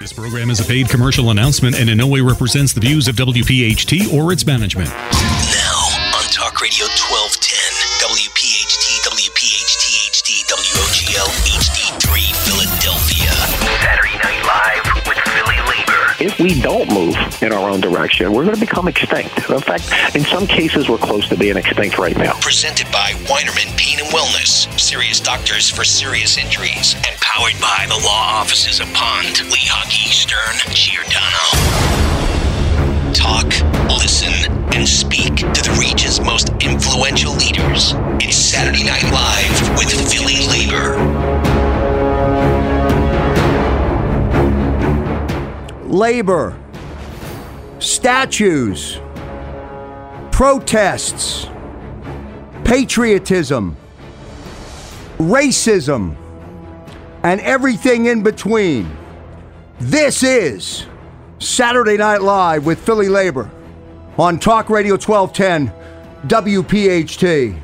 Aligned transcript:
This 0.00 0.14
program 0.14 0.48
is 0.48 0.58
a 0.60 0.64
paid 0.64 0.88
commercial 0.88 1.28
announcement 1.28 1.76
and 1.78 1.90
in 1.90 1.98
no 1.98 2.06
way 2.06 2.22
represents 2.22 2.72
the 2.72 2.80
views 2.80 3.06
of 3.06 3.16
WPHT 3.16 4.10
or 4.10 4.32
its 4.32 4.46
management. 4.46 4.88
Now 4.88 5.76
on 6.16 6.24
Talk 6.32 6.58
Radio 6.62 6.88
1210, 6.88 8.08
WPHT, 8.08 9.04
WPHT, 9.04 9.84
HD, 10.08 10.40
WOGL, 10.48 11.28
HD3, 11.52 12.32
Philadelphia. 12.48 13.28
Saturday 13.84 14.16
Night 14.24 14.40
Live 14.48 15.06
with 15.06 15.18
Philly 15.18 15.60
Labor. 15.68 16.16
If 16.18 16.40
we 16.40 16.58
don't 16.62 16.88
move 16.90 17.16
in 17.42 17.52
our 17.52 17.68
own 17.68 17.82
direction, 17.82 18.32
we're 18.32 18.44
going 18.44 18.54
to 18.54 18.60
become 18.60 18.88
extinct. 18.88 19.50
In 19.50 19.60
fact, 19.60 20.16
in 20.16 20.24
some 20.24 20.46
cases, 20.46 20.88
we're 20.88 20.96
close 20.96 21.28
to 21.28 21.36
being 21.36 21.58
extinct 21.58 21.98
right 21.98 22.16
now. 22.16 22.40
Presented 22.40 22.90
by 22.90 23.12
Weinerman 23.28 23.76
Pain 23.76 23.98
and 24.00 24.08
Wellness, 24.08 24.59
serious 24.80 25.20
doctors 25.20 25.68
for 25.68 25.84
serious 25.84 26.38
injuries, 26.38 26.94
and 26.94 27.20
powered 27.20 27.60
by 27.60 27.84
the 27.88 28.00
law 28.02 28.40
offices 28.40 28.80
of 28.80 28.86
Pond, 28.94 29.36
Lehocky, 29.52 30.10
Stern, 30.10 30.56
Giordano. 30.74 31.44
Talk, 33.12 33.46
listen, 34.00 34.32
and 34.74 34.88
speak 34.88 35.36
to 35.36 35.62
the 35.62 35.76
region's 35.78 36.20
most 36.20 36.48
influential 36.60 37.34
leaders. 37.34 37.94
It's 38.18 38.36
Saturday 38.36 38.84
Night 38.84 39.04
Live 39.04 39.78
with 39.78 39.90
Philly 40.10 40.46
Labor. 40.48 40.98
labor, 45.90 46.56
statues, 47.80 49.00
protests, 50.30 51.48
patriotism, 52.64 53.76
racism, 55.20 56.16
and 57.22 57.40
everything 57.42 58.06
in 58.06 58.22
between. 58.22 58.96
This 59.78 60.22
is 60.22 60.86
Saturday 61.38 61.98
Night 61.98 62.22
Live 62.22 62.64
with 62.64 62.78
Philly 62.80 63.08
Labor 63.08 63.50
on 64.18 64.38
Talk 64.38 64.70
Radio 64.70 64.94
1210 64.94 65.72
WPHT. 66.26 67.60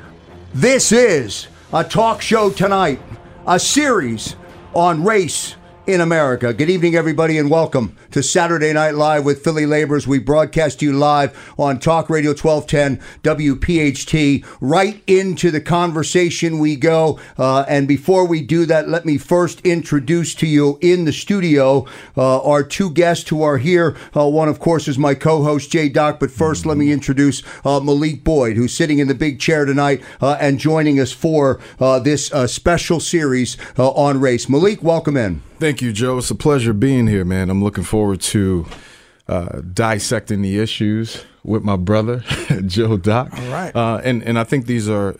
This 0.52 0.92
is 0.92 1.48
a 1.72 1.82
talk 1.82 2.20
show 2.20 2.50
tonight, 2.50 3.00
a 3.46 3.58
series 3.58 4.36
on 4.74 5.02
race 5.02 5.55
in 5.86 6.00
America. 6.00 6.52
Good 6.52 6.68
evening, 6.68 6.96
everybody, 6.96 7.38
and 7.38 7.48
welcome 7.48 7.96
to 8.10 8.20
Saturday 8.20 8.72
Night 8.72 8.96
Live 8.96 9.24
with 9.24 9.44
Philly 9.44 9.66
Labors. 9.66 10.06
We 10.06 10.18
broadcast 10.18 10.82
you 10.82 10.92
live 10.92 11.54
on 11.56 11.78
Talk 11.78 12.10
Radio 12.10 12.30
1210 12.30 13.00
WPHT. 13.22 14.44
Right 14.60 15.00
into 15.06 15.52
the 15.52 15.60
conversation 15.60 16.58
we 16.58 16.74
go. 16.74 17.20
Uh, 17.38 17.64
and 17.68 17.86
before 17.86 18.26
we 18.26 18.42
do 18.42 18.66
that, 18.66 18.88
let 18.88 19.06
me 19.06 19.16
first 19.16 19.60
introduce 19.60 20.34
to 20.36 20.46
you 20.46 20.78
in 20.80 21.04
the 21.04 21.12
studio 21.12 21.86
uh, 22.16 22.42
our 22.42 22.64
two 22.64 22.90
guests 22.90 23.28
who 23.28 23.42
are 23.42 23.58
here. 23.58 23.96
Uh, 24.16 24.28
one, 24.28 24.48
of 24.48 24.58
course, 24.58 24.88
is 24.88 24.98
my 24.98 25.14
co 25.14 25.44
host, 25.44 25.70
Jay 25.70 25.88
Doc. 25.88 26.18
But 26.18 26.30
1st 26.30 26.66
let 26.66 26.78
me 26.78 26.90
introduce 26.90 27.44
uh, 27.64 27.78
Malik 27.78 28.24
Boyd, 28.24 28.56
who's 28.56 28.74
sitting 28.74 28.98
in 28.98 29.06
the 29.06 29.14
big 29.14 29.38
chair 29.38 29.64
tonight 29.64 30.02
uh, 30.20 30.36
and 30.40 30.58
joining 30.58 30.98
us 30.98 31.12
for 31.12 31.60
uh, 31.78 32.00
this 32.00 32.26
special 32.46 32.98
series 32.98 33.56
on 33.76 34.20
race. 34.20 34.48
Malik, 34.48 34.82
welcome 34.82 35.16
in. 35.16 35.42
Thank 35.58 35.80
you, 35.80 35.92
Joe. 35.92 36.18
It's 36.18 36.30
a 36.30 36.34
pleasure 36.34 36.74
being 36.74 37.06
here, 37.06 37.24
man. 37.24 37.48
I'm 37.48 37.64
looking 37.64 37.84
forward 37.84 38.20
to 38.22 38.66
uh, 39.26 39.60
dissecting 39.72 40.42
the 40.42 40.58
issues 40.58 41.24
with 41.44 41.62
my 41.62 41.76
brother, 41.76 42.18
Joe 42.66 42.98
Doc. 42.98 43.30
All 43.32 43.48
right. 43.50 43.74
Uh, 43.74 44.00
and 44.04 44.22
and 44.22 44.38
I 44.38 44.44
think 44.44 44.66
these 44.66 44.88
are 44.88 45.16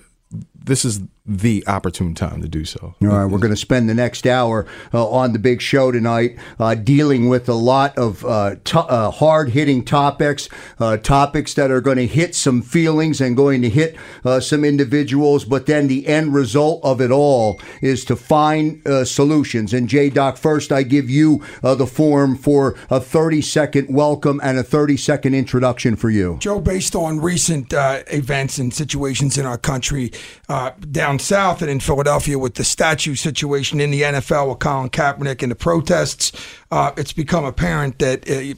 this 0.55 0.85
is 0.85 1.01
the 1.27 1.65
opportune 1.67 2.15
time 2.15 2.41
to 2.43 2.49
do 2.49 2.65
so. 2.65 2.95
All 3.03 3.09
right, 3.09 3.25
we're 3.25 3.39
going 3.39 3.53
to 3.53 3.57
spend 3.57 3.89
the 3.89 3.95
next 3.95 4.27
hour 4.27 4.67
uh, 4.95 5.09
on 5.09 5.33
the 5.33 5.39
big 5.39 5.61
show 5.61 5.91
tonight 5.91 6.39
uh, 6.59 6.75
dealing 6.75 7.29
with 7.29 7.49
a 7.49 7.55
lot 7.55 7.97
of 7.99 8.25
uh, 8.25 8.57
to- 8.65 8.79
uh, 8.81 9.11
hard 9.11 9.51
hitting 9.51 9.85
topics, 9.85 10.49
uh, 10.79 10.97
topics 10.99 11.55
that 11.55 11.71
are 11.71 11.81
going 11.81 11.97
to 11.97 12.07
hit 12.07 12.35
some 12.35 12.63
feelings 12.63 13.21
and 13.21 13.37
going 13.37 13.63
to 13.63 13.69
hit 13.69 13.97
uh, 14.25 14.39
some 14.41 14.65
individuals. 14.65 15.45
But 15.45 15.67
then 15.67 15.89
the 15.89 16.07
end 16.07 16.35
result 16.35 16.85
of 16.85 17.01
it 17.01 17.11
all 17.11 17.61
is 17.83 18.05
to 18.07 18.17
find 18.17 18.87
uh, 18.87 19.05
solutions. 19.05 19.73
And 19.73 19.89
J 19.89 20.11
Doc, 20.11 20.37
first, 20.37 20.71
I 20.71 20.83
give 20.83 21.11
you 21.11 21.43
uh, 21.63 21.75
the 21.75 21.87
form 21.87 22.37
for 22.37 22.77
a 22.91 23.01
30 23.01 23.43
second 23.43 23.95
welcome 23.95 24.41
and 24.43 24.59
a 24.59 24.63
30 24.63 24.97
second 24.97 25.35
introduction 25.35 25.97
for 25.97 26.11
you. 26.11 26.37
Joe, 26.41 26.61
based 26.61 26.95
on 26.95 27.21
recent 27.21 27.73
uh, 27.73 28.03
events 28.09 28.59
and 28.59 28.73
situations 28.73 29.39
in 29.39 29.47
our 29.47 29.59
country, 29.59 30.13
uh, 30.49 30.73
down 31.17 31.25
south 31.25 31.63
and 31.63 31.71
in 31.71 31.81
Philadelphia 31.81 32.39
with 32.39 32.55
the 32.55 32.65
statue 32.65 33.15
situation 33.15 33.81
in 33.81 33.91
the 33.91 34.03
NFL 34.03 34.51
with 34.51 34.59
Colin 34.59 34.91
Kaepernick 34.91 35.43
and 35.43 35.51
the 35.51 35.57
protests, 35.57 36.33
uh, 36.71 36.93
it's 36.97 37.13
become 37.13 37.45
apparent 37.45 37.99
that 37.99 38.29
uh, 38.29 38.55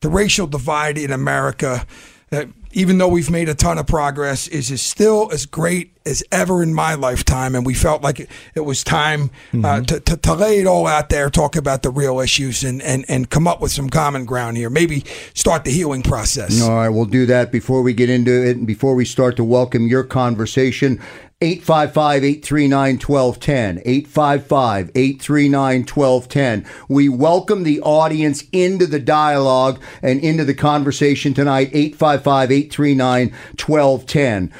the 0.00 0.08
racial 0.08 0.46
divide 0.46 0.98
in 0.98 1.10
America, 1.10 1.86
uh, 2.30 2.44
even 2.72 2.98
though 2.98 3.08
we've 3.08 3.30
made 3.30 3.48
a 3.48 3.54
ton 3.54 3.78
of 3.78 3.86
progress, 3.86 4.48
is, 4.48 4.70
is 4.70 4.82
still 4.82 5.30
as 5.32 5.46
great 5.46 5.93
as 6.06 6.22
ever 6.30 6.62
in 6.62 6.74
my 6.74 6.94
lifetime. 6.94 7.54
And 7.54 7.64
we 7.64 7.74
felt 7.74 8.02
like 8.02 8.20
it, 8.20 8.30
it 8.54 8.60
was 8.60 8.84
time 8.84 9.30
uh, 9.62 9.80
to, 9.82 10.00
to, 10.00 10.16
to 10.16 10.34
lay 10.34 10.60
it 10.60 10.66
all 10.66 10.86
out 10.86 11.08
there, 11.08 11.30
talk 11.30 11.56
about 11.56 11.82
the 11.82 11.90
real 11.90 12.20
issues, 12.20 12.62
and, 12.62 12.82
and, 12.82 13.04
and 13.08 13.30
come 13.30 13.46
up 13.46 13.60
with 13.60 13.72
some 13.72 13.88
common 13.88 14.24
ground 14.24 14.56
here. 14.56 14.70
Maybe 14.70 15.04
start 15.34 15.64
the 15.64 15.70
healing 15.70 16.02
process. 16.02 16.62
All 16.62 16.74
right, 16.74 16.88
we'll 16.88 17.04
do 17.06 17.26
that 17.26 17.50
before 17.50 17.82
we 17.82 17.92
get 17.92 18.10
into 18.10 18.46
it 18.46 18.56
and 18.56 18.66
before 18.66 18.94
we 18.94 19.04
start 19.04 19.36
to 19.36 19.44
welcome 19.44 19.86
your 19.86 20.04
conversation. 20.04 21.00
855 21.40 22.24
839 22.24 22.98
1210. 22.98 23.82
855 23.84 24.90
839 24.94 25.80
1210. 25.80 26.66
We 26.88 27.08
welcome 27.08 27.64
the 27.64 27.80
audience 27.80 28.44
into 28.52 28.86
the 28.86 28.98
dialogue 28.98 29.80
and 30.00 30.20
into 30.20 30.44
the 30.44 30.54
conversation 30.54 31.34
tonight. 31.34 31.68
855 31.72 32.50
839 32.50 33.30
1210. 33.58 34.52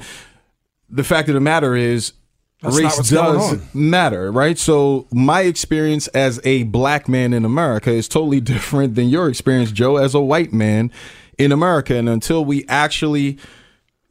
the 0.89 1.03
fact 1.03 1.27
of 1.27 1.33
the 1.33 1.41
matter 1.41 1.75
is, 1.75 2.13
That's 2.61 2.77
race 2.77 3.09
does 3.09 3.59
matter, 3.73 4.31
right? 4.31 4.57
So 4.57 5.07
my 5.11 5.41
experience 5.41 6.07
as 6.09 6.39
a 6.43 6.63
black 6.63 7.09
man 7.09 7.33
in 7.33 7.43
America 7.43 7.91
is 7.91 8.07
totally 8.07 8.39
different 8.53 8.95
than 8.95 9.09
your 9.09 9.29
experience, 9.29 9.71
Joe, 9.71 9.97
as 9.97 10.13
a 10.13 10.21
white 10.21 10.53
man 10.53 10.91
in 11.37 11.51
America. 11.51 11.95
And 11.95 12.07
until 12.07 12.45
we 12.45 12.65
actually 12.67 13.39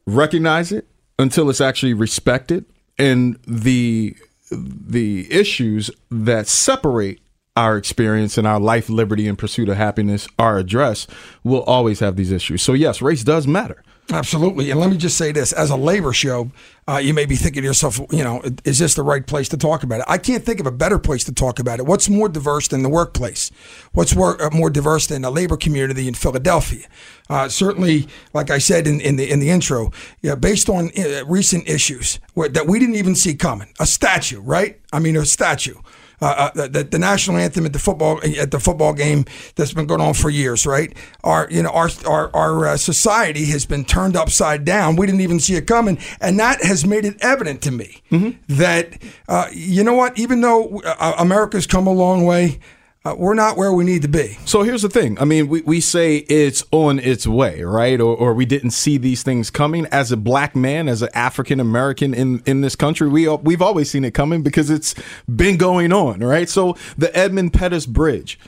recognize 0.05 0.71
it, 0.71 0.87
until 1.17 1.49
it's 1.49 1.61
actually 1.61 1.93
respected, 1.93 2.65
and 2.97 3.39
the 3.47 4.15
the 4.51 5.31
issues 5.31 5.89
that 6.09 6.45
separate 6.45 7.20
our 7.55 7.77
experience 7.77 8.37
and 8.37 8.47
our 8.47 8.59
life, 8.59 8.89
liberty, 8.89 9.27
and 9.27 9.37
pursuit 9.37 9.69
of 9.69 9.77
happiness 9.77 10.27
are 10.39 10.57
addressed, 10.57 11.09
we'll 11.43 11.63
always 11.63 11.99
have 11.99 12.15
these 12.15 12.31
issues. 12.31 12.61
So 12.61 12.73
yes, 12.73 13.01
race 13.01 13.23
does 13.23 13.45
matter. 13.45 13.83
Absolutely. 14.09 14.71
And 14.71 14.79
let 14.79 14.89
me 14.89 14.97
just 14.97 15.17
say 15.17 15.31
this 15.31 15.53
as 15.53 15.69
a 15.69 15.75
labor 15.77 16.11
show, 16.11 16.51
uh, 16.87 16.97
you 16.97 17.13
may 17.13 17.25
be 17.25 17.35
thinking 17.35 17.61
to 17.61 17.67
yourself, 17.67 17.99
you 18.11 18.23
know, 18.23 18.41
is 18.65 18.79
this 18.79 18.95
the 18.95 19.03
right 19.03 19.25
place 19.25 19.47
to 19.49 19.57
talk 19.57 19.83
about 19.83 19.99
it? 19.99 20.05
I 20.07 20.17
can't 20.17 20.43
think 20.43 20.59
of 20.59 20.65
a 20.65 20.71
better 20.71 20.99
place 20.99 21.23
to 21.25 21.33
talk 21.33 21.59
about 21.59 21.79
it. 21.79 21.85
What's 21.85 22.09
more 22.09 22.27
diverse 22.27 22.67
than 22.67 22.83
the 22.83 22.89
workplace? 22.89 23.51
What's 23.93 24.13
more, 24.13 24.41
uh, 24.41 24.49
more 24.51 24.69
diverse 24.69 25.07
than 25.07 25.21
the 25.21 25.31
labor 25.31 25.55
community 25.55 26.07
in 26.07 26.13
Philadelphia? 26.13 26.87
Uh, 27.29 27.47
certainly, 27.47 28.07
like 28.33 28.49
I 28.49 28.57
said 28.57 28.85
in, 28.87 28.99
in 28.99 29.15
the 29.15 29.31
in 29.31 29.39
the 29.39 29.49
intro, 29.49 29.91
yeah, 30.21 30.35
based 30.35 30.67
on 30.67 30.89
uh, 30.97 31.23
recent 31.25 31.69
issues 31.69 32.19
where, 32.33 32.49
that 32.49 32.67
we 32.67 32.79
didn't 32.79 32.95
even 32.95 33.15
see 33.15 33.35
coming, 33.35 33.69
a 33.79 33.85
statue, 33.85 34.41
right? 34.41 34.81
I 34.91 34.99
mean, 34.99 35.15
a 35.15 35.25
statue 35.25 35.75
uh, 36.21 36.51
uh, 36.55 36.67
the, 36.67 36.83
the 36.83 36.99
national 36.99 37.37
anthem 37.37 37.65
at 37.65 37.73
the 37.73 37.79
football 37.79 38.19
at 38.39 38.51
the 38.51 38.59
football 38.59 38.93
game 38.93 39.25
that's 39.55 39.73
been 39.73 39.87
going 39.87 40.01
on 40.01 40.13
for 40.13 40.29
years, 40.29 40.65
right? 40.65 40.95
Our 41.23 41.47
you 41.49 41.63
know 41.63 41.71
our 41.71 41.89
our, 42.07 42.35
our 42.35 42.67
uh, 42.67 42.77
society 42.77 43.45
has 43.45 43.65
been 43.65 43.85
turned 43.85 44.15
upside 44.15 44.63
down. 44.65 44.95
We 44.95 45.05
didn't 45.07 45.21
even 45.21 45.39
see 45.39 45.55
it 45.55 45.67
coming, 45.67 45.97
and 46.19 46.39
that 46.39 46.63
has 46.63 46.85
made 46.85 47.05
it 47.05 47.17
evident 47.21 47.61
to 47.63 47.71
me 47.71 48.01
Mm-hmm. 48.11 48.55
that 48.55 49.01
uh, 49.27 49.47
you 49.51 49.83
know 49.83 49.93
what? 49.93 50.19
Even 50.19 50.41
though 50.41 50.81
uh, 50.85 51.15
America's 51.17 51.65
come 51.65 51.87
a 51.87 51.93
long 51.93 52.25
way, 52.25 52.59
uh, 53.03 53.15
we're 53.17 53.33
not 53.33 53.57
where 53.57 53.73
we 53.73 53.83
need 53.83 54.03
to 54.03 54.07
be. 54.07 54.37
So 54.45 54.61
here's 54.61 54.83
the 54.83 54.89
thing. 54.89 55.19
I 55.19 55.25
mean, 55.25 55.47
we, 55.47 55.61
we 55.61 55.81
say 55.81 56.17
it's 56.17 56.63
on 56.71 56.99
its 56.99 57.25
way, 57.25 57.63
right? 57.63 57.99
Or, 57.99 58.15
or 58.15 58.33
we 58.35 58.45
didn't 58.45 58.71
see 58.71 58.97
these 58.97 59.23
things 59.23 59.49
coming. 59.49 59.87
As 59.87 60.11
a 60.11 60.17
black 60.17 60.55
man, 60.55 60.87
as 60.87 61.01
an 61.01 61.09
African 61.15 61.59
American 61.59 62.13
in, 62.13 62.43
in 62.45 62.61
this 62.61 62.75
country, 62.75 63.09
we 63.09 63.27
we've 63.27 63.61
always 63.61 63.89
seen 63.89 64.05
it 64.05 64.13
coming 64.13 64.43
because 64.43 64.69
it's 64.69 64.93
been 65.33 65.57
going 65.57 65.91
on, 65.91 66.19
right? 66.19 66.47
So 66.47 66.77
the 66.95 67.15
Edmund 67.17 67.53
Pettus 67.53 67.87
Bridge, 67.87 68.39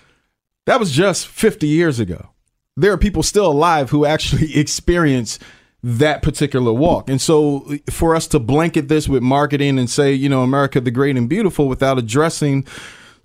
that 0.68 0.80
was 0.80 0.92
just 0.92 1.28
50 1.28 1.66
years 1.66 2.00
ago. 2.00 2.30
There 2.78 2.92
are 2.92 2.98
people 2.98 3.24
still 3.24 3.48
alive 3.48 3.90
who 3.90 4.06
actually 4.06 4.56
experience 4.60 5.40
that 5.82 6.22
particular 6.22 6.72
walk. 6.72 7.10
And 7.10 7.20
so 7.20 7.76
for 7.90 8.16
us 8.16 8.28
to 8.28 8.40
blanket 8.40 8.88
this 8.88 9.10
with 9.10 9.22
marketing 9.22 9.80
and 9.80 9.90
say, 9.90 10.14
you 10.14 10.30
know, 10.30 10.42
America 10.42 10.80
the 10.80 10.92
great 10.92 11.18
and 11.18 11.28
beautiful 11.28 11.68
without 11.68 11.98
addressing 11.98 12.66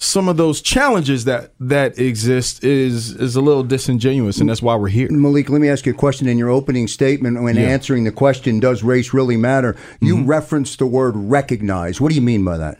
some 0.01 0.29
of 0.29 0.37
those 0.37 0.61
challenges 0.61 1.25
that 1.25 1.53
that 1.59 1.99
exist 1.99 2.63
is 2.65 3.15
is 3.17 3.35
a 3.37 3.41
little 3.41 3.65
disingenuous 3.65 4.39
and 4.39 4.49
that's 4.49 4.63
why 4.63 4.77
we're 4.77 4.89
here. 4.89 5.09
Malik, 5.11 5.51
let 5.51 5.61
me 5.61 5.69
ask 5.69 5.87
you 5.87 5.93
a 5.93 5.97
question. 5.97 6.29
In 6.29 6.39
your 6.39 6.51
opening 6.51 6.87
statement, 6.87 7.43
when 7.43 7.57
Yeah. 7.57 7.63
Mm-hmm. 7.63 7.71
answering 7.73 8.05
the 8.05 8.13
question, 8.13 8.61
does 8.61 8.83
race 8.85 9.13
really 9.13 9.37
matter? 9.37 9.77
You 10.01 10.23
referenced 10.23 10.79
the 10.79 10.87
word 10.87 11.15
recognize. 11.17 12.01
What 12.01 12.11
do 12.11 12.15
you 12.15 12.23
mean 12.23 12.45
by 12.45 12.59
that? 12.59 12.79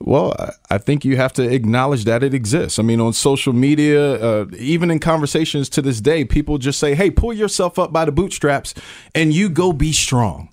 Well, 0.00 0.34
I- 0.38 0.52
I 0.74 0.78
think 0.78 1.04
you 1.04 1.16
have 1.16 1.32
to 1.34 1.42
acknowledge 1.42 2.04
that 2.04 2.22
it 2.22 2.34
exists. 2.34 2.78
I 2.78 2.82
mean, 2.82 3.00
on 3.00 3.12
social 3.12 3.52
media, 3.52 4.14
uh, 4.14 4.46
even 4.58 4.90
in 4.90 4.98
conversations 4.98 5.68
to 5.70 5.82
this 5.82 6.00
day, 6.00 6.24
people 6.24 6.58
just 6.58 6.78
say, 6.78 6.94
"Hey, 6.94 7.10
pull 7.10 7.32
yourself 7.32 7.78
up 7.78 7.92
by 7.92 8.04
the 8.04 8.12
bootstraps 8.12 8.74
and 9.14 9.32
you 9.32 9.48
go 9.48 9.72
be 9.72 9.92
strong." 9.92 10.48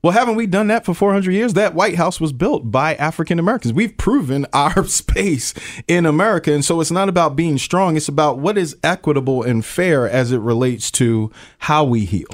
Well, 0.00 0.12
haven't 0.12 0.36
we 0.36 0.46
done 0.46 0.68
that 0.68 0.84
for 0.84 0.94
400 0.94 1.32
years? 1.32 1.54
That 1.54 1.74
White 1.74 1.96
House 1.96 2.20
was 2.20 2.32
built 2.32 2.70
by 2.70 2.94
African 2.94 3.40
Americans. 3.40 3.74
We've 3.74 3.96
proven 3.96 4.46
our 4.52 4.84
space 4.84 5.54
in 5.88 6.06
America. 6.06 6.52
And 6.52 6.64
so 6.64 6.80
it's 6.80 6.92
not 6.92 7.08
about 7.08 7.34
being 7.34 7.58
strong, 7.58 7.96
it's 7.96 8.08
about 8.08 8.38
what 8.38 8.56
is 8.56 8.76
equitable 8.84 9.42
and 9.42 9.64
fair 9.64 10.08
as 10.08 10.30
it 10.30 10.38
relates 10.38 10.92
to 10.92 11.32
how 11.58 11.82
we 11.82 12.04
heal. 12.04 12.28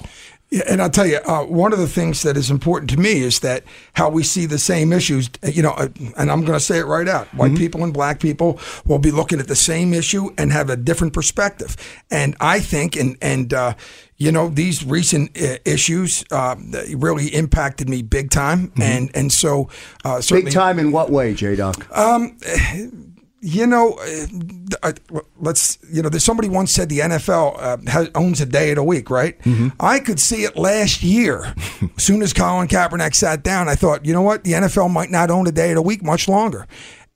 And 0.69 0.81
I'll 0.81 0.91
tell 0.91 1.07
you, 1.07 1.19
uh, 1.19 1.45
one 1.45 1.73
of 1.73 1.79
the 1.79 1.89
things 1.89 2.23
that 2.23 2.37
is 2.37 2.51
important 2.51 2.91
to 2.91 2.97
me 2.97 3.23
is 3.23 3.41
that 3.41 3.65
how 3.95 4.09
we 4.09 4.23
see 4.23 4.47
the 4.47 4.59
same 4.59 4.93
issues. 4.93 5.31
You 5.43 5.63
know, 5.63 5.73
uh, 5.73 5.89
and 6.17 6.31
I'm 6.31 6.41
going 6.43 6.59
to 6.59 6.61
say 6.61 6.79
it 6.79 6.85
right 6.87 7.09
out: 7.09 7.27
white 7.35 7.57
people 7.57 7.83
and 7.85 7.93
black 7.93 8.21
people 8.21 8.61
will 8.85 8.99
be 8.99 9.11
looking 9.11 9.41
at 9.41 9.49
the 9.49 9.57
same 9.57 9.93
issue 9.93 10.31
and 10.39 10.53
have 10.53 10.71
a 10.71 10.77
different 10.77 11.13
perspective. 11.13 11.77
And 12.11 12.37
I 12.41 12.61
think, 12.61 12.97
and 12.97 13.17
and 13.21 13.53
uh, 13.53 13.75
you 14.17 14.31
know, 14.31 14.49
these 14.49 14.85
recent 14.85 15.37
uh, 15.41 15.59
issues 15.65 16.25
uh, 16.31 16.57
really 16.95 17.29
impacted 17.29 17.89
me 17.89 18.03
big 18.03 18.31
time. 18.31 18.73
And 18.81 19.11
and 19.15 19.33
so 19.33 19.69
uh, 20.05 20.21
certainly, 20.21 20.51
Big 20.51 20.55
time 20.55 20.79
in 20.79 20.93
what 20.93 21.11
way, 21.11 21.35
J 21.35 21.57
Doc? 21.57 21.87
You 23.45 23.67
know, 23.67 23.99
uh, 24.83 24.93
uh, 25.13 25.21
let's, 25.39 25.77
you 25.93 26.01
know, 26.01 26.09
there's 26.09 26.25
somebody 26.25 26.49
once 26.49 26.73
said 26.73 26.89
the 26.89 27.01
NFL 27.01 27.57
uh, 27.59 27.91
has, 27.91 28.11
owns 28.15 28.41
a 28.41 28.47
day 28.47 28.71
of 28.71 28.77
the 28.77 28.83
week, 28.83 29.11
right? 29.11 29.37
I 29.79 30.01
could 30.01 30.19
see 30.19 30.45
it 30.45 30.57
last 30.57 31.03
year. 31.03 31.55
as 31.83 31.91
soon 32.03 32.23
as 32.23 32.33
Colin 32.33 32.69
Kaepernick 32.69 33.15
sat 33.15 33.43
down, 33.43 33.69
I 33.69 33.75
thought, 33.75 34.07
you 34.07 34.15
know 34.15 34.23
what? 34.23 34.45
The 34.45 34.53
NFL 34.53 34.91
might 34.91 35.11
not 35.11 35.31
own 35.31 35.47
a 35.47 35.53
day 35.53 35.73
of 35.73 35.75
the 35.75 35.83
week 35.83 36.03
much 36.03 36.27
longer. 36.27 36.67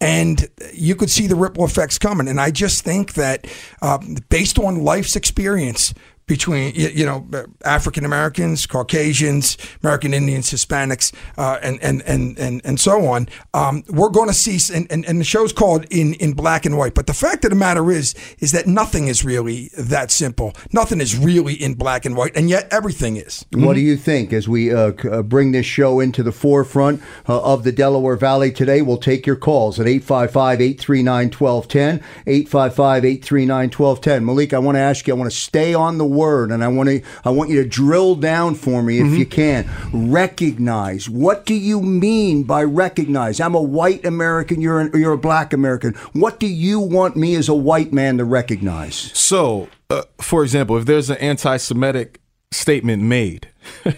And 0.03 0.47
you 0.75 0.95
could 0.95 1.09
see 1.09 1.27
the 1.27 1.35
ripple 1.35 1.65
effects 1.65 1.99
coming. 1.99 2.29
And 2.29 2.39
I 2.39 2.51
just 2.51 2.85
think 2.85 3.15
that 3.15 3.47
uh, 3.81 3.99
based 4.29 4.59
on 4.59 4.85
life's 4.85 5.17
experience, 5.17 5.95
between 6.29 6.73
you 6.75 7.05
know 7.05 7.27
African 7.65 8.05
Americans, 8.05 8.67
Caucasians, 8.67 9.57
American 9.83 10.15
Indians, 10.15 10.53
Hispanics, 10.53 11.13
uh, 11.37 11.59
and, 11.63 11.83
and 11.83 12.03
and 12.03 12.39
and 12.39 12.61
and 12.65 12.79
so 12.79 13.07
on. 13.07 13.29
Um, 13.55 13.83
we're 13.89 14.11
going 14.11 14.29
to 14.29 14.35
see, 14.35 14.59
and, 14.73 14.91
and, 14.93 15.05
and 15.07 15.19
the 15.21 15.25
show's 15.25 15.53
called 15.53 15.87
in 15.91 16.15
in 16.15 16.35
black 16.35 16.67
and 16.67 16.79
white. 16.79 16.95
But 16.95 17.07
the 17.07 17.15
fact 17.15 17.45
of 17.45 17.51
the 17.51 17.57
matter 17.57 17.91
is, 17.91 18.15
is 18.39 18.53
that 18.53 18.67
nothing 18.67 19.09
is 19.09 19.25
really 19.25 19.71
that 19.77 20.11
simple. 20.11 20.53
Nothing 20.73 21.01
is 21.01 21.17
really 21.19 21.55
in 21.55 21.75
black 21.75 22.05
and 22.05 22.17
white, 22.17 22.37
and 22.37 22.49
yet 22.49 22.69
everything 22.71 23.17
is. 23.17 23.45
What 23.53 23.75
do 23.75 23.81
you 23.81 23.97
think 23.97 24.33
as 24.33 24.49
we 24.49 24.73
uh, 24.73 24.93
uh, 25.11 25.23
bring 25.23 25.53
this 25.53 25.67
show 25.67 26.01
into 26.01 26.23
the 26.23 26.33
forefront 26.33 27.03
uh, 27.29 27.43
of 27.43 27.65
the 27.65 27.73
Delaware 27.73 28.17
Valley 28.17 28.53
today? 28.53 28.83
We'll 28.83 28.99
take 28.99 29.27
your 29.27 29.37
calls 29.37 29.81
at 29.81 29.87
855 29.87 30.61
839 30.61 31.31
1210. 31.31 31.95
855 32.27 33.05
839 33.05 33.71
1210. 33.71 34.25
Malik, 34.25 34.53
I 34.53 34.59
want 34.59 34.77
to 34.77 34.81
ask 34.81 35.07
you, 35.07 35.15
I 35.15 35.17
want 35.17 35.31
to 35.31 35.37
stay 35.37 35.73
on 35.75 35.99
the 35.99 36.05
word 36.19 36.51
and 36.51 36.65
I 36.65 36.69
want 36.69 36.89
to 36.89 37.03
I 37.25 37.31
want 37.31 37.51
you 37.51 37.63
to 37.63 37.69
drill 37.69 38.17
down 38.17 38.55
for 38.55 38.83
me 38.83 38.99
if 38.99 39.19
you 39.19 39.27
can. 39.27 39.69
Recognize. 39.93 41.09
What 41.09 41.47
do 41.47 41.55
you 41.55 41.81
mean 41.81 42.43
by 42.43 42.65
recognize? 42.65 43.41
I'm 43.41 43.55
a 43.55 43.63
white 43.63 44.05
American, 44.05 44.61
you're, 44.61 44.81
an, 44.81 44.91
you're 44.95 45.13
a 45.13 45.19
black 45.19 45.53
American. 45.53 45.95
What 46.13 46.41
do 46.41 46.47
you 46.47 46.81
want 46.81 47.17
me 47.17 47.35
as 47.35 47.49
a 47.49 47.55
white 47.55 47.93
man 47.93 48.19
to 48.19 48.25
recognize? 48.25 48.95
So, 48.95 49.69
uh, 49.91 50.03
for 50.21 50.43
example, 50.43 50.77
if 50.77 50.87
there's 50.87 51.11
an 51.11 51.19
anti 51.19 51.57
Semitic 51.57 52.21
statement 52.51 53.03
made, 53.03 53.49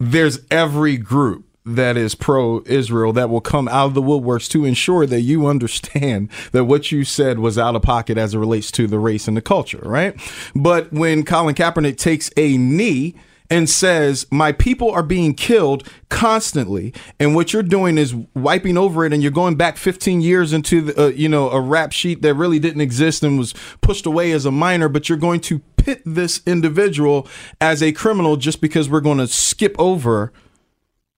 there's 0.00 0.40
every 0.50 0.96
group 0.96 1.47
that 1.74 1.96
is 1.96 2.14
pro 2.14 2.62
Israel 2.66 3.12
that 3.12 3.30
will 3.30 3.40
come 3.40 3.68
out 3.68 3.86
of 3.86 3.94
the 3.94 4.02
woodworks 4.02 4.48
to 4.50 4.64
ensure 4.64 5.06
that 5.06 5.20
you 5.20 5.46
understand 5.46 6.30
that 6.52 6.64
what 6.64 6.90
you 6.90 7.04
said 7.04 7.38
was 7.38 7.58
out 7.58 7.76
of 7.76 7.82
pocket 7.82 8.18
as 8.18 8.34
it 8.34 8.38
relates 8.38 8.70
to 8.72 8.86
the 8.86 8.98
race 8.98 9.28
and 9.28 9.36
the 9.36 9.42
culture, 9.42 9.82
right? 9.82 10.18
But 10.54 10.92
when 10.92 11.24
Colin 11.24 11.54
Kaepernick 11.54 11.96
takes 11.96 12.30
a 12.36 12.56
knee, 12.56 13.14
and 13.50 13.68
says, 13.68 14.26
My 14.30 14.52
people 14.52 14.90
are 14.90 15.02
being 15.02 15.34
killed 15.34 15.88
constantly. 16.08 16.92
And 17.18 17.34
what 17.34 17.52
you're 17.52 17.62
doing 17.62 17.98
is 17.98 18.14
wiping 18.34 18.76
over 18.76 19.04
it, 19.04 19.12
and 19.12 19.22
you're 19.22 19.32
going 19.32 19.56
back 19.56 19.76
15 19.76 20.20
years 20.20 20.52
into 20.52 20.82
the, 20.82 21.04
uh, 21.04 21.06
you 21.08 21.28
know, 21.28 21.50
a 21.50 21.60
rap 21.60 21.92
sheet 21.92 22.22
that 22.22 22.34
really 22.34 22.58
didn't 22.58 22.80
exist 22.80 23.22
and 23.22 23.38
was 23.38 23.54
pushed 23.80 24.06
away 24.06 24.32
as 24.32 24.44
a 24.44 24.50
minor, 24.50 24.88
but 24.88 25.08
you're 25.08 25.18
going 25.18 25.40
to 25.40 25.60
pit 25.76 26.02
this 26.04 26.42
individual 26.46 27.26
as 27.60 27.82
a 27.82 27.92
criminal 27.92 28.36
just 28.36 28.60
because 28.60 28.88
we're 28.88 29.00
going 29.00 29.18
to 29.18 29.26
skip 29.26 29.74
over 29.78 30.32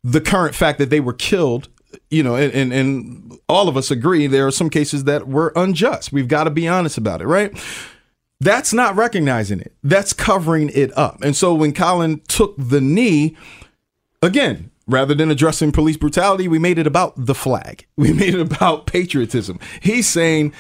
the 0.02 0.20
current 0.20 0.55
fact 0.55 0.79
that 0.79 0.91
they 0.91 1.00
were 1.00 1.12
killed 1.12 1.69
you 2.11 2.23
know 2.23 2.37
and, 2.37 2.52
and 2.52 2.73
and 2.73 3.38
all 3.49 3.69
of 3.69 3.76
us 3.76 3.91
agree 3.91 4.26
there 4.26 4.47
are 4.47 4.52
some 4.52 4.70
cases 4.70 5.05
that 5.05 5.26
were 5.26 5.52
unjust. 5.56 6.12
We've 6.12 6.29
got 6.29 6.44
to 6.44 6.50
be 6.50 6.69
honest 6.69 6.99
about 6.99 7.20
it 7.20 7.26
right? 7.26 7.56
That's 8.43 8.73
not 8.73 8.97
recognizing 8.97 9.61
it. 9.61 9.75
That's 9.82 10.14
covering 10.14 10.70
it 10.73 10.97
up. 10.97 11.23
And 11.23 11.37
so 11.37 11.55
when 11.55 11.73
colin 11.73 12.20
took 12.29 12.55
the 12.56 12.81
knee 12.81 13.37
again 14.23 14.70
rather 14.87 15.14
than 15.14 15.31
addressing 15.31 15.73
police 15.73 15.97
brutality 15.97 16.49
we 16.49 16.58
made 16.58 16.79
it 16.79 16.87
about 16.87 17.14
the 17.17 17.35
flag. 17.35 17.87
We 17.96 18.12
made 18.12 18.34
it 18.34 18.41
about 18.41 18.86
patriotism. 18.86 19.58
He's 19.81 20.08
saying 20.08 20.55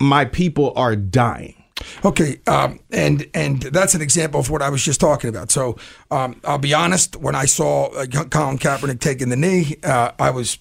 my 0.00 0.24
people 0.24 0.72
are 0.76 0.96
dying 0.96 1.63
Okay, 2.04 2.40
um, 2.46 2.80
and 2.90 3.26
and 3.34 3.62
that's 3.62 3.94
an 3.94 4.02
example 4.02 4.40
of 4.40 4.50
what 4.50 4.62
I 4.62 4.70
was 4.70 4.82
just 4.82 5.00
talking 5.00 5.30
about. 5.30 5.50
So 5.50 5.76
um, 6.10 6.40
I'll 6.44 6.58
be 6.58 6.74
honest. 6.74 7.16
When 7.16 7.34
I 7.34 7.46
saw 7.46 7.86
uh, 7.88 8.06
Colin 8.06 8.58
Kaepernick 8.58 9.00
taking 9.00 9.28
the 9.28 9.36
knee, 9.36 9.76
uh, 9.82 10.12
I 10.18 10.30
was 10.30 10.58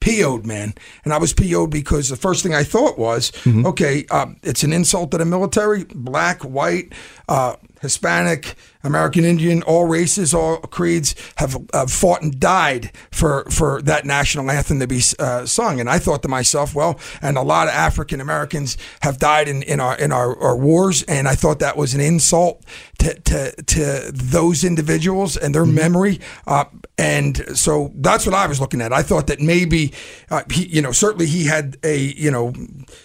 PO'd, 0.00 0.46
man, 0.46 0.74
and 1.04 1.12
I 1.12 1.18
was 1.18 1.32
PO'd 1.32 1.70
because 1.70 2.08
the 2.08 2.16
first 2.16 2.42
thing 2.42 2.54
I 2.54 2.62
thought 2.62 2.96
was, 2.98 3.32
okay, 3.66 4.04
um, 4.10 4.36
it's 4.42 4.62
an 4.62 4.72
insult 4.72 5.10
to 5.10 5.18
the 5.18 5.24
military, 5.24 5.84
black, 5.84 6.42
white, 6.42 6.92
uh, 7.28 7.56
Hispanic, 7.80 8.54
American 8.82 9.24
Indian, 9.24 9.62
all 9.62 9.86
races, 9.86 10.32
all 10.32 10.58
creeds 10.58 11.14
have 11.36 11.56
uh, 11.72 11.86
fought 11.86 12.22
and 12.22 12.38
died 12.38 12.92
for 13.10 13.44
for 13.50 13.82
that 13.82 14.04
national 14.04 14.50
anthem 14.50 14.80
to 14.80 14.86
be 14.86 15.02
uh, 15.18 15.44
sung. 15.44 15.80
And 15.80 15.90
I 15.90 15.98
thought 15.98 16.22
to 16.22 16.28
myself, 16.28 16.74
well, 16.74 16.98
and 17.20 17.36
a 17.36 17.42
lot 17.42 17.68
of 17.68 17.74
African 17.74 18.20
Americans 18.20 18.78
have 19.02 19.18
died 19.18 19.48
in, 19.48 19.62
in 19.62 19.80
our 19.80 19.96
in 19.98 20.12
our, 20.12 20.38
our 20.38 20.56
wars, 20.56 21.02
and 21.04 21.26
I 21.28 21.34
thought 21.34 21.58
that 21.58 21.76
was 21.76 21.94
an 21.94 22.00
insult 22.00 22.64
to 22.98 23.14
to, 23.14 23.52
to 23.62 24.10
those 24.12 24.64
individuals 24.64 25.36
and 25.36 25.54
their 25.54 25.66
memory. 25.66 26.20
Uh, 26.46 26.64
and 26.98 27.44
so 27.58 27.92
that's 27.96 28.24
what 28.24 28.34
I 28.34 28.46
was 28.46 28.60
looking 28.60 28.80
at. 28.80 28.92
I 28.92 29.02
thought 29.02 29.26
that 29.26 29.40
maybe, 29.40 29.92
uh, 30.30 30.42
he, 30.50 30.66
you 30.66 30.80
know, 30.80 30.92
certainly 30.92 31.26
he 31.26 31.44
had 31.44 31.76
a, 31.82 31.98
you 31.98 32.30
know, 32.30 32.54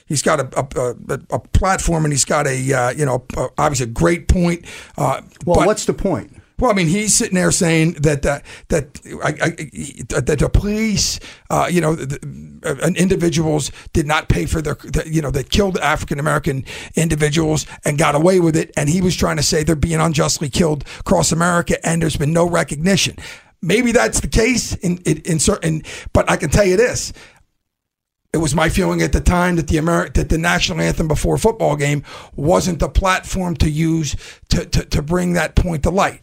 he's 0.05 0.21
got 0.21 0.39
a 0.39 0.47
a, 0.59 0.95
a, 1.09 1.19
a 1.31 1.39
platform 1.39 2.05
and 2.05 2.13
he's 2.13 2.25
got 2.25 2.47
a, 2.47 2.73
uh, 2.73 2.91
you 2.91 3.05
know, 3.05 3.25
obviously 3.57 3.85
a 3.85 3.89
great 3.89 4.10
point. 4.19 4.65
Uh, 4.97 5.21
Well, 5.45 5.57
but- 5.57 5.67
what's 5.67 5.85
the 5.85 5.93
point? 5.93 6.37
well, 6.61 6.69
I 6.69 6.75
mean, 6.75 6.87
he's 6.87 7.15
sitting 7.15 7.33
there 7.33 7.49
saying 7.51 7.93
that 7.93 8.23
uh, 8.23 8.39
that 8.67 8.99
I, 9.23 9.29
I, 9.29 10.19
that 10.21 10.37
the 10.37 10.47
police, 10.47 11.19
uh, 11.49 11.67
you 11.71 11.81
know, 11.81 11.95
the, 11.95 12.19
uh, 12.63 12.87
individuals 12.95 13.71
did 13.93 14.05
not 14.05 14.29
pay 14.29 14.45
for 14.45 14.61
their, 14.61 14.75
the, 14.75 15.03
you 15.09 15.23
know, 15.23 15.31
that 15.31 15.49
killed 15.49 15.79
African 15.79 16.19
American 16.19 16.63
individuals 16.95 17.65
and 17.83 17.97
got 17.97 18.13
away 18.13 18.39
with 18.39 18.55
it, 18.55 18.69
and 18.77 18.89
he 18.89 19.01
was 19.01 19.15
trying 19.15 19.37
to 19.37 19.43
say 19.43 19.63
they're 19.63 19.75
being 19.75 19.99
unjustly 19.99 20.49
killed 20.49 20.83
across 20.99 21.31
America, 21.31 21.83
and 21.83 21.99
there's 21.99 22.15
been 22.17 22.31
no 22.33 22.47
recognition. 22.47 23.15
Maybe 23.63 23.91
that's 23.91 24.19
the 24.19 24.27
case 24.27 24.75
in 24.75 24.97
in, 24.99 25.17
in 25.25 25.39
certain, 25.39 25.81
but 26.13 26.29
I 26.29 26.37
can 26.37 26.51
tell 26.51 26.65
you 26.65 26.77
this: 26.77 27.11
It 28.33 28.37
was 28.37 28.55
my 28.55 28.69
feeling 28.69 29.01
at 29.01 29.11
the 29.11 29.19
time 29.19 29.57
that 29.57 29.67
the 29.67 29.75
Ameri- 29.75 30.13
that 30.13 30.29
the 30.29 30.37
national 30.37 30.79
anthem 30.79 31.07
before 31.07 31.35
a 31.35 31.39
football 31.39 31.75
game 31.75 32.03
wasn't 32.35 32.79
the 32.79 32.87
platform 32.87 33.55
to 33.57 33.69
use 33.69 34.15
to, 34.49 34.65
to, 34.65 34.85
to 34.85 35.01
bring 35.01 35.33
that 35.33 35.55
point 35.55 35.83
to 35.83 35.89
light. 35.89 36.21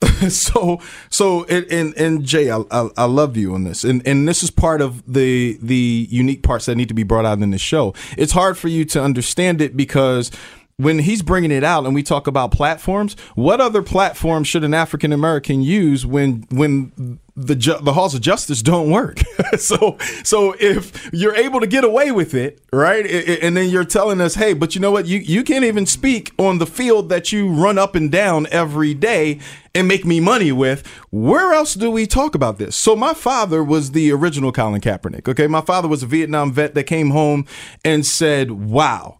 so 0.28 0.80
so 1.10 1.44
and 1.46 1.94
and, 1.96 2.24
Jay, 2.24 2.50
I, 2.50 2.62
I, 2.70 2.88
I 2.96 3.04
love 3.04 3.36
you 3.36 3.52
on 3.54 3.64
this, 3.64 3.82
and 3.82 4.06
and 4.06 4.28
this 4.28 4.42
is 4.42 4.50
part 4.50 4.80
of 4.80 5.02
the 5.12 5.58
the 5.60 6.06
unique 6.08 6.42
parts 6.42 6.66
that 6.66 6.76
need 6.76 6.88
to 6.88 6.94
be 6.94 7.02
brought 7.02 7.26
out 7.26 7.40
in 7.40 7.50
the 7.50 7.58
show. 7.58 7.94
It's 8.16 8.32
hard 8.32 8.56
for 8.56 8.68
you 8.68 8.84
to 8.86 9.02
understand 9.02 9.60
it 9.60 9.76
because 9.76 10.30
when 10.76 11.00
he's 11.00 11.22
bringing 11.22 11.50
it 11.50 11.64
out 11.64 11.84
and 11.84 11.94
we 11.94 12.04
talk 12.04 12.28
about 12.28 12.52
platforms, 12.52 13.16
what 13.34 13.60
other 13.60 13.82
platform 13.82 14.44
should 14.44 14.62
an 14.62 14.72
African 14.72 15.12
American 15.12 15.62
use 15.62 16.06
when 16.06 16.46
when 16.50 17.18
the 17.38 17.54
ju- 17.54 17.78
the 17.80 17.92
halls 17.92 18.14
of 18.14 18.20
justice 18.20 18.62
don't 18.62 18.90
work? 18.90 19.20
so 19.58 19.96
so 20.24 20.54
if 20.58 21.08
you're 21.12 21.34
able 21.36 21.60
to 21.60 21.66
get 21.66 21.84
away 21.84 22.10
with 22.10 22.34
it, 22.34 22.60
right, 22.72 23.06
and 23.06 23.56
then 23.56 23.68
you're 23.70 23.84
telling 23.84 24.20
us, 24.20 24.34
hey, 24.34 24.52
but 24.52 24.74
you 24.74 24.80
know 24.80 24.90
what, 24.90 25.06
you 25.06 25.18
you 25.18 25.44
can't 25.44 25.64
even 25.64 25.86
speak 25.86 26.32
on 26.38 26.58
the 26.58 26.66
field 26.66 27.08
that 27.10 27.32
you 27.32 27.48
run 27.48 27.78
up 27.78 27.94
and 27.94 28.10
down 28.10 28.46
every 28.50 28.94
day 28.94 29.38
and 29.74 29.86
make 29.86 30.04
me 30.04 30.18
money 30.18 30.50
with. 30.50 30.86
Where 31.10 31.52
else 31.52 31.74
do 31.74 31.90
we 31.90 32.06
talk 32.06 32.34
about 32.34 32.58
this? 32.58 32.74
So 32.74 32.96
my 32.96 33.14
father 33.14 33.62
was 33.62 33.92
the 33.92 34.10
original 34.10 34.50
Colin 34.50 34.80
Kaepernick. 34.80 35.28
Okay, 35.28 35.46
my 35.46 35.60
father 35.60 35.86
was 35.86 36.02
a 36.02 36.06
Vietnam 36.06 36.52
vet 36.52 36.74
that 36.74 36.84
came 36.84 37.10
home 37.10 37.46
and 37.84 38.04
said, 38.04 38.50
"Wow." 38.50 39.18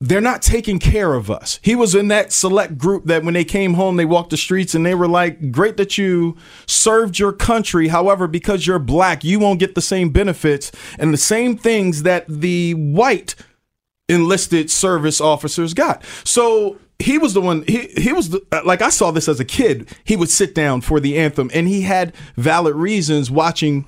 They're 0.00 0.20
not 0.20 0.40
taking 0.40 0.78
care 0.78 1.12
of 1.12 1.30
us. 1.30 1.60
He 1.62 1.76
was 1.76 1.94
in 1.94 2.08
that 2.08 2.32
select 2.32 2.78
group 2.78 3.04
that 3.04 3.22
when 3.22 3.34
they 3.34 3.44
came 3.44 3.74
home, 3.74 3.96
they 3.96 4.06
walked 4.06 4.30
the 4.30 4.38
streets 4.38 4.74
and 4.74 4.84
they 4.84 4.94
were 4.94 5.08
like, 5.08 5.52
Great 5.52 5.76
that 5.76 5.98
you 5.98 6.36
served 6.66 7.18
your 7.18 7.32
country. 7.32 7.88
However, 7.88 8.26
because 8.26 8.66
you're 8.66 8.78
black, 8.78 9.24
you 9.24 9.38
won't 9.38 9.60
get 9.60 9.74
the 9.74 9.82
same 9.82 10.08
benefits 10.08 10.72
and 10.98 11.12
the 11.12 11.18
same 11.18 11.56
things 11.56 12.02
that 12.04 12.24
the 12.26 12.72
white 12.74 13.34
enlisted 14.08 14.70
service 14.70 15.20
officers 15.20 15.74
got. 15.74 16.02
So 16.24 16.78
he 16.98 17.18
was 17.18 17.34
the 17.34 17.42
one 17.42 17.64
he 17.66 17.88
he 17.96 18.12
was 18.12 18.30
the, 18.30 18.42
like 18.64 18.80
I 18.80 18.88
saw 18.88 19.10
this 19.10 19.28
as 19.28 19.38
a 19.38 19.44
kid. 19.44 19.88
He 20.04 20.16
would 20.16 20.30
sit 20.30 20.54
down 20.54 20.80
for 20.80 20.98
the 20.98 21.18
anthem 21.18 21.50
and 21.52 21.68
he 21.68 21.82
had 21.82 22.14
valid 22.36 22.74
reasons 22.74 23.30
watching 23.30 23.84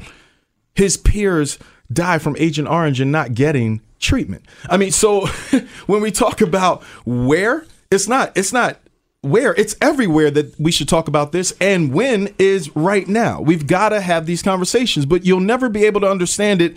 his 0.75 0.99
peers 0.99 1.59
die 1.90 2.19
from 2.19 2.37
Agent 2.38 2.69
Orange 2.69 3.00
and 3.00 3.12
not 3.12 3.35
getting 3.35 3.81
treatment. 4.02 4.44
I 4.68 4.76
mean, 4.76 4.90
so 4.90 5.26
when 5.87 6.02
we 6.02 6.11
talk 6.11 6.40
about 6.40 6.82
where, 7.06 7.64
it's 7.90 8.09
not, 8.09 8.37
it's 8.37 8.52
not 8.52 8.78
where, 9.23 9.54
it's 9.54 9.76
everywhere 9.80 10.30
that 10.30 10.59
we 10.61 10.73
should 10.73 10.88
talk 10.88 11.09
about 11.09 11.32
this. 11.32 11.54
And 11.61 11.94
when 11.94 12.35
is 12.38 12.75
right 12.76 13.09
now. 13.09 13.40
We've 13.40 13.66
got 13.66 13.90
to 13.90 14.00
have 14.00 14.26
these 14.26 14.42
conversations, 14.42 15.06
but 15.06 15.25
you'll 15.25 15.40
never 15.40 15.68
be 15.68 15.85
able 15.85 16.00
to 16.02 16.11
understand 16.11 16.61
it 16.61 16.76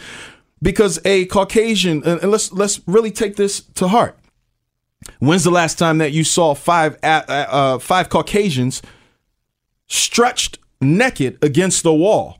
because 0.61 0.99
a 1.05 1.25
Caucasian, 1.25 2.03
and 2.03 2.31
let's 2.31 2.51
let's 2.51 2.81
really 2.87 3.11
take 3.11 3.35
this 3.35 3.61
to 3.75 3.87
heart. 3.87 4.17
When's 5.19 5.43
the 5.43 5.51
last 5.51 5.77
time 5.77 5.97
that 5.99 6.11
you 6.11 6.23
saw 6.23 6.55
five 6.55 6.97
uh, 7.03 7.77
five 7.79 8.09
Caucasians 8.09 8.81
stretched 9.87 10.57
naked 10.81 11.37
against 11.43 11.83
the 11.83 11.93
wall? 11.93 12.39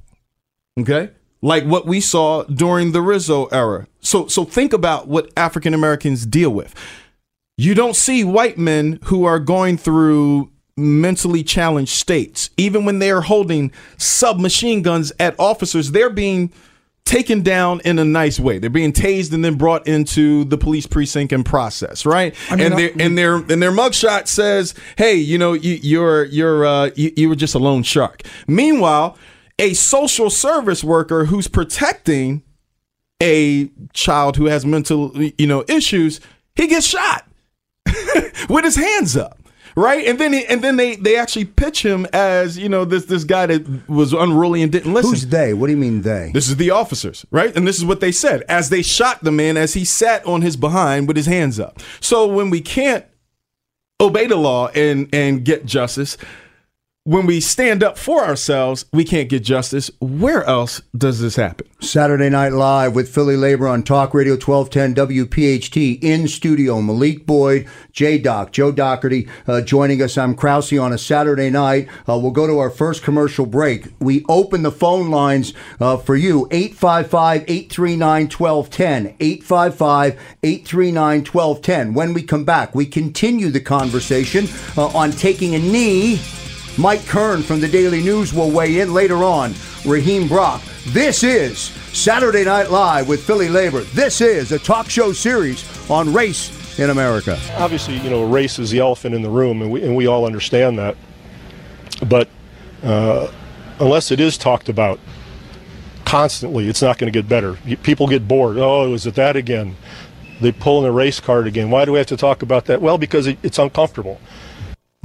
Okay, 0.80 1.12
like 1.46 1.64
what 1.64 1.86
we 1.86 2.02
saw 2.02 2.44
during 2.46 2.92
the 2.92 3.02
Rizzo 3.02 3.46
era. 3.46 3.88
So 4.02 4.28
so 4.28 4.44
think 4.44 4.74
about 4.74 5.08
what 5.08 5.32
African 5.38 5.74
Americans 5.76 6.26
deal 6.26 6.50
with. 6.50 6.74
You 7.56 7.76
don't 7.76 7.96
see 7.96 8.24
white 8.24 8.58
men 8.58 9.00
who 9.06 9.26
are 9.26 9.40
going 9.40 9.78
through 9.78 10.52
mentally 10.76 11.44
challenged 11.44 11.92
states. 11.92 12.50
Even 12.58 12.84
when 12.84 13.00
they're 13.00 13.22
holding 13.22 13.72
submachine 13.98 14.82
guns 14.82 15.14
at 15.20 15.40
officers, 15.40 15.92
they're 15.92 16.10
being 16.10 16.52
taken 17.06 17.44
down 17.44 17.80
in 17.86 18.00
a 18.00 18.04
nice 18.04 18.40
way. 18.40 18.58
They're 18.58 18.72
being 18.72 18.92
tased 18.92 19.32
and 19.32 19.46
then 19.46 19.56
brought 19.56 19.88
into 19.88 20.46
the 20.46 20.58
police 20.58 20.88
precinct 20.88 21.32
and 21.32 21.46
process, 21.46 22.08
right? 22.08 22.36
I 22.50 22.56
mean, 22.56 22.66
and 22.66 22.80
their 22.80 22.92
and 23.00 23.18
their 23.18 23.36
and 23.36 23.62
their 23.62 23.72
mugshot 23.72 24.28
says, 24.28 24.74
"Hey, 24.98 25.14
you 25.14 25.38
know, 25.38 25.54
you, 25.54 25.76
you're 25.76 26.26
you're 26.26 26.66
uh, 26.66 26.90
you, 26.96 27.14
you 27.16 27.30
were 27.30 27.36
just 27.36 27.54
a 27.54 27.60
lone 27.60 27.84
shark." 27.84 28.24
Meanwhile, 28.48 29.16
a 29.60 29.74
social 29.74 30.30
service 30.30 30.84
worker 30.84 31.26
who's 31.26 31.48
protecting 31.48 32.44
a 33.22 33.70
child 33.94 34.36
who 34.38 34.46
has 34.46 34.66
mental 34.66 35.12
you 35.38 35.48
know 35.48 35.64
issues 35.70 36.20
he 36.56 36.68
gets 36.68 36.86
shot 36.86 37.28
with 38.50 38.66
his 38.66 38.76
hands 38.76 39.16
up 39.16 39.40
right? 39.76 40.06
And 40.06 40.20
then 40.20 40.34
he, 40.34 40.46
and 40.46 40.64
then 40.64 40.78
they 40.78 40.96
they 40.96 41.18
actually 41.18 41.46
pitch 41.46 41.84
him 41.84 42.08
as 42.14 42.58
you 42.58 42.70
know 42.70 42.86
this 42.86 43.06
this 43.06 43.24
guy 43.24 43.46
that 43.48 43.90
was 43.90 44.14
unruly 44.14 44.62
and 44.62 44.72
didn't 44.72 44.94
listen. 44.94 45.12
Who's 45.12 45.28
they? 45.28 45.54
What 45.54 45.68
do 45.68 45.72
you 45.72 45.78
mean 45.78 46.02
they? 46.02 46.32
This 46.34 46.50
is 46.50 46.58
the 46.58 46.72
officers 46.72 47.26
right? 47.32 47.56
And 47.56 47.68
this 47.68 47.78
is 47.78 47.86
what 47.86 48.00
they 48.00 48.12
said. 48.12 48.44
As 48.44 48.70
they 48.70 48.82
shot 48.82 49.24
the 49.24 49.32
man 49.32 49.58
as 49.58 49.74
he 49.74 49.86
sat 49.86 50.26
on 50.26 50.42
his 50.42 50.56
behind 50.56 51.08
with 51.08 51.18
his 51.18 51.26
hands 51.26 51.60
up. 51.60 51.80
So 52.00 52.28
when 52.28 52.50
we 52.50 52.62
can't 52.62 53.06
obey 54.02 54.28
the 54.28 54.38
law 54.38 54.70
and 54.70 55.14
and 55.14 55.44
get 55.44 55.66
justice 55.66 56.18
when 57.08 57.28
we 57.28 57.40
stand 57.40 57.84
up 57.84 58.00
for 58.00 58.24
ourselves, 58.24 58.86
we 58.92 59.04
can't 59.04 59.30
get 59.30 59.44
justice. 59.44 59.92
Where 60.00 60.44
else 60.46 60.82
does 60.98 61.20
this 61.20 61.36
happen? 61.36 61.68
Saturday 61.80 62.32
Night 62.32 62.52
Live 62.52 62.96
with 62.96 63.14
Philly 63.14 63.38
Labor 63.38 63.68
on 63.68 63.84
Talk 63.84 64.16
Radio 64.16 64.34
1210 64.34 64.96
WPHT 65.08 66.00
in 66.02 66.28
studio. 66.28 66.82
Malik 66.82 67.28
Boyd, 67.28 67.68
J 67.92 68.18
Doc, 68.18 68.52
Joe 68.52 68.72
Doherty 68.72 69.28
uh, 69.48 69.62
joining 69.62 70.02
us. 70.02 70.18
I'm 70.18 70.34
Krause 70.34 70.74
on 70.74 70.94
a 70.94 70.98
Saturday 70.98 71.52
night. 71.52 71.88
Uh, 72.10 72.18
we'll 72.18 72.32
go 72.32 72.48
to 72.48 72.58
our 72.58 72.72
first 72.72 73.04
commercial 73.04 73.46
break. 73.46 73.86
We 74.00 74.26
open 74.28 74.64
the 74.64 74.72
phone 74.72 75.12
lines 75.12 75.54
uh, 75.80 75.98
for 75.98 76.16
you 76.16 76.48
855 76.50 77.44
839 77.48 78.30
1210. 78.30 79.16
855 79.20 80.20
839 80.42 81.20
1210. 81.20 81.94
When 81.94 82.16
we 82.16 82.24
come 82.24 82.46
back, 82.46 82.74
we 82.74 82.88
continue 82.88 83.52
the 83.52 83.62
conversation 83.62 84.48
uh, 84.76 84.88
on 84.88 85.12
taking 85.12 85.54
a 85.54 85.60
knee 85.60 86.20
Mike 86.78 87.06
Kern 87.06 87.42
from 87.42 87.62
the 87.62 87.68
Daily 87.70 88.02
News 88.02 88.34
will 88.34 88.52
weigh 88.52 88.82
in 88.82 88.94
later 88.94 89.24
on. 89.24 89.54
Raheem 89.86 90.28
Brock. 90.28 90.62
This 90.88 91.24
is 91.24 91.60
Saturday 91.60 92.44
Night 92.44 92.70
Live 92.70 93.08
with 93.08 93.24
Philly 93.24 93.48
Labor. 93.48 93.82
This 93.82 94.20
is 94.20 94.52
a 94.52 94.60
talk 94.60 94.90
show 94.90 95.14
series 95.14 95.64
on 95.90 96.12
race 96.12 96.78
in 96.78 96.90
America. 96.90 97.40
Obviously, 97.54 97.98
you 98.00 98.10
know, 98.10 98.26
race 98.26 98.60
is 98.60 98.72
the 98.72 98.80
elephant 98.80 99.16
in 99.16 99.22
the 99.22 99.30
room, 99.30 99.62
and 99.62 99.72
we, 99.72 99.84
and 99.84 99.96
we 99.96 100.06
all 100.08 100.26
understand 100.26 100.78
that. 100.78 100.98
But 102.06 102.28
uh, 102.84 103.32
unless 103.80 104.12
it 104.12 104.20
is 104.20 104.38
talked 104.38 104.68
about 104.68 105.00
constantly, 106.04 106.68
it's 106.68 106.82
not 106.82 106.98
going 106.98 107.12
to 107.12 107.18
get 107.18 107.30
better. 107.30 107.54
People 107.84 108.08
get 108.08 108.28
bored. 108.28 108.58
Oh, 108.58 108.94
is 108.94 109.08
it 109.08 109.16
that 109.16 109.38
again? 109.38 109.78
They 110.42 110.52
pull 110.52 110.84
in 110.84 110.90
a 110.90 110.92
race 110.92 111.22
card 111.22 111.48
again. 111.48 111.70
Why 111.70 111.86
do 111.86 111.94
we 111.94 112.00
have 112.00 112.08
to 112.08 112.18
talk 112.18 112.42
about 112.42 112.66
that? 112.66 112.82
Well, 112.82 112.98
because 112.98 113.28
it, 113.28 113.38
it's 113.44 113.60
uncomfortable. 113.60 114.20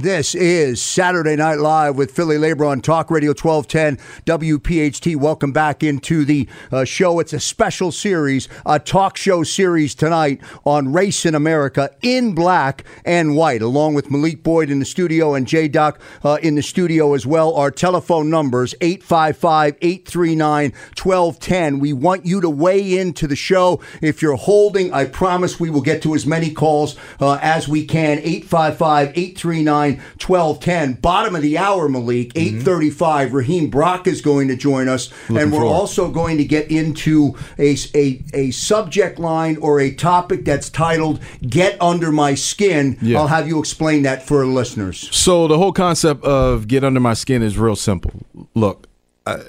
This 0.01 0.33
is 0.33 0.81
Saturday 0.81 1.35
Night 1.35 1.59
Live 1.59 1.95
with 1.95 2.09
Philly 2.09 2.39
Labor 2.39 2.65
on 2.65 2.81
Talk 2.81 3.11
Radio 3.11 3.35
1210 3.39 3.97
WPHT. 4.25 5.15
Welcome 5.15 5.51
back 5.51 5.83
into 5.83 6.25
the 6.25 6.49
uh, 6.71 6.85
show. 6.85 7.19
It's 7.19 7.33
a 7.33 7.39
special 7.39 7.91
series, 7.91 8.49
a 8.65 8.79
talk 8.79 9.15
show 9.15 9.43
series 9.43 9.93
tonight 9.93 10.41
on 10.65 10.91
race 10.91 11.23
in 11.23 11.35
America 11.35 11.91
in 12.01 12.33
black 12.33 12.83
and 13.05 13.35
white, 13.35 13.61
along 13.61 13.93
with 13.93 14.09
Malik 14.09 14.41
Boyd 14.41 14.71
in 14.71 14.79
the 14.79 14.85
studio 14.85 15.35
and 15.35 15.45
J 15.45 15.67
Doc 15.67 16.01
uh, 16.23 16.39
in 16.41 16.55
the 16.55 16.63
studio 16.63 17.13
as 17.13 17.27
well. 17.27 17.53
Our 17.53 17.69
telephone 17.69 18.31
numbers 18.31 18.73
855 18.81 19.77
839 19.83 20.71
1210. 20.97 21.77
We 21.77 21.93
want 21.93 22.25
you 22.25 22.41
to 22.41 22.49
weigh 22.49 22.97
into 22.97 23.27
the 23.27 23.35
show. 23.35 23.79
If 24.01 24.23
you're 24.23 24.35
holding, 24.35 24.91
I 24.93 25.05
promise 25.05 25.59
we 25.59 25.69
will 25.69 25.81
get 25.81 26.01
to 26.01 26.15
as 26.15 26.25
many 26.25 26.51
calls 26.51 26.95
uh, 27.19 27.37
as 27.39 27.67
we 27.67 27.85
can. 27.85 28.17
855 28.17 29.09
839 29.09 29.90
1210. 29.97 30.93
Bottom 30.93 31.35
of 31.35 31.41
the 31.41 31.57
hour, 31.57 31.87
Malik, 31.89 32.33
mm-hmm. 32.33 32.57
835. 32.59 33.33
Raheem 33.33 33.69
Brock 33.69 34.07
is 34.07 34.21
going 34.21 34.47
to 34.47 34.55
join 34.55 34.87
us. 34.87 35.11
Looking 35.29 35.37
and 35.37 35.51
we're 35.51 35.59
forward. 35.59 35.73
also 35.73 36.11
going 36.11 36.37
to 36.37 36.45
get 36.45 36.71
into 36.71 37.35
a, 37.57 37.75
a, 37.95 38.23
a 38.33 38.51
subject 38.51 39.19
line 39.19 39.57
or 39.57 39.79
a 39.79 39.93
topic 39.93 40.45
that's 40.45 40.69
titled 40.69 41.19
Get 41.41 41.81
Under 41.81 42.11
My 42.11 42.35
Skin. 42.35 42.97
Yeah. 43.01 43.19
I'll 43.19 43.27
have 43.27 43.47
you 43.47 43.59
explain 43.59 44.03
that 44.03 44.23
for 44.23 44.45
listeners. 44.45 45.13
So, 45.15 45.47
the 45.47 45.57
whole 45.57 45.73
concept 45.73 46.23
of 46.23 46.67
Get 46.67 46.83
Under 46.83 46.99
My 46.99 47.13
Skin 47.13 47.41
is 47.41 47.57
real 47.57 47.75
simple. 47.75 48.11
Look, 48.53 48.87
uh, 49.25 49.43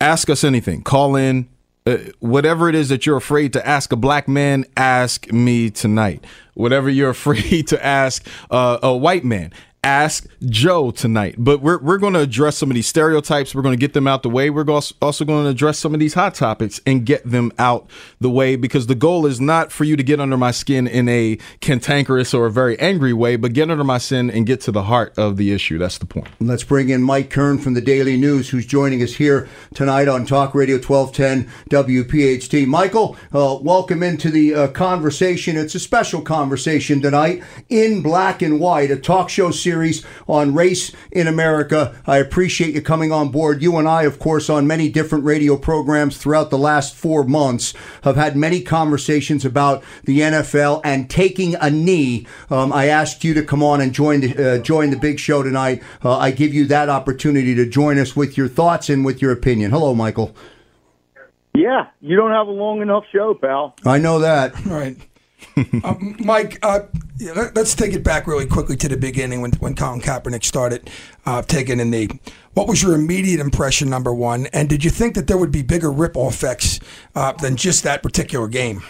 ask 0.00 0.30
us 0.30 0.44
anything. 0.44 0.82
Call 0.82 1.16
in. 1.16 1.48
Uh, 1.86 1.98
whatever 2.20 2.70
it 2.70 2.74
is 2.74 2.88
that 2.88 3.04
you're 3.04 3.18
afraid 3.18 3.52
to 3.52 3.66
ask 3.66 3.92
a 3.92 3.96
black 3.96 4.26
man, 4.26 4.64
ask 4.74 5.30
me 5.30 5.68
tonight. 5.68 6.24
Whatever 6.54 6.88
you're 6.88 7.10
afraid 7.18 7.68
to 7.68 7.84
ask 7.84 8.26
uh, 8.50 8.78
a 8.82 8.96
white 8.96 9.24
man, 9.24 9.52
Ask 9.84 10.26
Joe 10.46 10.90
tonight. 10.90 11.34
But 11.36 11.60
we're, 11.60 11.78
we're 11.78 11.98
going 11.98 12.14
to 12.14 12.20
address 12.20 12.56
some 12.56 12.70
of 12.70 12.74
these 12.74 12.86
stereotypes. 12.86 13.54
We're 13.54 13.60
going 13.60 13.76
to 13.76 13.80
get 13.80 13.92
them 13.92 14.06
out 14.06 14.22
the 14.22 14.30
way. 14.30 14.48
We're 14.48 14.64
also 14.66 15.24
going 15.26 15.44
to 15.44 15.50
address 15.50 15.78
some 15.78 15.92
of 15.92 16.00
these 16.00 16.14
hot 16.14 16.34
topics 16.34 16.80
and 16.86 17.04
get 17.04 17.30
them 17.30 17.52
out 17.58 17.90
the 18.18 18.30
way 18.30 18.56
because 18.56 18.86
the 18.86 18.94
goal 18.94 19.26
is 19.26 19.42
not 19.42 19.70
for 19.70 19.84
you 19.84 19.94
to 19.96 20.02
get 20.02 20.20
under 20.20 20.38
my 20.38 20.52
skin 20.52 20.86
in 20.86 21.06
a 21.10 21.36
cantankerous 21.60 22.32
or 22.32 22.46
a 22.46 22.50
very 22.50 22.78
angry 22.80 23.12
way, 23.12 23.36
but 23.36 23.52
get 23.52 23.70
under 23.70 23.84
my 23.84 23.98
skin 23.98 24.30
and 24.30 24.46
get 24.46 24.62
to 24.62 24.72
the 24.72 24.84
heart 24.84 25.12
of 25.18 25.36
the 25.36 25.52
issue. 25.52 25.76
That's 25.76 25.98
the 25.98 26.06
point. 26.06 26.28
Let's 26.40 26.64
bring 26.64 26.88
in 26.88 27.02
Mike 27.02 27.28
Kern 27.28 27.58
from 27.58 27.74
the 27.74 27.82
Daily 27.82 28.16
News, 28.16 28.48
who's 28.48 28.64
joining 28.64 29.02
us 29.02 29.12
here 29.12 29.50
tonight 29.74 30.08
on 30.08 30.24
Talk 30.24 30.54
Radio 30.54 30.76
1210 30.76 31.52
WPHT. 31.68 32.66
Michael, 32.66 33.18
uh, 33.34 33.58
welcome 33.60 34.02
into 34.02 34.30
the 34.30 34.54
uh, 34.54 34.68
conversation. 34.68 35.58
It's 35.58 35.74
a 35.74 35.80
special 35.80 36.22
conversation 36.22 37.02
tonight 37.02 37.42
in 37.68 38.00
black 38.00 38.40
and 38.40 38.58
white, 38.58 38.90
a 38.90 38.96
talk 38.96 39.28
show 39.28 39.50
series 39.50 39.73
series 39.74 40.06
on 40.28 40.54
race 40.54 40.92
in 41.10 41.26
America. 41.26 42.00
I 42.06 42.18
appreciate 42.18 42.74
you 42.74 42.80
coming 42.80 43.10
on 43.10 43.30
board. 43.30 43.60
You 43.60 43.76
and 43.76 43.88
I, 43.88 44.04
of 44.04 44.20
course, 44.20 44.48
on 44.48 44.68
many 44.68 44.88
different 44.88 45.24
radio 45.24 45.56
programs 45.56 46.16
throughout 46.16 46.50
the 46.50 46.58
last 46.58 46.94
four 46.94 47.24
months, 47.24 47.74
have 48.04 48.14
had 48.14 48.36
many 48.36 48.60
conversations 48.60 49.44
about 49.44 49.82
the 50.04 50.20
NFL 50.20 50.80
and 50.84 51.10
taking 51.10 51.56
a 51.56 51.70
knee. 51.70 52.24
Um, 52.50 52.72
I 52.72 52.86
asked 52.86 53.24
you 53.24 53.34
to 53.34 53.42
come 53.42 53.64
on 53.64 53.80
and 53.80 53.92
join 53.92 54.20
the 54.20 54.58
uh, 54.58 54.58
join 54.58 54.90
the 54.90 54.96
big 54.96 55.18
show 55.18 55.42
tonight. 55.42 55.82
Uh, 56.04 56.18
I 56.18 56.30
give 56.30 56.54
you 56.54 56.66
that 56.66 56.88
opportunity 56.88 57.56
to 57.56 57.66
join 57.66 57.98
us 57.98 58.14
with 58.14 58.38
your 58.38 58.46
thoughts 58.46 58.88
and 58.88 59.04
with 59.04 59.20
your 59.20 59.32
opinion. 59.32 59.72
Hello, 59.72 59.92
Michael. 59.92 60.36
Yeah, 61.52 61.88
you 62.00 62.14
don't 62.16 62.30
have 62.30 62.46
a 62.46 62.52
long 62.52 62.80
enough 62.80 63.04
show, 63.12 63.34
pal. 63.34 63.74
I 63.84 63.98
know 63.98 64.20
that. 64.20 64.54
All 64.54 64.72
right. 64.82 64.96
Uh, 65.56 65.94
Mike, 66.18 66.58
uh, 66.62 66.80
let, 67.20 67.56
us 67.56 67.74
take 67.74 67.92
it 67.92 68.02
back 68.02 68.26
really 68.26 68.46
quickly 68.46 68.76
to 68.76 68.88
the 68.88 68.96
beginning 68.96 69.40
when, 69.40 69.52
when 69.52 69.74
Colin 69.74 70.00
Kaepernick 70.00 70.44
started 70.44 70.90
uh, 71.26 71.42
taking 71.42 71.80
a 71.80 71.84
knee. 71.84 72.08
What 72.54 72.68
was 72.68 72.82
your 72.82 72.94
immediate 72.94 73.40
impression, 73.40 73.88
number 73.90 74.12
one? 74.12 74.46
And 74.46 74.68
did 74.68 74.84
you 74.84 74.90
think 74.90 75.14
that 75.14 75.26
there 75.26 75.38
would 75.38 75.52
be 75.52 75.62
bigger 75.62 75.90
ripple 75.90 76.28
effects 76.28 76.80
uh, 77.14 77.32
than 77.32 77.56
just 77.56 77.84
that 77.84 78.02
particular 78.02 78.48
game? 78.48 78.82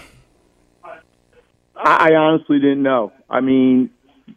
I, 1.76 2.10
I, 2.10 2.14
honestly 2.14 2.58
didn't 2.58 2.82
know. 2.82 3.12
I 3.28 3.40
mean, 3.40 3.90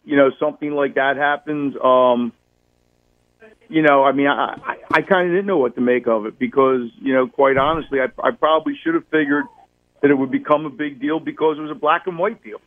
you 0.03 0.17
know, 0.17 0.31
something 0.39 0.71
like 0.71 0.95
that 0.95 1.17
happens. 1.17 1.75
Um, 1.81 2.33
you 3.69 3.81
know, 3.81 4.03
I 4.03 4.11
mean, 4.11 4.27
I, 4.27 4.59
I, 4.65 4.75
I 4.91 5.01
kind 5.01 5.27
of 5.27 5.33
didn't 5.33 5.45
know 5.45 5.57
what 5.57 5.75
to 5.75 5.81
make 5.81 6.07
of 6.07 6.25
it 6.25 6.39
because, 6.39 6.89
you 7.01 7.13
know, 7.13 7.27
quite 7.27 7.57
honestly, 7.57 7.99
I, 7.99 8.07
I 8.21 8.31
probably 8.31 8.77
should 8.83 8.95
have 8.95 9.07
figured– 9.07 9.45
that 10.01 10.11
it 10.11 10.15
would 10.15 10.31
become 10.31 10.65
a 10.65 10.69
big 10.69 10.99
deal 10.99 11.19
because 11.19 11.57
it 11.57 11.61
was 11.61 11.71
a 11.71 11.75
black 11.75 12.07
and 12.07 12.17
white 12.17 12.43
deal. 12.43 12.59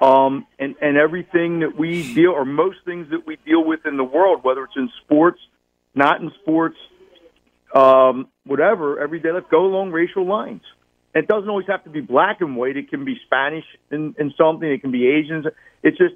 Um, 0.00 0.46
and, 0.58 0.74
and 0.80 0.96
everything 0.96 1.60
that 1.60 1.78
we 1.78 2.14
deal, 2.14 2.30
or 2.30 2.44
most 2.44 2.78
things 2.84 3.10
that 3.10 3.26
we 3.26 3.36
deal 3.44 3.64
with 3.64 3.86
in 3.86 3.96
the 3.96 4.04
world, 4.04 4.42
whether 4.42 4.64
it's 4.64 4.76
in 4.76 4.90
sports, 5.04 5.40
not 5.94 6.20
in 6.20 6.32
sports, 6.42 6.76
um, 7.74 8.28
whatever, 8.44 9.00
every 9.00 9.20
day, 9.20 9.30
let's 9.32 9.46
go 9.50 9.64
along 9.64 9.92
racial 9.92 10.26
lines. 10.26 10.62
It 11.14 11.28
doesn't 11.28 11.48
always 11.48 11.66
have 11.68 11.84
to 11.84 11.90
be 11.90 12.00
black 12.00 12.40
and 12.40 12.56
white. 12.56 12.76
It 12.76 12.88
can 12.88 13.04
be 13.04 13.20
Spanish 13.26 13.64
in, 13.90 14.14
in 14.18 14.32
something. 14.36 14.68
It 14.68 14.80
can 14.80 14.90
be 14.90 15.06
Asians. 15.06 15.46
It's 15.82 15.98
just 15.98 16.14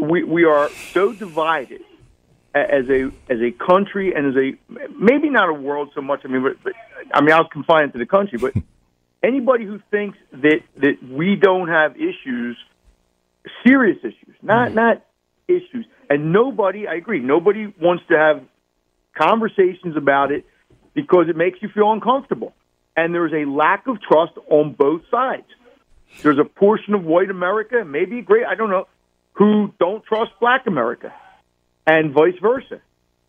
we 0.00 0.24
we 0.24 0.44
are 0.44 0.70
so 0.92 1.12
divided 1.12 1.82
as 2.54 2.88
a 2.88 3.10
as 3.28 3.40
a 3.40 3.50
country 3.52 4.14
and 4.14 4.26
as 4.28 4.42
a 4.42 4.88
maybe 4.98 5.28
not 5.28 5.48
a 5.48 5.52
world 5.52 5.90
so 5.94 6.00
much. 6.00 6.22
I 6.24 6.28
mean, 6.28 6.42
but, 6.42 6.56
but 6.64 6.72
I 7.12 7.20
mean, 7.20 7.32
I 7.32 7.38
was 7.38 7.48
confined 7.52 7.92
to 7.92 7.98
the 7.98 8.06
country, 8.06 8.38
but 8.38 8.54
anybody 9.22 9.64
who 9.64 9.80
thinks 9.90 10.18
that 10.32 10.60
that 10.76 11.02
we 11.02 11.36
don't 11.36 11.68
have 11.68 11.96
issues, 11.96 12.56
serious 13.66 13.98
issues, 14.02 14.36
not 14.42 14.74
not 14.74 15.04
issues, 15.48 15.86
and 16.08 16.32
nobody, 16.32 16.86
I 16.86 16.94
agree, 16.94 17.20
nobody 17.20 17.72
wants 17.80 18.04
to 18.08 18.16
have 18.16 18.42
conversations 19.16 19.96
about 19.96 20.32
it 20.32 20.44
because 20.94 21.28
it 21.28 21.36
makes 21.36 21.60
you 21.62 21.68
feel 21.68 21.92
uncomfortable, 21.92 22.54
and 22.96 23.14
there's 23.14 23.32
a 23.32 23.48
lack 23.48 23.86
of 23.86 24.00
trust 24.00 24.32
on 24.48 24.72
both 24.72 25.02
sides. 25.10 25.46
There's 26.22 26.38
a 26.38 26.44
portion 26.44 26.94
of 26.94 27.04
white 27.04 27.30
America, 27.30 27.84
maybe 27.84 28.20
great, 28.20 28.44
I 28.44 28.56
don't 28.56 28.70
know, 28.70 28.88
who 29.32 29.72
don't 29.78 30.04
trust 30.04 30.32
Black 30.40 30.66
America, 30.66 31.12
and 31.86 32.12
vice 32.12 32.38
versa. 32.42 32.80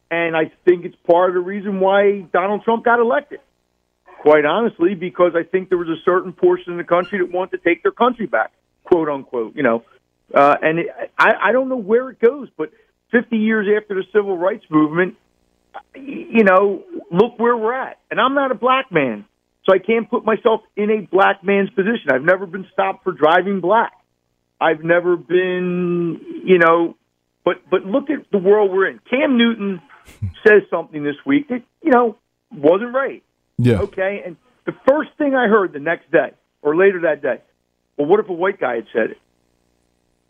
And 0.09 0.35
I 0.35 0.51
think 0.65 0.83
it's 0.83 0.95
part 1.07 1.29
of 1.29 1.35
the 1.35 1.39
reason 1.39 1.79
why 1.79 2.21
Donald 2.33 2.63
Trump 2.63 2.83
got 2.83 2.99
elected 2.99 3.39
quite 4.21 4.45
honestly, 4.45 4.93
because 4.93 5.31
I 5.35 5.41
think 5.41 5.69
there 5.69 5.79
was 5.79 5.89
a 5.89 5.99
certain 6.05 6.31
portion 6.31 6.73
of 6.73 6.77
the 6.77 6.83
country 6.83 7.17
that 7.17 7.31
wanted 7.31 7.57
to 7.57 7.63
take 7.67 7.81
their 7.81 7.91
country 7.91 8.27
back, 8.27 8.51
quote 8.83 9.09
unquote. 9.09 9.55
You 9.55 9.63
know, 9.63 9.83
uh, 10.31 10.57
and 10.61 10.77
it, 10.77 10.87
I, 11.17 11.31
I 11.45 11.51
don't 11.51 11.69
know 11.69 11.81
where 11.81 12.11
it 12.11 12.19
goes, 12.19 12.47
but 12.55 12.69
50 13.11 13.35
years 13.35 13.67
after 13.75 13.95
the 13.95 14.03
civil 14.13 14.37
rights 14.37 14.63
movement, 14.69 15.15
you 15.95 16.43
know, 16.43 16.83
look 17.09 17.39
where 17.39 17.57
we're 17.57 17.73
at. 17.73 17.97
And 18.11 18.21
I'm 18.21 18.35
not 18.35 18.51
a 18.51 18.55
black 18.55 18.91
man, 18.91 19.25
so 19.65 19.73
I 19.73 19.79
can't 19.79 20.07
put 20.07 20.23
myself 20.23 20.61
in 20.75 20.91
a 20.91 21.01
black 21.01 21.43
man's 21.43 21.71
position. 21.71 22.11
I've 22.13 22.21
never 22.21 22.45
been 22.45 22.67
stopped 22.71 23.03
for 23.03 23.13
driving 23.13 23.59
black. 23.59 23.93
I've 24.59 24.83
never 24.83 25.17
been, 25.17 26.43
you 26.45 26.59
know, 26.59 26.95
but 27.43 27.67
but 27.71 27.87
look 27.87 28.11
at 28.11 28.29
the 28.31 28.37
world 28.37 28.71
we're 28.71 28.87
in. 28.87 28.99
Cam 29.09 29.35
Newton 29.35 29.81
says 30.45 30.61
something 30.69 31.03
this 31.03 31.15
week 31.25 31.47
that 31.47 31.63
you 31.81 31.89
know 31.89 32.17
wasn't 32.51 32.93
right. 32.93 33.23
Yeah. 33.63 33.79
Okay. 33.81 34.23
And 34.25 34.37
the 34.65 34.73
first 34.87 35.11
thing 35.17 35.35
I 35.35 35.47
heard 35.47 35.73
the 35.73 35.79
next 35.79 36.11
day 36.11 36.31
or 36.61 36.75
later 36.75 37.01
that 37.01 37.21
day, 37.21 37.41
well, 37.97 38.07
what 38.07 38.19
if 38.19 38.29
a 38.29 38.33
white 38.33 38.59
guy 38.59 38.75
had 38.75 38.87
said 38.93 39.11
it? 39.11 39.17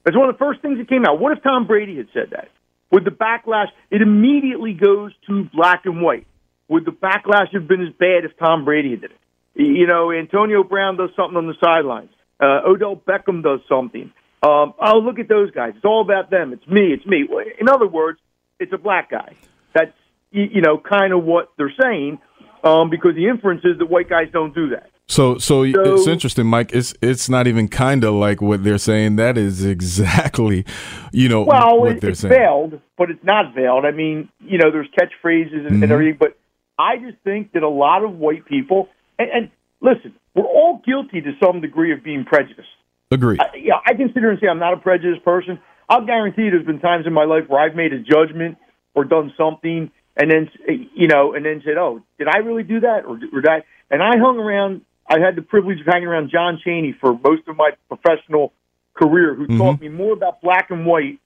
That's 0.04 0.18
one 0.18 0.30
of 0.30 0.36
the 0.36 0.40
first 0.40 0.62
things 0.62 0.78
that 0.80 0.90
came 0.90 1.06
out. 1.06 1.20
What 1.20 1.38
if 1.38 1.44
Tom 1.44 1.68
Brady 1.68 1.98
had 1.98 2.08
said 2.14 2.32
that? 2.32 2.50
Would 2.92 3.06
the 3.06 3.12
backlash, 3.12 3.68
it 3.90 4.02
immediately 4.02 4.74
goes 4.74 5.14
to 5.28 5.46
black 5.54 5.86
and 5.86 6.02
white. 6.02 6.26
Would 6.68 6.86
the 6.86 6.92
backlash 6.92 7.54
have 7.54 7.68
been 7.68 7.82
as 7.82 7.94
bad 7.94 8.26
if 8.26 8.38
Tom 8.38 8.66
Brady 8.66 8.96
did 8.96 9.12
it? 9.12 9.18
You 9.54 9.86
know, 9.86 10.12
Antonio 10.12 10.64
Brown 10.64 10.98
does 10.98 11.10
something 11.16 11.38
on 11.38 11.48
the 11.48 11.56
sidelines. 11.64 12.10
Uh, 12.40 12.62
Odell 12.66 12.96
Beckham 12.96 13.44
does 13.44 13.60
something. 13.70 14.12
Um, 14.42 14.74
oh, 14.80 15.00
look 15.00 15.20
at 15.20 15.30
those 15.30 15.52
guys. 15.52 15.74
It's 15.76 15.86
all 15.86 16.02
about 16.02 16.32
them. 16.32 16.54
It's 16.54 16.66
me. 16.68 16.94
It's 16.94 17.06
me. 17.06 17.28
In 17.60 17.70
other 17.70 17.88
words, 17.88 18.20
it's 18.60 18.74
a 18.74 18.78
black 18.78 19.12
guy. 19.12 19.36
That's, 19.74 19.94
you 20.32 20.62
know, 20.62 20.78
kind 20.78 21.14
of 21.14 21.24
what 21.24 21.52
they're 21.58 21.74
saying 21.80 22.20
um, 22.64 22.90
because 22.90 23.16
the 23.16 23.28
inference 23.28 23.62
is 23.64 23.78
that 23.80 23.90
white 23.90 24.10
guys 24.10 24.28
don't 24.32 24.54
do 24.54 24.70
that. 24.70 24.90
So, 25.08 25.38
so, 25.40 25.70
so 25.70 25.96
it's 25.96 26.08
interesting, 26.08 26.46
Mike. 26.46 26.72
It's 26.74 26.94
it's 27.02 27.28
not 27.28 27.46
even 27.46 27.68
kind 27.68 28.06
of 28.06 28.14
like 28.14 28.42
what 28.42 28.64
they're 28.64 28.78
saying. 28.78 29.18
That 29.18 29.38
is 29.38 29.66
exactly, 29.66 30.66
you 31.12 31.28
know, 31.28 31.42
well, 31.42 31.82
what 31.82 31.92
it, 31.92 32.02
they're 32.02 32.12
it's 32.12 32.22
saying. 32.22 32.34
veiled, 32.34 32.82
but 32.98 33.12
it's 33.12 33.24
not 33.24 33.54
veiled. 33.54 33.84
I 33.84 33.92
mean, 33.92 34.30
you 34.40 34.58
know, 34.58 34.72
there's 34.72 34.88
catchphrases 34.98 35.54
and, 35.54 35.66
mm-hmm. 35.66 35.84
and 35.84 35.92
everything, 35.92 36.18
but 36.18 36.38
I 36.80 36.98
just 36.98 37.18
think 37.26 37.52
that 37.54 37.64
a 37.64 37.70
lot 37.70 38.06
of 38.06 38.14
white 38.20 38.46
people, 38.46 38.88
and, 39.20 39.30
and 39.32 39.52
listen, 39.82 40.16
we're 40.34 40.46
all 40.46 40.82
guilty 40.86 41.20
to 41.20 41.34
some 41.44 41.60
degree 41.60 41.92
of 41.92 42.04
being 42.04 42.24
prejudiced. 42.24 42.70
Agree. 43.12 43.38
I, 43.38 43.48
yeah, 43.58 43.74
I 43.86 43.94
consider 43.94 44.32
and 44.32 44.40
say 44.40 44.48
I'm 44.48 44.60
not 44.60 44.74
a 44.74 44.78
prejudiced 44.78 45.26
person. 45.26 45.60
I'll 45.90 46.06
guarantee 46.06 46.44
you 46.44 46.52
there's 46.52 46.66
been 46.66 46.80
times 46.80 47.06
in 47.06 47.12
my 47.12 47.26
life 47.26 47.44
where 47.50 47.62
I've 47.62 47.76
made 47.76 47.92
a 47.92 48.00
judgment 48.00 48.58
or 48.96 49.04
done 49.04 49.34
something 49.38 49.92
and 50.18 50.30
then 50.30 50.50
you 50.94 51.08
know, 51.08 51.34
and 51.34 51.46
then 51.46 51.62
said, 51.66 51.78
"Oh, 51.78 52.02
did 52.18 52.28
I 52.28 52.40
really 52.40 52.64
do 52.64 52.82
that, 52.82 53.06
or, 53.06 53.20
or 53.34 53.42
did 53.42 53.50
I?" 53.50 53.64
And 53.90 54.02
I 54.02 54.18
hung 54.18 54.38
around. 54.38 54.82
I 55.08 55.20
had 55.20 55.36
the 55.36 55.42
privilege 55.42 55.80
of 55.82 55.88
hanging 55.88 56.08
around 56.08 56.30
John 56.32 56.60
Cheney 56.64 56.96
for 57.00 57.14
most 57.14 57.48
of 57.48 57.58
my 57.58 57.72
professional 57.90 58.54
career, 58.94 59.34
who 59.36 59.48
mm-hmm. 59.48 59.58
taught 59.58 59.82
me 59.82 59.90
more 59.90 60.14
about 60.14 60.42
black 60.42 60.72
and 60.72 60.86
white 60.86 61.20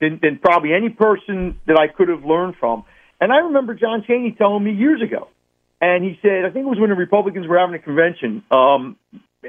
than, 0.00 0.18
than 0.20 0.38
probably 0.38 0.72
any 0.72 0.88
person 0.88 1.60
that 1.66 1.78
I 1.78 1.86
could 1.86 2.08
have 2.08 2.24
learned 2.24 2.56
from. 2.58 2.84
And 3.20 3.32
I 3.32 3.38
remember 3.38 3.74
John 3.74 4.02
Cheney 4.06 4.34
telling 4.36 4.64
me 4.64 4.72
years 4.72 5.02
ago, 5.02 5.28
and 5.80 6.02
he 6.02 6.18
said, 6.22 6.44
I 6.44 6.50
think 6.50 6.66
it 6.66 6.68
was 6.68 6.78
when 6.78 6.90
the 6.90 6.96
Republicans 6.96 7.46
were 7.46 7.58
having 7.58 7.74
a 7.74 7.78
convention. 7.78 8.42
Um, 8.50 8.96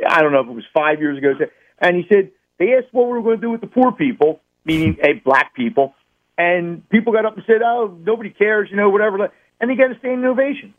I 0.07 0.21
don't 0.21 0.31
know 0.31 0.41
if 0.41 0.47
it 0.47 0.53
was 0.53 0.65
five 0.73 0.99
years 0.99 1.17
ago. 1.17 1.33
And 1.79 1.95
he 1.95 2.05
said 2.07 2.31
they 2.57 2.73
asked 2.73 2.93
what 2.93 3.07
we 3.07 3.13
were 3.13 3.21
going 3.21 3.37
to 3.37 3.41
do 3.41 3.49
with 3.49 3.61
the 3.61 3.67
poor 3.67 3.91
people, 3.91 4.41
meaning 4.65 4.97
a 5.03 5.13
black 5.13 5.53
people. 5.55 5.95
And 6.37 6.87
people 6.89 7.13
got 7.13 7.25
up 7.25 7.35
and 7.35 7.43
said, 7.45 7.61
"Oh, 7.63 7.97
nobody 8.03 8.29
cares," 8.29 8.69
you 8.71 8.77
know, 8.77 8.89
whatever. 8.89 9.31
And 9.59 9.69
they 9.69 9.75
got 9.75 9.91
a 9.91 9.99
standing 9.99 10.25
ovation. 10.25 10.73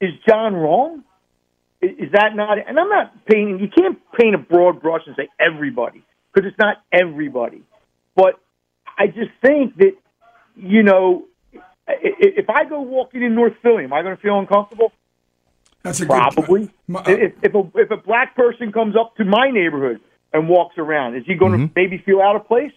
Is 0.00 0.10
John 0.26 0.54
wrong? 0.54 1.04
Is 1.82 2.12
that 2.12 2.34
not? 2.34 2.58
And 2.66 2.78
I'm 2.78 2.88
not 2.88 3.12
painting. 3.26 3.58
You 3.60 3.68
can't 3.68 3.98
paint 4.18 4.34
a 4.34 4.38
broad 4.38 4.80
brush 4.80 5.02
and 5.06 5.14
say 5.16 5.28
everybody 5.38 6.02
because 6.32 6.48
it's 6.48 6.58
not 6.58 6.82
everybody. 6.92 7.62
But 8.14 8.40
I 8.96 9.08
just 9.08 9.30
think 9.42 9.76
that 9.76 9.92
you 10.56 10.82
know, 10.82 11.26
if 11.86 12.48
I 12.48 12.64
go 12.64 12.80
walking 12.80 13.22
in 13.22 13.34
North 13.34 13.54
Philly, 13.62 13.84
am 13.84 13.92
I 13.92 14.02
going 14.02 14.16
to 14.16 14.22
feel 14.22 14.38
uncomfortable? 14.38 14.92
That's 15.82 16.00
a 16.00 16.06
probably. 16.06 16.70
Good, 16.86 16.96
uh, 16.96 17.02
if 17.06 17.32
if 17.42 17.54
a, 17.54 17.70
if 17.74 17.90
a 17.90 17.96
black 17.96 18.34
person 18.34 18.72
comes 18.72 18.96
up 18.96 19.16
to 19.16 19.24
my 19.24 19.50
neighborhood 19.50 20.00
and 20.32 20.48
walks 20.48 20.78
around, 20.78 21.16
is 21.16 21.24
he 21.26 21.34
going 21.34 21.52
mm-hmm. 21.52 21.66
to 21.66 21.72
maybe 21.74 21.98
feel 21.98 22.20
out 22.20 22.36
of 22.36 22.46
place? 22.46 22.72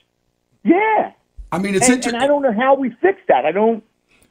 Yeah, 0.64 1.14
I 1.52 1.60
mean, 1.60 1.76
it's 1.76 1.90
and, 1.90 2.06
and 2.06 2.18
I 2.18 2.28
don't 2.28 2.42
know 2.42 2.54
how 2.54 2.76
we 2.76 2.90
fix 3.02 3.20
that. 3.28 3.46
I 3.46 3.52
don't, 3.52 3.84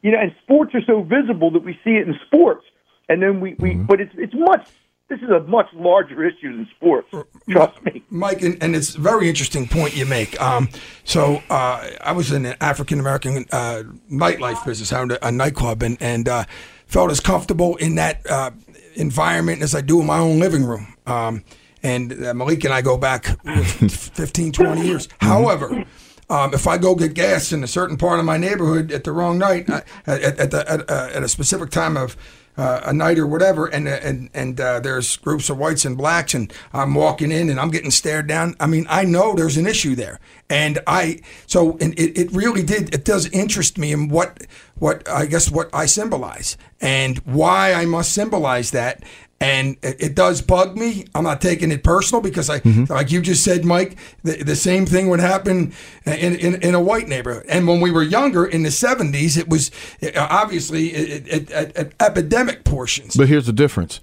you 0.03 0.11
know, 0.11 0.19
and 0.19 0.35
sports 0.43 0.75
are 0.75 0.83
so 0.87 1.03
visible 1.03 1.51
that 1.53 1.65
we 1.65 1.79
see 1.85 1.97
it 1.97 2.07
in 2.07 2.19
sports, 2.27 2.65
and 3.09 3.23
then 3.23 3.41
we, 3.41 3.55
we 3.59 3.71
mm-hmm. 3.71 3.85
but 3.85 4.01
it's 4.01 4.13
it's 4.17 4.35
much 4.35 4.67
This 5.09 5.21
is 5.21 5.31
a 5.31 5.41
much 5.41 5.69
larger 5.73 6.25
issue 6.25 6.57
than 6.57 6.69
sports. 6.77 7.09
Trust 7.51 7.83
me. 7.85 8.03
Mike, 8.11 8.43
and, 8.43 8.61
and 8.63 8.75
it's 8.75 8.97
a 8.97 9.01
very 9.01 9.29
interesting 9.29 9.69
point 9.69 9.97
you 9.97 10.05
make. 10.05 10.41
Um, 10.41 10.69
so 11.05 11.43
uh, 11.49 11.89
I 12.01 12.13
was 12.13 12.33
in 12.33 12.43
the 12.43 12.63
African 12.63 12.99
American 12.99 13.47
uh, 13.53 13.85
nightlife 14.11 14.65
business, 14.65 14.93
I 14.93 15.01
owned 15.01 15.13
a, 15.13 15.29
a 15.29 15.31
nightclub, 15.31 15.83
and, 15.83 15.97
and 16.01 16.29
uh, 16.29 16.45
felt 16.87 17.11
as 17.11 17.21
comfortable 17.21 17.77
in 17.77 17.95
that 17.95 18.29
uh, 18.29 18.51
environment 18.97 19.63
as 19.63 19.75
I 19.75 19.81
do 19.81 20.01
in 20.01 20.07
my 20.07 20.19
own 20.19 20.41
living 20.41 20.65
room. 20.65 20.95
Um, 21.07 21.45
and 21.83 22.25
uh, 22.25 22.35
Malik 22.35 22.65
and 22.65 22.75
I 22.75 22.83
go 22.83 22.97
back 22.97 23.27
15, 23.45 24.53
20 24.53 24.81
years. 24.81 25.09
However, 25.21 25.85
um, 26.29 26.55
if 26.55 26.67
I 26.67 26.79
go 26.79 26.95
get 26.95 27.15
gas 27.15 27.53
in 27.53 27.63
a 27.63 27.69
certain 27.69 27.97
part 27.97 28.19
of 28.19 28.25
my 28.25 28.37
neighborhood 28.37 28.91
at 28.91 29.05
the 29.05 29.13
wrong 29.13 29.39
night, 29.39 29.71
uh, 29.71 29.83
at, 30.07 30.39
at, 30.39 30.51
the, 30.51 30.71
at, 30.71 30.91
uh, 30.91 31.11
at 31.13 31.23
a 31.23 31.29
specific 31.29 31.71
time 31.71 31.97
of 31.97 32.17
uh, 32.57 32.81
a 32.85 32.93
night 32.93 33.19
or 33.19 33.27
whatever, 33.27 33.67
and 33.67 33.87
and 33.87 34.31
and 34.33 34.61
uh, 34.61 34.81
there's 34.81 35.17
groups 35.19 35.51
of 35.51 35.59
whites 35.59 35.85
and 35.85 35.97
blacks, 35.97 36.35
and 36.35 36.53
I'm 36.73 36.95
walking 36.95 37.31
in 37.31 37.51
and 37.51 37.61
I'm 37.61 37.71
getting 37.71 37.91
stared 37.91 38.27
down. 38.27 38.57
I 38.59 38.67
mean, 38.67 38.87
I 38.89 39.05
know 39.05 39.35
there's 39.35 39.57
an 39.57 39.67
issue 39.67 39.95
there, 39.95 40.19
and 40.49 40.79
I 40.87 41.21
so 41.47 41.77
and 41.81 41.93
it, 41.99 42.19
it 42.19 42.33
really 42.33 42.63
did 42.63 42.95
it 42.95 43.05
does 43.05 43.29
interest 43.31 43.77
me 43.77 43.93
in 43.93 44.09
what 44.09 44.47
what 44.79 45.07
I 45.09 45.27
guess 45.27 45.51
what 45.51 45.69
I 45.75 45.87
symbolize 45.87 46.57
and 46.81 47.19
why 47.19 47.75
I 47.75 47.85
must 47.85 48.13
symbolize 48.13 48.71
that. 48.71 49.03
And 49.39 49.77
it, 49.83 49.97
it 50.01 50.15
does 50.15 50.41
bug 50.41 50.79
me. 50.79 51.05
I'm 51.15 51.25
not 51.25 51.43
taking 51.43 51.71
it 51.71 51.85
personal 51.85 52.23
because 52.23 52.49
I, 52.49 52.63
like 52.89 53.11
you 53.11 53.21
just 53.21 53.45
said, 53.45 53.67
Mike, 53.67 53.99
the, 54.23 54.43
the 54.43 54.57
same 54.57 54.87
thing 54.87 55.09
would 55.09 55.21
happen 55.21 55.75
in, 56.07 56.37
in, 56.37 56.63
in 56.63 56.75
a 56.75 56.81
white 56.81 57.07
neighborhood. 57.07 57.45
And 57.49 57.69
when 57.69 57.81
we 57.81 57.91
were 57.91 58.03
younger 58.03 58.47
in 58.47 58.63
the 58.63 58.71
70s, 58.71 59.37
it 59.37 59.49
was 59.49 59.71
uh, 60.03 60.27
obviously 60.31 60.89
it, 60.89 61.29
it, 61.29 61.51
at, 61.51 61.77
at 61.77 61.93
epidemic 62.01 62.65
portions. 62.65 63.15
But 63.15 63.29
here's 63.29 63.47
the 63.47 63.53
difference. 63.53 64.01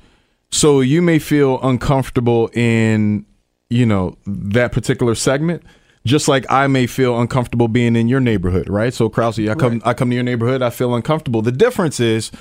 So 0.52 0.82
you 0.82 1.02
may 1.02 1.17
feel 1.17 1.60
uncomfortable 1.63 2.52
in, 2.54 3.26
you 3.72 3.88
know, 3.88 4.17
that 4.28 4.72
particular 4.72 5.15
segment, 5.15 5.63
just 6.06 6.28
like 6.28 6.46
I 6.48 6.67
may 6.67 6.86
feel 6.86 7.19
uncomfortable 7.19 7.67
being 7.67 7.96
in 7.96 8.08
your 8.08 8.19
neighborhood, 8.19 8.69
right? 8.69 8.93
So 8.93 9.10
Krause, 9.10 9.39
I 9.39 9.56
come 9.56 9.82
I 9.84 9.96
come 9.96 10.10
to 10.12 10.15
your 10.15 10.24
neighborhood, 10.24 10.62
I 10.62 10.69
feel 10.69 10.93
uncomfortable. 10.93 11.41
The 11.41 11.52
difference 11.52 12.00
is 12.00 12.32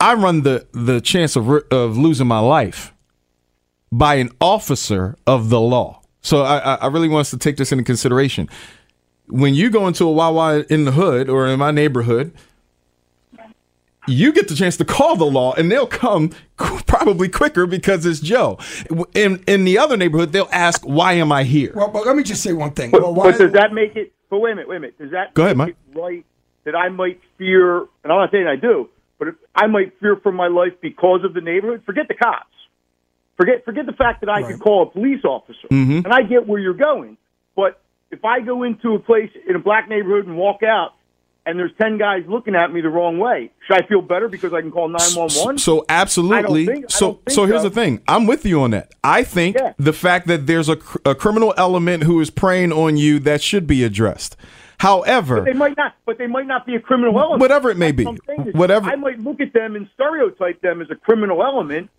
I 0.00 0.14
run 0.14 0.42
the 0.42 0.66
the 0.72 1.00
chance 1.00 1.36
of 1.36 1.48
of 1.70 1.96
losing 1.98 2.26
my 2.26 2.38
life 2.38 2.92
by 3.90 4.16
an 4.16 4.30
officer 4.40 5.16
of 5.26 5.48
the 5.50 5.60
law. 5.60 6.02
So 6.20 6.42
I, 6.42 6.58
I- 6.58 6.74
I 6.76 6.86
really 6.88 7.08
want 7.08 7.22
us 7.22 7.30
to 7.30 7.38
take 7.38 7.56
this 7.56 7.72
into 7.72 7.84
consideration. 7.84 8.48
When 9.28 9.54
you 9.54 9.70
go 9.70 9.86
into 9.86 10.04
a 10.04 10.12
Wawa 10.12 10.64
in 10.70 10.84
the 10.84 10.92
hood 10.92 11.28
or 11.28 11.46
in 11.46 11.58
my 11.58 11.70
neighborhood, 11.70 12.32
you 14.06 14.32
get 14.32 14.48
the 14.48 14.54
chance 14.54 14.76
to 14.78 14.84
call 14.84 15.16
the 15.16 15.26
law 15.26 15.52
and 15.54 15.70
they'll 15.70 15.86
come 15.86 16.30
probably 16.56 17.28
quicker 17.28 17.66
because 17.66 18.06
it's 18.06 18.20
Joe. 18.20 18.58
In 19.14 19.42
in 19.46 19.64
the 19.64 19.78
other 19.78 19.96
neighborhood, 19.96 20.32
they'll 20.32 20.48
ask, 20.52 20.82
"Why 20.86 21.14
am 21.14 21.30
I 21.32 21.44
here?" 21.44 21.72
Well, 21.74 21.88
but 21.88 22.06
let 22.06 22.16
me 22.16 22.22
just 22.22 22.42
say 22.42 22.52
one 22.52 22.70
thing. 22.72 22.90
But, 22.90 23.02
well, 23.02 23.14
why, 23.14 23.32
but 23.32 23.38
does 23.38 23.52
that 23.52 23.72
make 23.72 23.96
it? 23.96 24.12
But 24.30 24.38
wait 24.38 24.52
a 24.52 24.54
minute, 24.56 24.68
wait 24.68 24.76
a 24.76 24.80
minute. 24.80 24.98
Does 24.98 25.10
that 25.10 25.34
Go 25.34 25.44
ahead, 25.44 25.56
Mike? 25.56 25.70
it 25.94 25.98
right 25.98 26.24
that 26.64 26.74
I 26.74 26.88
might 26.88 27.20
fear? 27.36 27.78
And 27.78 28.12
I'm 28.12 28.18
not 28.18 28.30
saying 28.30 28.46
I 28.46 28.56
do, 28.56 28.88
but 29.18 29.28
if 29.28 29.34
I 29.54 29.66
might 29.66 29.98
fear 30.00 30.16
for 30.16 30.32
my 30.32 30.48
life 30.48 30.72
because 30.80 31.24
of 31.24 31.34
the 31.34 31.40
neighborhood. 31.40 31.82
Forget 31.84 32.08
the 32.08 32.14
cops. 32.14 32.54
Forget 33.36 33.64
forget 33.64 33.86
the 33.86 33.92
fact 33.92 34.20
that 34.20 34.28
I 34.30 34.42
could 34.42 34.60
call 34.60 34.82
a 34.82 34.86
police 34.90 35.24
officer, 35.24 35.68
Mm-hmm. 35.70 36.04
and 36.04 36.08
I 36.08 36.22
get 36.22 36.46
where 36.46 36.60
you're 36.60 36.74
going. 36.74 37.16
But 37.54 37.80
if 38.10 38.24
I 38.24 38.40
go 38.40 38.62
into 38.64 38.94
a 38.94 38.98
place 38.98 39.30
in 39.48 39.54
a 39.54 39.58
black 39.60 39.88
neighborhood 39.88 40.26
and 40.26 40.36
walk 40.36 40.62
out, 40.64 40.94
and 41.46 41.56
there's 41.58 41.70
ten 41.80 41.98
guys 41.98 42.24
looking 42.28 42.56
at 42.56 42.72
me 42.72 42.80
the 42.80 42.88
wrong 42.88 43.18
way, 43.18 43.52
should 43.66 43.82
I 43.82 43.86
feel 43.86 44.02
better 44.02 44.28
because 44.28 44.52
I 44.52 44.60
can 44.60 44.72
call 44.72 44.88
nine 44.88 45.14
one 45.14 45.30
one? 45.34 45.58
So 45.58 45.84
absolutely. 45.88 46.66
Think- 46.66 46.90
so 46.90 47.20
so 47.28 47.46
here's 47.46 47.62
so. 47.62 47.68
the 47.68 47.74
thing. 47.74 48.00
I'm 48.08 48.26
with 48.26 48.44
you 48.44 48.60
on 48.62 48.72
that. 48.72 48.92
I 49.04 49.22
think 49.22 49.56
Yeah. 49.56 49.72
the 49.78 49.92
fact 49.92 50.26
that 50.26 50.46
there's 50.48 50.68
a, 50.68 50.76
a 51.04 51.14
criminal 51.14 51.54
element 51.56 52.02
who 52.02 52.20
is 52.20 52.30
preying 52.30 52.72
on 52.72 52.96
you 52.96 53.18
that 53.20 53.40
should 53.40 53.66
be 53.68 53.84
addressed. 53.84 54.36
However, 54.78 55.36
but 55.40 55.44
They 55.44 55.52
might 55.58 55.76
not, 55.76 55.94
but 56.06 56.18
they 56.18 56.26
might 56.28 56.46
not 56.46 56.64
be 56.64 56.76
a 56.76 56.80
criminal 56.80 57.18
element. 57.18 57.40
Whatever 57.40 57.70
it 57.70 57.76
may 57.76 57.92
be. 57.92 58.06
I'm 58.06 58.18
saying 58.26 58.48
is 58.48 58.54
Whatever- 58.54 58.88
I 58.88 58.96
might 58.96 59.18
look 59.18 59.40
at 59.40 59.52
them 59.52 59.74
and 59.76 59.88
stereotype 59.94 60.60
them 60.62 60.80
as 60.80 60.88
a 60.90 60.94
criminal 60.94 61.42
element. 61.42 61.90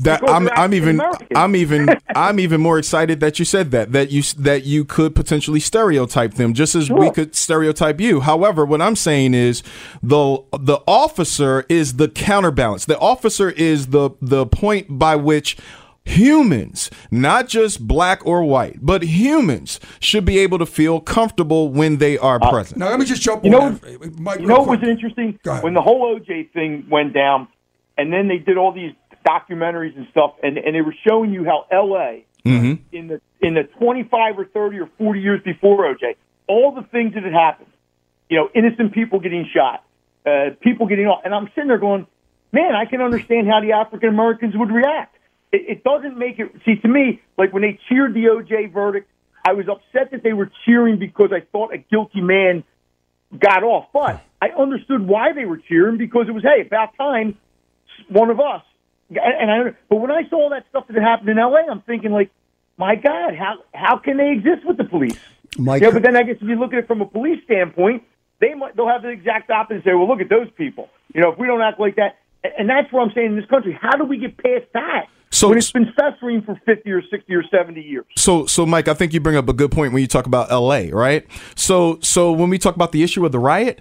that 0.00 0.28
I'm, 0.28 0.48
I'm 0.56 0.74
even. 0.74 1.00
I'm 1.36 1.54
even 1.54 1.86
I'm 2.16 2.40
even 2.40 2.60
more 2.60 2.76
excited 2.78 3.20
that 3.20 3.38
you 3.38 3.44
said 3.44 3.70
that 3.70 3.92
that 3.92 4.10
you 4.10 4.22
that 4.38 4.64
you 4.64 4.84
could 4.84 5.14
potentially 5.14 5.60
stereotype 5.60 6.34
them 6.34 6.54
just 6.54 6.74
as 6.74 6.90
we 6.90 7.10
could 7.12 7.36
stereotype 7.36 8.00
you. 8.00 8.18
However, 8.20 8.64
what 8.64 8.82
I'm 8.82 8.96
saying 8.96 9.34
is 9.34 9.62
the 10.02 10.42
the 10.58 10.80
officer 10.88 11.64
is 11.68 11.94
the 11.98 12.08
counterbalance. 12.08 12.86
The 12.86 12.98
officer 12.98 13.50
is 13.50 13.88
the 13.88 14.10
the 14.20 14.46
point 14.46 14.98
by 14.98 15.14
which 15.14 15.56
humans, 16.06 16.90
not 17.10 17.48
just 17.48 17.86
black 17.86 18.24
or 18.24 18.42
white, 18.42 18.78
but 18.80 19.02
humans 19.02 19.80
should 20.00 20.24
be 20.24 20.38
able 20.38 20.58
to 20.58 20.66
feel 20.66 21.00
comfortable 21.00 21.68
when 21.68 21.98
they 21.98 22.16
are 22.16 22.38
present. 22.38 22.78
now 22.78 22.88
let 22.88 22.98
me 22.98 23.04
just 23.04 23.22
jump. 23.22 23.44
You 23.44 23.50
know, 23.50 23.62
on 23.62 23.74
that, 23.74 24.18
Mike, 24.18 24.40
you 24.40 24.46
know 24.46 24.60
what 24.60 24.80
was 24.80 24.88
interesting 24.88 25.38
when 25.60 25.74
the 25.74 25.82
whole 25.82 26.18
OJ 26.18 26.52
thing 26.52 26.86
went 26.88 27.12
down, 27.12 27.48
and 27.98 28.12
then 28.12 28.28
they 28.28 28.38
did 28.38 28.56
all 28.56 28.72
these 28.72 28.92
documentaries 29.26 29.96
and 29.96 30.06
stuff, 30.10 30.34
and, 30.42 30.56
and 30.56 30.74
they 30.74 30.80
were 30.80 30.94
showing 31.06 31.32
you 31.32 31.44
how 31.44 31.66
L.A. 31.70 32.24
Mm-hmm. 32.44 32.74
in 32.92 33.08
the 33.08 33.20
in 33.40 33.54
the 33.54 33.64
25 33.80 34.38
or 34.38 34.44
30 34.44 34.78
or 34.78 34.88
40 34.98 35.20
years 35.20 35.42
before 35.42 35.92
OJ, 35.92 36.14
all 36.46 36.72
the 36.72 36.82
things 36.92 37.14
that 37.14 37.24
had 37.24 37.32
happened, 37.32 37.72
you 38.30 38.36
know, 38.36 38.48
innocent 38.54 38.94
people 38.94 39.18
getting 39.18 39.48
shot, 39.52 39.84
uh, 40.24 40.50
people 40.60 40.86
getting 40.86 41.06
off, 41.06 41.22
and 41.24 41.34
I'm 41.34 41.48
sitting 41.56 41.66
there 41.66 41.78
going, 41.78 42.06
man, 42.52 42.76
I 42.76 42.84
can 42.84 43.00
understand 43.00 43.48
how 43.48 43.60
the 43.60 43.72
African 43.72 44.10
Americans 44.10 44.54
would 44.56 44.70
react. 44.70 45.15
It, 45.52 45.78
it 45.78 45.84
doesn't 45.84 46.18
make 46.18 46.38
it. 46.38 46.52
See, 46.64 46.76
to 46.76 46.88
me, 46.88 47.22
like 47.38 47.52
when 47.52 47.62
they 47.62 47.78
cheered 47.88 48.14
the 48.14 48.24
OJ 48.24 48.72
verdict, 48.72 49.08
I 49.46 49.52
was 49.52 49.66
upset 49.68 50.10
that 50.10 50.22
they 50.22 50.32
were 50.32 50.50
cheering 50.64 50.98
because 50.98 51.30
I 51.32 51.40
thought 51.52 51.72
a 51.72 51.78
guilty 51.78 52.20
man 52.20 52.64
got 53.38 53.62
off. 53.62 53.86
But 53.92 54.22
I 54.42 54.48
understood 54.48 55.06
why 55.06 55.32
they 55.32 55.44
were 55.44 55.58
cheering 55.58 55.98
because 55.98 56.26
it 56.28 56.32
was, 56.32 56.42
hey, 56.42 56.66
about 56.66 56.96
time 56.96 57.36
one 58.08 58.30
of 58.30 58.40
us. 58.40 58.62
And 59.08 59.50
I, 59.50 59.76
but 59.88 59.96
when 59.96 60.10
I 60.10 60.28
saw 60.28 60.42
all 60.42 60.50
that 60.50 60.64
stuff 60.68 60.84
that 60.88 61.00
happened 61.00 61.28
in 61.28 61.38
L.A., 61.38 61.70
I'm 61.70 61.80
thinking 61.82 62.10
like, 62.10 62.30
my 62.76 62.96
God, 62.96 63.34
how 63.38 63.58
how 63.72 63.98
can 63.98 64.16
they 64.16 64.32
exist 64.32 64.66
with 64.66 64.76
the 64.76 64.84
police? 64.84 65.16
Mike, 65.56 65.80
Yeah, 65.80 65.90
but 65.90 66.02
then 66.02 66.16
I 66.16 66.24
guess 66.24 66.36
if 66.36 66.42
you 66.42 66.56
look 66.56 66.72
at 66.72 66.80
it 66.80 66.86
from 66.88 67.00
a 67.00 67.06
police 67.06 67.42
standpoint, 67.44 68.02
they 68.40 68.52
might 68.54 68.76
they'll 68.76 68.88
have 68.88 69.02
the 69.02 69.08
exact 69.08 69.48
opposite 69.50 69.76
and 69.76 69.84
say, 69.84 69.94
well, 69.94 70.08
look 70.08 70.20
at 70.20 70.28
those 70.28 70.50
people. 70.58 70.90
You 71.14 71.22
know, 71.22 71.30
if 71.32 71.38
we 71.38 71.46
don't 71.46 71.62
act 71.62 71.78
like 71.80 71.96
that, 71.96 72.16
and- 72.44 72.52
and 72.58 72.68
that's 72.68 72.92
what 72.92 73.02
I'm 73.02 73.12
saying 73.14 73.28
in 73.28 73.36
this 73.36 73.46
country. 73.46 73.78
How 73.80 73.96
do 73.96 74.04
we 74.04 74.18
get 74.18 74.36
past 74.36 74.64
that? 74.74 75.06
So- 75.36 75.48
when 75.48 75.58
it's 75.58 75.70
been 75.70 75.92
festering 75.92 76.42
for 76.42 76.58
50 76.64 76.90
or 76.90 77.02
60 77.02 77.34
or 77.34 77.42
70 77.50 77.80
years. 77.80 78.06
So, 78.16 78.46
so 78.46 78.64
Mike, 78.64 78.88
I 78.88 78.94
think 78.94 79.12
you 79.12 79.20
bring 79.20 79.36
up 79.36 79.48
a 79.48 79.52
good 79.52 79.70
point 79.70 79.92
when 79.92 80.00
you 80.00 80.08
talk 80.08 80.26
about 80.26 80.50
L.A. 80.50 80.90
Right? 80.90 81.26
So, 81.54 81.98
so 82.00 82.32
when 82.32 82.48
we 82.48 82.58
talk 82.58 82.74
about 82.74 82.92
the 82.92 83.02
issue 83.02 83.24
of 83.26 83.32
the 83.32 83.38
riot, 83.38 83.80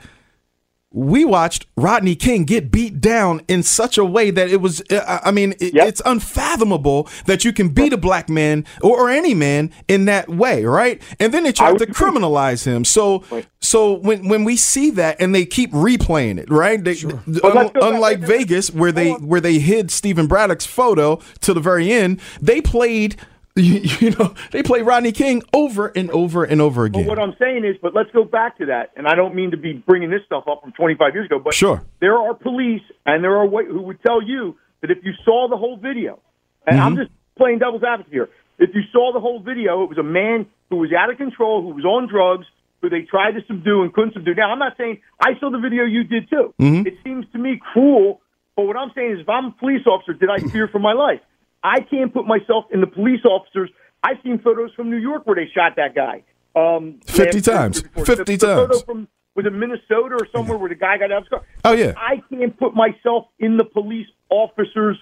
we 0.98 1.26
watched 1.26 1.66
Rodney 1.76 2.16
King 2.16 2.46
get 2.46 2.72
beat 2.72 3.02
down 3.02 3.42
in 3.50 3.64
such 3.64 3.98
a 3.98 4.06
way 4.06 4.32
that 4.32 4.50
it 4.50 4.62
was. 4.62 4.82
Uh, 4.90 5.04
I 5.24 5.28
I 5.30 5.32
mean, 5.32 5.54
it, 5.60 5.74
Yep. 5.74 5.88
it's 5.90 6.02
unfathomable 6.06 7.10
that 7.26 7.44
you 7.44 7.52
can 7.52 7.70
beat 7.70 7.92
a 7.92 7.98
black 7.98 8.30
man 8.30 8.64
or, 8.82 8.98
or 9.02 9.10
any 9.10 9.34
man 9.34 9.72
in 9.90 10.06
that 10.06 10.30
way, 10.30 10.64
right? 10.64 11.02
And 11.20 11.34
then 11.34 11.44
they 11.44 11.52
tried 11.52 11.80
to 11.80 11.86
criminalize 11.88 12.64
him. 12.66 12.86
So, 12.86 13.24
so 13.60 13.94
when 13.94 14.30
when 14.30 14.44
we 14.46 14.56
see 14.56 14.90
that 14.92 15.18
and 15.20 15.36
they 15.36 15.46
keep 15.46 15.72
replaying 15.74 16.38
it, 16.40 16.50
right? 16.50 16.82
They, 16.82 16.96
th- 16.96 17.14
But 17.42 17.56
let's 17.56 17.72
back- 17.74 17.84
unlike 17.84 18.22
wait, 18.22 18.30
wait, 18.30 18.38
Vegas, 18.40 18.72
where 18.72 18.92
they 18.94 19.12
where 19.12 19.42
they 19.42 19.60
hid 19.60 19.92
Stephen 19.92 20.28
Paddock's 20.30 20.66
photo 20.66 21.20
to 21.42 21.54
the 21.54 21.60
very 21.60 21.92
end, 21.92 22.22
they 22.42 22.62
played. 22.62 23.18
You, 23.66 23.80
you 24.02 24.12
know, 24.12 24.34
they 24.52 24.64
play 24.64 24.82
Rodney 24.82 25.14
King 25.14 25.42
over 25.54 25.88
and 25.88 26.12
over 26.12 26.44
and 26.44 26.62
over 26.62 26.84
again. 26.84 27.06
But 27.06 27.18
what 27.18 27.20
I'm 27.20 27.38
saying 27.40 27.64
is, 27.64 27.78
but 27.82 27.94
let's 27.96 28.12
go 28.12 28.26
back 28.26 28.58
to 28.58 28.66
that. 28.66 28.92
And 28.98 29.08
I 29.08 29.16
don't 29.16 29.34
mean 29.34 29.52
to 29.52 29.58
be 29.58 29.72
bringing 29.72 30.10
this 30.10 30.20
stuff 30.26 30.44
up 30.46 30.62
from 30.62 30.74
25 30.74 31.14
years 31.14 31.28
ago, 31.28 31.40
but 31.40 31.54
Sure. 31.54 31.82
there 32.02 32.18
are 32.18 32.34
police 32.34 32.82
and 33.06 33.24
there 33.24 33.38
are 33.38 33.48
who 33.48 33.82
would 33.84 34.04
tell 34.04 34.22
you 34.22 34.58
that 34.82 34.92
if 34.92 34.98
you 35.06 35.14
saw 35.24 35.48
the 35.50 35.56
whole 35.56 35.78
video, 35.78 36.20
and 36.68 36.82
I'm 36.82 36.96
mm-hmm. 36.96 37.04
just 37.04 37.12
playing 37.38 37.60
devil's 37.60 37.84
advocate 37.84 38.12
here, 38.12 38.30
if 38.60 38.76
you 38.76 38.82
saw 38.92 39.14
the 39.14 39.22
whole 39.22 39.40
video, 39.40 39.84
it 39.84 39.90
was 39.90 39.98
a 39.98 40.04
man 40.04 40.48
who 40.70 40.76
was 40.76 40.92
out 40.92 41.10
of 41.10 41.18
control, 41.18 41.62
who 41.62 41.70
was 41.70 41.86
on 41.86 42.10
drugs, 42.10 42.46
who 42.82 42.90
they 42.90 43.04
tried 43.04 43.32
to 43.32 43.42
subdue 43.48 43.84
and 43.84 43.94
couldn't 43.94 44.16
subdue. 44.16 44.36
Now, 44.36 44.52
I'm 44.52 44.60
not 44.60 44.76
saying 44.78 45.00
I 45.20 45.40
saw 45.40 45.50
the 45.50 45.60
video, 45.60 45.86
you 45.86 46.04
did 46.04 46.30
too. 46.30 46.54
Mm-hmm. 46.60 46.88
It 46.88 46.96
seems 47.06 47.26
to 47.32 47.38
me 47.38 47.62
cruel. 47.72 48.20
But 48.58 48.68
what 48.68 48.76
I'm 48.76 48.92
saying 48.96 49.14
is, 49.14 49.20
if 49.22 49.30
I'm 49.30 49.46
a 49.46 49.52
police 49.52 49.88
officer, 49.88 50.14
did 50.14 50.30
I 50.30 50.40
fear 50.52 50.68
for 50.68 50.80
my 50.80 50.92
life? 50.92 51.22
I 51.66 51.80
can't 51.82 52.14
put 52.14 52.28
myself 52.28 52.66
in 52.72 52.80
the 52.80 52.88
police 52.88 53.26
officers. 53.26 53.72
I've 54.04 54.18
seen 54.24 54.38
photos 54.38 54.72
from 54.76 54.92
New 54.92 54.98
York 54.98 55.26
where 55.26 55.36
they 55.36 55.50
shot 55.52 55.78
that 55.78 55.96
guy. 55.96 56.22
Um, 56.56 57.00
50 57.08 57.42
times. 57.42 57.82
50 57.82 58.14
the, 58.14 58.24
the 58.24 58.38
photo 58.38 58.68
times. 58.68 58.82
from 58.84 59.08
was 59.34 59.46
it 59.46 59.52
Minnesota 59.52 60.16
or 60.16 60.28
somewhere 60.32 60.58
where 60.58 60.70
the 60.70 60.76
guy 60.76 60.98
got 60.98 61.12
out 61.12 61.18
of 61.18 61.24
his 61.24 61.30
car? 61.30 61.44
Oh, 61.66 61.74
yeah. 61.74 61.94
I 61.98 62.22
can't 62.30 62.58
put 62.58 62.74
myself 62.74 63.26
in 63.40 63.58
the 63.58 63.66
police 63.66 64.08
officer's 64.30 64.98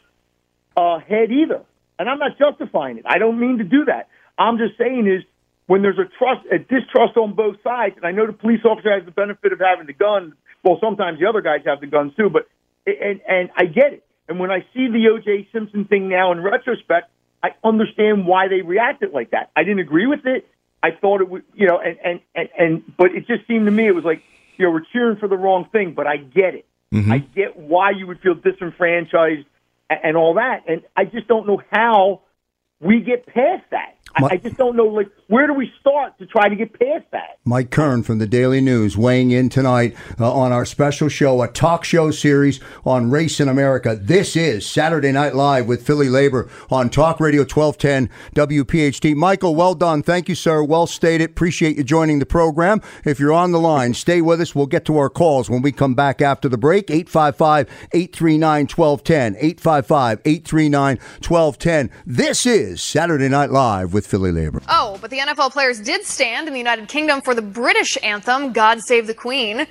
uh, 0.76 1.00
head 1.00 1.32
either, 1.32 1.62
and 2.00 2.10
I'm 2.10 2.18
not 2.18 2.40
justifying 2.40 2.98
it. 2.98 3.04
I 3.06 3.20
don't 3.20 3.40
mean 3.40 3.60
to 3.60 3.64
do 3.64 3.86
that. 3.86 4.08
I'm 4.40 4.58
just 4.58 4.76
saying 4.80 5.06
is 5.06 5.24
when 5.68 5.84
there's 5.84 6.00
a 6.00 6.10
trust, 6.18 6.48
a 6.52 6.58
distrust 6.58 7.16
on 7.18 7.36
both 7.36 7.58
sides, 7.64 7.96
and 7.98 8.06
I 8.06 8.12
know 8.12 8.26
the 8.26 8.34
police 8.34 8.62
officer 8.66 8.92
has 8.92 9.06
the 9.06 9.12
benefit 9.12 9.54
of 9.54 9.60
having 9.60 9.86
the 9.86 9.94
gun. 9.94 10.34
Well, 10.64 10.80
sometimes 10.82 11.20
the 11.20 11.28
other 11.28 11.42
guys 11.42 11.60
have 11.66 11.82
the 11.82 11.88
guns 11.88 12.14
too, 12.18 12.32
but 12.32 12.48
and 12.88 13.22
and 13.28 13.50
I 13.56 13.66
get 13.66 13.94
it. 13.94 14.06
And 14.28 14.40
when 14.40 14.52
I 14.52 14.60
see 14.74 14.88
the 14.88 15.10
O.J. 15.10 15.50
Simpson 15.52 15.86
thing 15.86 16.08
now 16.08 16.32
in 16.32 16.42
retrospect, 16.42 17.10
I 17.42 17.50
understand 17.64 18.26
why 18.26 18.48
they 18.48 18.62
reacted 18.62 19.12
like 19.12 19.32
that. 19.32 19.52
I 19.56 19.64
didn't 19.64 19.80
agree 19.80 20.08
with 20.08 20.26
it. 20.26 20.48
I 20.82 20.92
thought 20.92 21.22
it 21.22 21.30
would, 21.30 21.44
you 21.54 21.68
know, 21.68 21.80
and 21.80 21.98
and 22.04 22.20
and, 22.36 22.50
and 22.58 22.98
but 22.98 23.14
it 23.16 23.28
just 23.28 23.48
seemed 23.48 23.66
to 23.66 23.72
me 23.72 23.88
it 23.88 23.96
was 23.96 24.06
like, 24.06 24.22
you 24.58 24.66
know, 24.66 24.72
we're 24.72 24.86
cheering 24.92 25.18
for 25.18 25.28
the 25.28 25.38
wrong 25.38 25.68
thing. 25.72 25.94
But 25.94 26.08
I 26.08 26.18
get 26.18 26.56
it. 26.56 26.66
Mm-hmm. 26.94 27.12
I 27.12 27.18
get 27.20 27.58
why 27.58 27.92
you 27.92 28.08
would 28.08 28.22
feel 28.22 28.36
disenfranchised 28.36 29.46
and, 29.90 30.00
and 30.04 30.18
all 30.18 30.36
that. 30.36 30.64
And 30.68 30.84
I 30.96 31.06
just 31.06 31.28
don't 31.28 31.48
know 31.48 31.62
how 31.72 32.22
we 32.80 33.02
get 33.02 33.26
past 33.26 33.64
that. 33.72 33.96
I, 34.16 34.26
I 34.32 34.38
just 34.38 34.58
don't 34.58 34.76
know, 34.76 34.86
like, 34.86 35.10
where 35.28 35.48
do 35.48 35.54
we 35.54 35.72
start 35.80 36.18
to 36.20 36.26
try 36.28 36.48
to 36.48 36.56
get 36.56 36.78
past 36.80 37.06
that? 37.12 37.40
Mike 37.46 37.72
Kern 37.72 38.04
from 38.04 38.20
the 38.20 38.28
Daily 38.28 38.62
News 38.62 38.96
weighing 38.96 39.32
in 39.32 39.50
tonight 39.50 39.96
uh, 40.20 40.32
on 40.32 40.52
our 40.52 40.66
special 40.66 41.10
show, 41.10 41.42
a 41.42 41.48
talk 41.48 41.84
show 41.84 42.12
series 42.12 42.60
on 42.86 43.10
race 43.10 43.40
in 43.40 43.50
America. 43.50 43.96
This 43.96 44.36
is 44.36 44.66
Saturday 44.66 45.12
Night 45.12 45.34
Live 45.34 45.68
with 45.68 45.86
Philly 45.86 46.10
Labor 46.10 46.50
on 46.70 46.90
Talk 46.90 47.20
Radio 47.20 47.42
1210 47.42 48.10
WPHT. 48.36 49.16
Michael, 49.16 49.56
well 49.56 49.74
done. 49.74 50.04
Thank 50.04 50.30
you, 50.30 50.36
sir. 50.36 50.64
Well 50.64 50.86
stated. 50.86 51.32
Appreciate 51.32 51.78
you 51.78 51.84
joining 51.84 52.20
the 52.20 52.26
program. 52.26 52.82
If 53.06 53.20
you're 53.20 53.34
on 53.34 53.52
the 53.52 53.60
line, 53.60 53.94
stay 53.94 54.22
with 54.22 54.42
us. 54.42 54.54
We'll 54.54 54.68
get 54.68 54.86
to 54.86 54.98
our 54.98 55.10
calls 55.10 55.50
when 55.50 55.62
we 55.62 55.72
come 55.72 55.96
back 55.96 56.22
after 56.22 56.48
the 56.48 56.58
break. 56.58 56.92
855 56.92 57.68
839 57.94 58.68
1210. 58.68 59.36
855 59.36 60.22
839 60.24 60.98
1210. 61.28 61.90
This 62.06 62.46
is 62.46 62.82
Saturday 62.82 63.30
Night 63.30 63.50
Live 63.50 63.94
with 63.94 64.03
Philly 64.08 64.32
Labor. 64.32 64.62
Oh, 64.70 64.98
but 65.02 65.10
the 65.10 65.20
NFL 65.20 65.52
players 65.52 65.80
did 65.80 66.06
stand 66.06 66.48
in 66.48 66.54
the 66.54 66.60
United 66.60 66.88
Kingdom 66.88 67.22
for 67.22 67.34
the 67.36 67.42
British 67.42 67.98
anthem, 68.04 68.54
God 68.54 68.82
Save 68.82 69.08
the 69.08 69.14
Queen. 69.14 69.68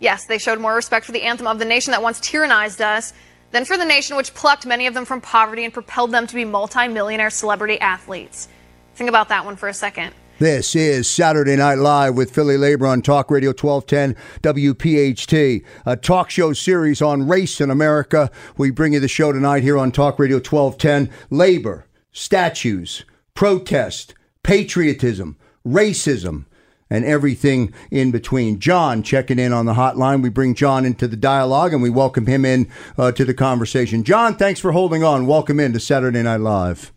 Yes, 0.00 0.26
they 0.26 0.38
showed 0.38 0.60
more 0.60 0.74
respect 0.74 1.06
for 1.06 1.12
the 1.12 1.22
anthem 1.22 1.46
of 1.46 1.58
the 1.58 1.64
nation 1.64 1.92
that 1.92 2.02
once 2.02 2.20
tyrannized 2.20 2.80
us 2.80 3.12
than 3.52 3.64
for 3.64 3.76
the 3.76 3.84
nation 3.84 4.16
which 4.16 4.34
plucked 4.34 4.66
many 4.66 4.86
of 4.86 4.94
them 4.94 5.04
from 5.04 5.20
poverty 5.20 5.64
and 5.64 5.72
propelled 5.72 6.10
them 6.10 6.26
to 6.26 6.34
be 6.34 6.44
multi-millionaire 6.44 7.30
celebrity 7.30 7.78
athletes. 7.80 8.48
Think 8.94 9.08
about 9.08 9.28
that 9.28 9.44
one 9.44 9.56
for 9.56 9.68
a 9.68 9.74
second. 9.74 10.12
This 10.38 10.74
is 10.74 11.08
Saturday 11.08 11.54
Night 11.54 11.78
Live 11.78 12.16
with 12.16 12.34
Philly 12.34 12.56
Labor 12.56 12.88
on 12.88 13.00
Talk 13.00 13.30
Radio 13.30 13.50
1210 13.50 14.16
WPHT, 14.42 15.64
a 15.86 15.96
talk 15.96 16.30
show 16.30 16.52
series 16.52 17.00
on 17.00 17.28
race 17.28 17.60
in 17.60 17.70
America. 17.70 18.28
We 18.56 18.72
bring 18.72 18.94
you 18.94 19.00
the 19.00 19.06
show 19.06 19.30
tonight 19.30 19.62
here 19.62 19.78
on 19.78 19.92
Talk 19.92 20.18
Radio 20.18 20.38
1210. 20.38 21.14
Labor, 21.30 21.86
statues, 22.10 23.04
protest, 23.34 24.14
patriotism, 24.42 25.36
racism, 25.66 26.46
and 26.90 27.04
everything 27.04 27.72
in 27.90 28.10
between. 28.10 28.58
John 28.58 29.02
checking 29.02 29.38
in 29.38 29.52
on 29.52 29.66
the 29.66 29.74
hotline. 29.74 30.22
We 30.22 30.28
bring 30.28 30.54
John 30.54 30.84
into 30.84 31.08
the 31.08 31.16
dialogue 31.16 31.72
and 31.72 31.82
we 31.82 31.90
welcome 31.90 32.26
him 32.26 32.44
in 32.44 32.70
uh, 32.98 33.12
to 33.12 33.24
the 33.24 33.34
conversation. 33.34 34.04
John, 34.04 34.36
thanks 34.36 34.60
for 34.60 34.72
holding 34.72 35.02
on. 35.02 35.26
Welcome 35.26 35.58
in 35.58 35.72
to 35.72 35.80
Saturday 35.80 36.22
Night 36.22 36.40
Live. 36.40 36.92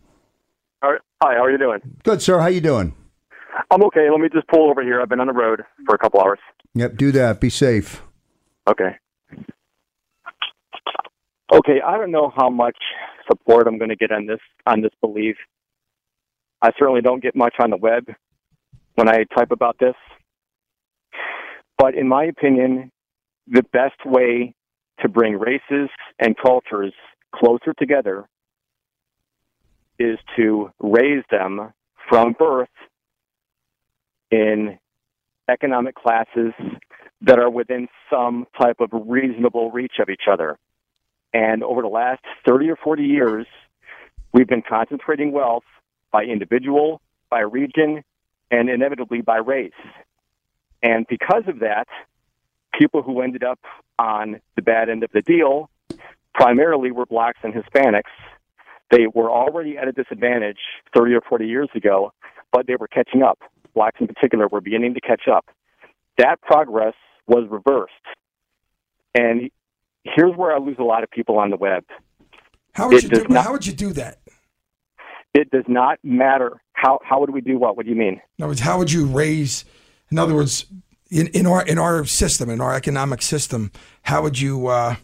Hi, 1.22 1.32
how 1.34 1.44
are 1.44 1.50
you 1.50 1.56
doing? 1.56 1.80
Good, 2.02 2.20
sir. 2.20 2.40
How 2.40 2.48
you 2.48 2.60
doing? 2.60 2.94
I'm 3.70 3.82
okay. 3.84 4.10
Let 4.10 4.20
me 4.20 4.28
just 4.30 4.46
pull 4.48 4.68
over 4.70 4.82
here. 4.82 5.00
I've 5.00 5.08
been 5.08 5.20
on 5.20 5.28
the 5.28 5.32
road 5.32 5.62
for 5.86 5.94
a 5.94 5.98
couple 5.98 6.20
hours. 6.20 6.38
Yep, 6.74 6.96
do 6.96 7.10
that. 7.12 7.40
Be 7.40 7.48
safe. 7.48 8.02
Okay. 8.68 8.96
Okay, 11.50 11.80
I 11.80 11.96
don't 11.96 12.10
know 12.10 12.30
how 12.36 12.50
much 12.50 12.76
support 13.26 13.66
I'm 13.66 13.78
going 13.78 13.88
to 13.88 13.96
get 13.96 14.12
on 14.12 14.26
this 14.26 14.40
on 14.66 14.82
this 14.82 14.90
belief. 15.00 15.36
I 16.62 16.70
certainly 16.78 17.02
don't 17.02 17.22
get 17.22 17.36
much 17.36 17.54
on 17.58 17.70
the 17.70 17.76
web 17.76 18.06
when 18.94 19.08
I 19.08 19.24
type 19.36 19.50
about 19.50 19.76
this. 19.78 19.94
But 21.78 21.94
in 21.94 22.08
my 22.08 22.24
opinion, 22.24 22.90
the 23.46 23.62
best 23.62 24.04
way 24.04 24.54
to 25.00 25.08
bring 25.08 25.38
races 25.38 25.90
and 26.18 26.34
cultures 26.36 26.94
closer 27.34 27.74
together 27.78 28.26
is 29.98 30.18
to 30.36 30.70
raise 30.80 31.22
them 31.30 31.72
from 32.08 32.34
birth 32.38 32.68
in 34.30 34.78
economic 35.48 35.94
classes 35.94 36.52
that 37.22 37.38
are 37.38 37.50
within 37.50 37.88
some 38.10 38.46
type 38.60 38.80
of 38.80 38.90
reasonable 38.92 39.70
reach 39.70 39.94
of 40.00 40.08
each 40.08 40.24
other. 40.30 40.58
And 41.32 41.62
over 41.62 41.82
the 41.82 41.88
last 41.88 42.22
30 42.46 42.70
or 42.70 42.76
40 42.76 43.04
years, 43.04 43.46
we've 44.32 44.46
been 44.46 44.62
concentrating 44.66 45.32
wealth 45.32 45.64
by 46.12 46.24
individual, 46.24 47.00
by 47.30 47.40
region, 47.40 48.02
and 48.50 48.68
inevitably 48.68 49.20
by 49.20 49.36
race. 49.38 49.72
And 50.82 51.06
because 51.08 51.44
of 51.48 51.60
that, 51.60 51.88
people 52.78 53.02
who 53.02 53.20
ended 53.22 53.42
up 53.42 53.60
on 53.98 54.40
the 54.56 54.62
bad 54.62 54.88
end 54.88 55.02
of 55.02 55.10
the 55.12 55.22
deal 55.22 55.70
primarily 56.34 56.90
were 56.90 57.06
blacks 57.06 57.38
and 57.42 57.54
Hispanics. 57.54 58.02
They 58.90 59.06
were 59.12 59.30
already 59.30 59.78
at 59.78 59.88
a 59.88 59.92
disadvantage 59.92 60.58
30 60.96 61.14
or 61.14 61.20
40 61.22 61.46
years 61.46 61.68
ago, 61.74 62.12
but 62.52 62.66
they 62.66 62.76
were 62.76 62.88
catching 62.88 63.22
up. 63.22 63.38
Blacks 63.74 64.00
in 64.00 64.06
particular 64.06 64.46
were 64.48 64.60
beginning 64.60 64.94
to 64.94 65.00
catch 65.00 65.22
up. 65.28 65.46
That 66.18 66.40
progress 66.42 66.94
was 67.26 67.48
reversed. 67.50 67.92
And 69.14 69.50
here's 70.04 70.36
where 70.36 70.54
I 70.54 70.58
lose 70.58 70.76
a 70.78 70.84
lot 70.84 71.02
of 71.02 71.10
people 71.10 71.38
on 71.38 71.50
the 71.50 71.56
web. 71.56 71.84
How 72.74 72.88
would 72.88 72.98
It 72.98 73.02
you 73.04 73.08
do, 73.08 73.28
not- 73.28 73.44
how 73.44 73.52
would 73.52 73.66
you 73.66 73.72
do 73.72 73.92
that? 73.94 74.18
It 75.36 75.50
does 75.50 75.64
not 75.68 75.98
matter 76.02 76.62
how 76.72 76.98
how 77.04 77.20
would 77.20 77.30
we 77.30 77.42
do 77.42 77.58
what? 77.58 77.76
What 77.76 77.84
do 77.84 77.90
you 77.90 77.96
mean? 77.96 78.22
In 78.38 78.44
other 78.44 78.48
words, 78.48 78.60
how 78.60 78.78
would 78.78 78.90
you 78.90 79.04
raise? 79.04 79.66
In 80.10 80.18
other 80.18 80.34
words, 80.34 80.64
in, 81.10 81.26
in 81.28 81.46
our 81.46 81.62
in 81.62 81.78
our 81.78 82.06
system, 82.06 82.48
in 82.48 82.62
our 82.62 82.74
economic 82.74 83.20
system, 83.20 83.70
how 84.02 84.22
would 84.22 84.40
you 84.40 84.68
uh, 84.68 84.96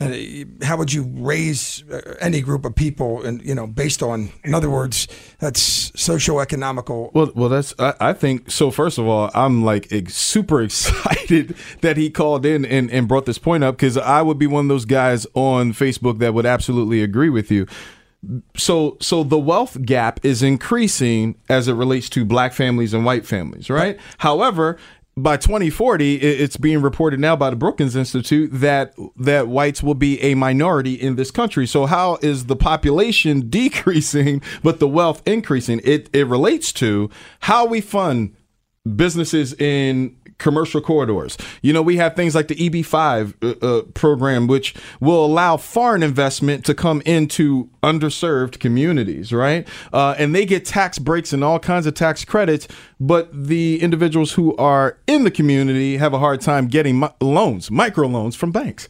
uh, 0.00 0.16
how 0.62 0.78
would 0.78 0.90
you 0.90 1.02
raise 1.02 1.84
uh, 1.90 2.16
any 2.18 2.40
group 2.40 2.64
of 2.64 2.74
people, 2.74 3.22
and 3.22 3.42
you 3.42 3.54
know, 3.54 3.66
based 3.66 4.02
on, 4.02 4.30
in 4.42 4.54
other 4.54 4.70
words, 4.70 5.06
that's 5.38 5.60
socio-economical. 6.00 7.10
Well, 7.12 7.30
well, 7.34 7.50
that's 7.50 7.74
I, 7.78 7.94
I 8.00 8.12
think 8.14 8.50
so. 8.50 8.70
First 8.70 8.96
of 8.96 9.06
all, 9.06 9.30
I'm 9.34 9.64
like 9.64 9.92
ex- 9.92 10.16
super 10.16 10.62
excited 10.68 11.54
that 11.82 11.98
he 11.98 12.08
called 12.08 12.46
in 12.46 12.64
and, 12.64 12.90
and 12.90 13.06
brought 13.06 13.26
this 13.26 13.38
point 13.38 13.64
up 13.64 13.76
because 13.76 13.98
I 13.98 14.22
would 14.22 14.38
be 14.38 14.46
one 14.46 14.64
of 14.64 14.68
those 14.70 14.86
guys 14.86 15.26
on 15.34 15.72
Facebook 15.72 16.20
that 16.20 16.32
would 16.32 16.46
absolutely 16.46 17.02
agree 17.02 17.28
with 17.28 17.50
you. 17.50 17.66
So, 18.56 18.96
so 19.00 19.24
the 19.24 19.38
wealth 19.38 19.82
gap 19.82 20.24
is 20.24 20.42
increasing 20.42 21.36
as 21.48 21.66
it 21.66 21.74
relates 21.74 22.08
to 22.10 22.24
black 22.24 22.52
families 22.52 22.94
and 22.94 23.04
white 23.04 23.26
families, 23.26 23.68
right? 23.68 23.98
However, 24.18 24.78
by 25.16 25.36
2040, 25.36 26.16
it's 26.16 26.56
being 26.56 26.80
reported 26.80 27.20
now 27.20 27.36
by 27.36 27.50
the 27.50 27.56
Brookings 27.56 27.96
Institute 27.96 28.50
that 28.52 28.94
that 29.16 29.48
whites 29.48 29.82
will 29.82 29.94
be 29.94 30.20
a 30.22 30.34
minority 30.34 30.94
in 30.94 31.16
this 31.16 31.30
country. 31.30 31.66
So, 31.66 31.84
how 31.86 32.18
is 32.22 32.46
the 32.46 32.56
population 32.56 33.50
decreasing 33.50 34.40
but 34.62 34.78
the 34.78 34.88
wealth 34.88 35.22
increasing? 35.26 35.80
It 35.84 36.08
it 36.14 36.26
relates 36.26 36.72
to 36.74 37.10
how 37.40 37.66
we 37.66 37.80
fund 37.82 38.34
businesses 38.96 39.52
in 39.54 40.16
commercial 40.42 40.80
corridors. 40.80 41.38
You 41.62 41.72
know, 41.72 41.80
we 41.82 41.96
have 41.96 42.14
things 42.14 42.34
like 42.34 42.48
the 42.48 42.56
EB5 42.56 43.34
uh, 43.42 43.66
uh, 43.66 43.82
program, 43.94 44.46
which 44.46 44.74
will 45.00 45.24
allow 45.24 45.56
foreign 45.56 46.02
investment 46.02 46.64
to 46.66 46.74
come 46.74 47.00
into 47.06 47.70
underserved 47.82 48.58
communities, 48.60 49.32
right? 49.32 49.66
Uh, 49.92 50.14
and 50.18 50.34
they 50.34 50.44
get 50.44 50.64
tax 50.64 50.98
breaks 50.98 51.32
and 51.32 51.42
all 51.42 51.58
kinds 51.58 51.86
of 51.86 51.94
tax 51.94 52.24
credits, 52.24 52.68
but 53.00 53.30
the 53.32 53.80
individuals 53.80 54.32
who 54.32 54.54
are 54.56 54.98
in 55.06 55.24
the 55.24 55.30
community 55.30 55.96
have 55.96 56.12
a 56.12 56.18
hard 56.18 56.40
time 56.40 56.66
getting 56.66 57.00
mi- 57.00 57.08
loans, 57.20 57.70
micro 57.70 58.06
loans 58.06 58.36
from 58.36 58.52
banks. 58.52 58.88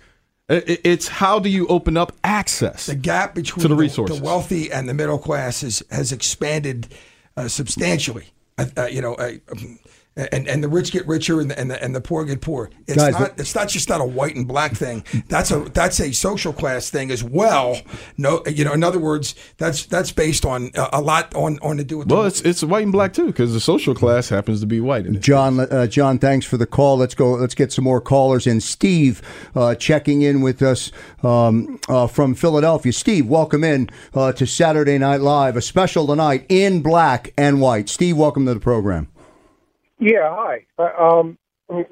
It's 0.49 1.09
how 1.09 1.39
do 1.39 1.49
you 1.49 1.67
open 1.69 1.97
up 1.97 2.13
access? 2.25 2.87
The 2.87 2.95
gap 2.95 3.35
between 3.35 3.63
To 3.63 3.69
the 3.69 3.77
resources. 3.77 4.19
the 4.19 4.25
wealthy 4.25 4.71
and 4.71 4.89
the 4.89 4.93
middle 4.93 5.17
class 5.19 5.63
is, 5.63 5.83
has 5.91 6.13
expanded 6.13 6.89
uh, 7.37 7.49
substantially. 7.49 8.27
Uh, 8.59 8.67
uh, 8.77 8.85
you 8.87 9.01
know, 9.01 9.15
uh, 9.15 9.33
um, 9.51 9.79
and 10.17 10.47
and 10.47 10.63
the 10.63 10.69
rich 10.69 10.93
get 10.93 11.07
richer 11.07 11.41
and 11.41 11.51
the, 11.51 11.59
and 11.59 11.71
the 11.71 11.83
and 11.83 11.95
the 11.95 12.01
poor 12.01 12.25
get 12.25 12.41
poor. 12.41 12.71
It's 12.87 12.97
Guys, 12.97 13.19
not 13.19 13.39
it's 13.39 13.55
not 13.55 13.69
just 13.69 13.89
not 13.89 14.01
a 14.01 14.05
white 14.05 14.37
and 14.37 14.47
black 14.47 14.73
thing. 14.73 15.05
That's 15.29 15.51
a 15.51 15.61
that's 15.61 16.01
a 16.01 16.13
social 16.13 16.53
class 16.53 16.91
thing 16.91 17.11
as 17.11 17.25
well. 17.25 17.81
No, 18.19 18.43
you 18.47 18.65
know, 18.65 18.73
in 18.73 18.85
other 18.85 18.99
words, 18.99 19.35
that's 19.57 19.87
that's 19.87 20.13
based 20.13 20.45
on 20.45 20.71
uh, 20.75 20.91
a 20.93 21.01
lot 21.01 21.35
on 21.35 21.59
on 21.61 21.79
to 21.79 21.85
do 21.85 21.99
with. 21.99 22.11
Well, 22.11 22.23
the, 22.23 22.29
it's 22.29 22.41
it's 22.43 22.63
white 22.63 22.83
and 22.83 22.93
black 22.93 23.15
too, 23.15 23.27
because 23.27 23.53
the 23.53 23.61
social 23.61 23.95
class 23.95 24.29
happens 24.29 24.61
to 24.61 24.67
be 24.67 24.81
white. 24.81 25.07
In 25.07 25.17
it. 25.17 25.23
John, 25.23 25.61
uh, 25.61 25.87
John, 25.87 26.19
thanks 26.19 26.45
for 26.45 26.57
the 26.57 26.67
call. 26.67 26.99
Let's 26.99 27.15
go. 27.15 27.33
Let's 27.33 27.55
get 27.55 27.73
some 27.73 27.85
more 27.85 28.01
callers. 28.01 28.47
And 28.47 28.63
Steve, 28.63 29.23
uh, 29.55 29.75
checking 29.75 30.23
in 30.23 30.43
with 30.43 30.63
us 30.63 30.93
um, 31.23 31.79
uh, 31.89 32.07
from 32.07 32.35
Philadelphia. 32.35 32.93
Steve, 32.93 33.27
welcome 33.27 33.65
in 33.65 33.89
uh, 34.15 34.33
to 34.33 34.47
Saturday 34.47 34.99
Night 34.99 35.21
Live, 35.21 35.57
a 35.57 35.63
special 35.63 36.07
tonight 36.07 36.45
in 36.49 36.83
black 36.83 37.33
and 37.39 37.61
white. 37.61 37.89
Steve, 37.89 38.17
welcome 38.17 38.45
to 38.47 38.55
the 38.55 38.61
program. 38.61 39.09
Yeah, 40.03 40.35
hi. 40.35 40.67
Uh, 40.77 40.91
um, 40.99 41.39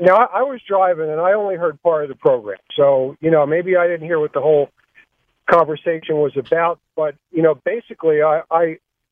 now 0.00 0.16
I, 0.16 0.42
was 0.42 0.60
driving 0.66 1.08
and 1.08 1.20
I 1.20 1.34
only 1.34 1.54
heard 1.54 1.80
part 1.80 2.02
of 2.02 2.08
the 2.08 2.16
program, 2.16 2.58
so 2.76 3.16
you 3.20 3.30
know 3.30 3.46
maybe 3.46 3.76
I 3.76 3.86
didn't 3.86 4.04
hear 4.04 4.18
what 4.18 4.32
the 4.32 4.40
whole 4.40 4.68
conversation 5.48 6.16
was 6.16 6.32
about. 6.36 6.80
But 6.96 7.14
you 7.30 7.40
know, 7.40 7.54
basically, 7.64 8.20
I, 8.20 8.42
I 8.50 8.62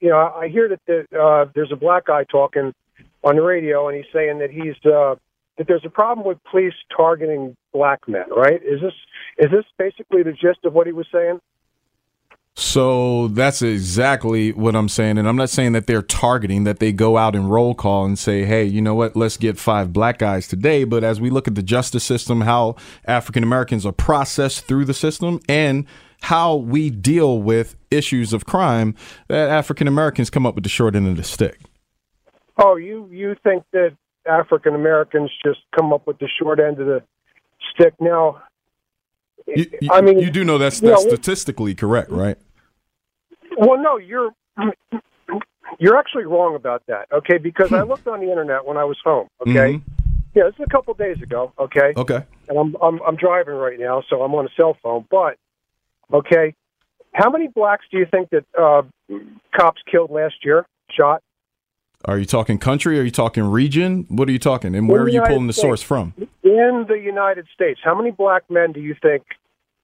you 0.00 0.08
know 0.08 0.18
I 0.18 0.48
hear 0.48 0.68
that 0.70 0.80
the, 0.88 1.16
uh, 1.16 1.48
there's 1.54 1.70
a 1.70 1.76
black 1.76 2.06
guy 2.06 2.24
talking 2.24 2.74
on 3.22 3.36
the 3.36 3.42
radio, 3.42 3.86
and 3.86 3.96
he's 3.96 4.12
saying 4.12 4.40
that 4.40 4.50
he's 4.50 4.74
uh, 4.84 5.14
that 5.58 5.68
there's 5.68 5.84
a 5.84 5.90
problem 5.90 6.26
with 6.26 6.42
police 6.50 6.74
targeting 6.94 7.56
black 7.72 8.08
men, 8.08 8.26
right? 8.36 8.60
Is 8.60 8.80
this 8.80 8.94
is 9.38 9.52
this 9.52 9.64
basically 9.78 10.24
the 10.24 10.32
gist 10.32 10.64
of 10.64 10.72
what 10.72 10.88
he 10.88 10.92
was 10.92 11.06
saying? 11.12 11.38
So 12.60 13.28
that's 13.28 13.62
exactly 13.62 14.50
what 14.50 14.74
I'm 14.74 14.88
saying. 14.88 15.16
And 15.16 15.28
I'm 15.28 15.36
not 15.36 15.48
saying 15.48 15.72
that 15.74 15.86
they're 15.86 16.02
targeting, 16.02 16.64
that 16.64 16.80
they 16.80 16.90
go 16.90 17.16
out 17.16 17.36
and 17.36 17.48
roll 17.48 17.72
call 17.72 18.04
and 18.04 18.18
say, 18.18 18.44
hey, 18.44 18.64
you 18.64 18.82
know 18.82 18.96
what, 18.96 19.14
let's 19.14 19.36
get 19.36 19.56
five 19.56 19.92
black 19.92 20.18
guys 20.18 20.48
today. 20.48 20.82
But 20.82 21.04
as 21.04 21.20
we 21.20 21.30
look 21.30 21.46
at 21.46 21.54
the 21.54 21.62
justice 21.62 22.02
system, 22.02 22.40
how 22.40 22.74
African 23.04 23.44
Americans 23.44 23.86
are 23.86 23.92
processed 23.92 24.66
through 24.66 24.86
the 24.86 24.92
system, 24.92 25.38
and 25.48 25.86
how 26.22 26.56
we 26.56 26.90
deal 26.90 27.40
with 27.40 27.76
issues 27.92 28.32
of 28.32 28.44
crime, 28.44 28.96
that 29.28 29.48
African 29.50 29.86
Americans 29.86 30.28
come 30.28 30.44
up 30.44 30.56
with 30.56 30.64
the 30.64 30.70
short 30.70 30.96
end 30.96 31.06
of 31.06 31.16
the 31.16 31.22
stick. 31.22 31.60
Oh, 32.56 32.74
you 32.74 33.08
you 33.12 33.36
think 33.44 33.62
that 33.72 33.96
African 34.28 34.74
Americans 34.74 35.30
just 35.46 35.60
come 35.78 35.92
up 35.92 36.08
with 36.08 36.18
the 36.18 36.26
short 36.26 36.58
end 36.58 36.80
of 36.80 36.88
the 36.88 37.04
stick? 37.72 37.94
Now, 38.00 38.42
You, 39.46 39.64
you- 39.80 39.90
I 39.92 40.00
mean, 40.00 40.18
you 40.18 40.28
do 40.28 40.42
know 40.42 40.58
that's, 40.58 40.80
that's 40.80 41.04
know, 41.04 41.08
statistically 41.10 41.76
correct, 41.76 42.10
right? 42.10 42.36
Well, 43.58 43.78
no, 43.82 43.96
you're 43.98 44.30
you're 45.78 45.96
actually 45.98 46.24
wrong 46.24 46.54
about 46.54 46.82
that. 46.86 47.06
Okay, 47.12 47.38
because 47.38 47.72
I 47.72 47.82
looked 47.82 48.06
on 48.06 48.20
the 48.20 48.30
internet 48.30 48.64
when 48.64 48.76
I 48.76 48.84
was 48.84 48.96
home. 49.04 49.28
Okay, 49.42 49.74
Mhm. 49.74 49.82
yeah, 50.34 50.44
this 50.44 50.54
is 50.54 50.60
a 50.66 50.70
couple 50.70 50.94
days 50.94 51.20
ago. 51.22 51.52
Okay, 51.58 51.92
Okay. 51.96 52.22
and 52.48 52.58
I'm 52.58 52.76
I'm 52.80 53.00
I'm 53.02 53.16
driving 53.16 53.54
right 53.54 53.78
now, 53.78 54.02
so 54.08 54.22
I'm 54.22 54.34
on 54.34 54.46
a 54.46 54.50
cell 54.56 54.76
phone. 54.82 55.06
But 55.10 55.36
okay, 56.12 56.54
how 57.12 57.30
many 57.30 57.48
blacks 57.48 57.84
do 57.90 57.98
you 57.98 58.06
think 58.06 58.30
that 58.30 58.44
uh, 58.58 58.82
cops 59.58 59.82
killed 59.90 60.10
last 60.10 60.36
year? 60.44 60.64
Shot 60.90 61.22
Are 62.06 62.16
you 62.18 62.24
talking 62.24 62.58
country? 62.58 62.98
Are 62.98 63.02
you 63.02 63.10
talking 63.10 63.44
region? 63.44 64.06
What 64.08 64.28
are 64.28 64.32
you 64.32 64.38
talking? 64.38 64.74
And 64.74 64.88
where 64.88 65.02
are 65.02 65.08
you 65.08 65.20
pulling 65.22 65.48
the 65.48 65.52
source 65.52 65.82
from? 65.82 66.14
in 66.44 66.86
the 66.88 66.98
United 66.98 67.46
States. 67.52 67.78
How 67.84 67.94
many 67.94 68.10
black 68.10 68.44
men 68.48 68.72
do 68.72 68.80
you 68.80 68.94
think, 69.02 69.22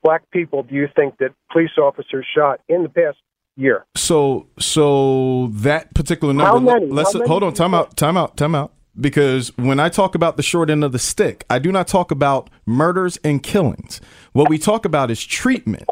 black 0.03 0.23
people, 0.31 0.63
do 0.63 0.75
you 0.75 0.89
think 0.97 1.19
that 1.19 1.33
police 1.53 1.77
officers 1.77 2.25
shot 2.35 2.61
in 2.69 2.85
the 2.85 2.89
past 2.89 3.19
year? 3.57 3.87
So, 3.97 4.47
so 4.59 5.49
that 5.53 5.95
particular 5.95 6.33
number. 6.35 6.51
How 6.51 6.59
many? 6.59 6.87
Let's 6.87 7.12
How 7.12 7.19
many 7.21 7.29
hold 7.29 7.43
on. 7.43 7.51
do 7.51 7.55
you 7.55 7.57
Time 7.59 7.75
out. 7.75 7.97
Time 7.97 8.17
out. 8.17 8.37
Time 8.37 8.55
out. 8.55 8.73
Because 9.01 9.49
when 9.57 9.81
I 9.81 9.88
talk 9.88 10.14
about 10.14 10.37
the 10.37 10.43
short 10.45 10.71
end 10.71 10.85
of 10.85 10.93
the 10.93 11.01
stick, 11.01 11.45
I 11.51 11.59
do 11.59 11.73
not 11.73 11.88
talk 11.88 12.12
about 12.12 12.49
murders 12.64 13.19
and 13.25 13.43
killings. 13.43 14.01
What 14.33 14.49
we 14.49 14.57
talk 14.57 14.85
about 14.85 15.11
is 15.11 15.25
treatment 15.25 15.88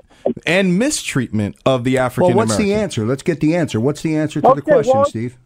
and 0.46 0.78
mistreatment 0.78 1.56
of 1.66 1.82
the 1.82 1.98
African 1.98 2.28
Well, 2.28 2.36
what's 2.36 2.52
American. 2.54 2.68
the 2.76 2.80
answer? 2.80 3.04
Let's 3.04 3.24
get 3.24 3.40
the 3.40 3.56
answer. 3.56 3.80
What's 3.80 4.02
the 4.02 4.14
answer 4.16 4.40
to 4.40 4.52
the 4.54 4.62
question, 4.62 4.92
well, 4.94 5.04
Steve? 5.04 5.36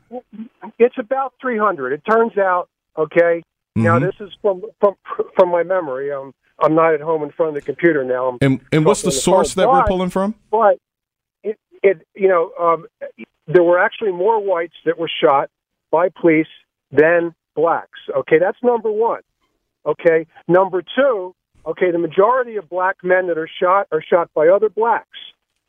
It's 0.79 0.97
about 0.99 1.33
300. 1.41 1.95
It 1.95 2.03
turns 2.11 2.37
out, 2.37 2.69
okay. 2.99 3.43
Now 3.75 3.99
Mhm. 3.99 4.03
this 4.03 4.27
is 4.29 4.35
from 4.43 4.63
from 4.81 4.95
from 5.37 5.51
my 5.51 5.63
memory. 5.63 6.13
Um, 6.13 6.33
I'm 6.63 6.75
not 6.75 6.93
at 6.95 7.01
home 7.01 7.23
in 7.23 7.31
front 7.31 7.51
of 7.51 7.55
the 7.55 7.61
computer 7.63 8.05
now. 8.05 8.29
I'm 8.29 8.39
And 8.43 8.61
and 8.73 8.85
what's 8.85 9.01
the 9.03 9.07
talking 9.11 9.21
source 9.21 9.55
phone. 9.55 9.65
that 9.65 9.71
we're 9.73 9.85
pulling 9.85 10.11
from? 10.11 10.35
But 10.51 10.79
it, 11.83 12.07
you 12.15 12.29
know, 12.29 12.53
um, 12.61 12.87
there 13.47 13.63
were 13.63 13.79
actually 13.79 14.13
more 14.13 14.43
whites 14.43 14.75
that 14.85 14.99
were 14.99 15.11
shot 15.23 15.51
by 15.91 16.09
police 16.09 16.47
than 16.91 17.35
blacks. 17.55 17.99
Okay, 18.15 18.39
that's 18.39 18.59
number 18.63 18.91
one. 18.91 19.23
Okay, 19.85 20.27
number 20.49 20.83
two. 20.83 21.35
Okay, 21.65 21.91
the 21.91 21.99
majority 21.99 22.57
of 22.57 22.69
black 22.69 22.97
men 23.03 23.27
that 23.29 23.39
are 23.39 23.49
shot 23.61 23.89
are 23.91 24.03
shot 24.03 24.31
by 24.35 24.49
other 24.49 24.69
blacks. 24.69 25.19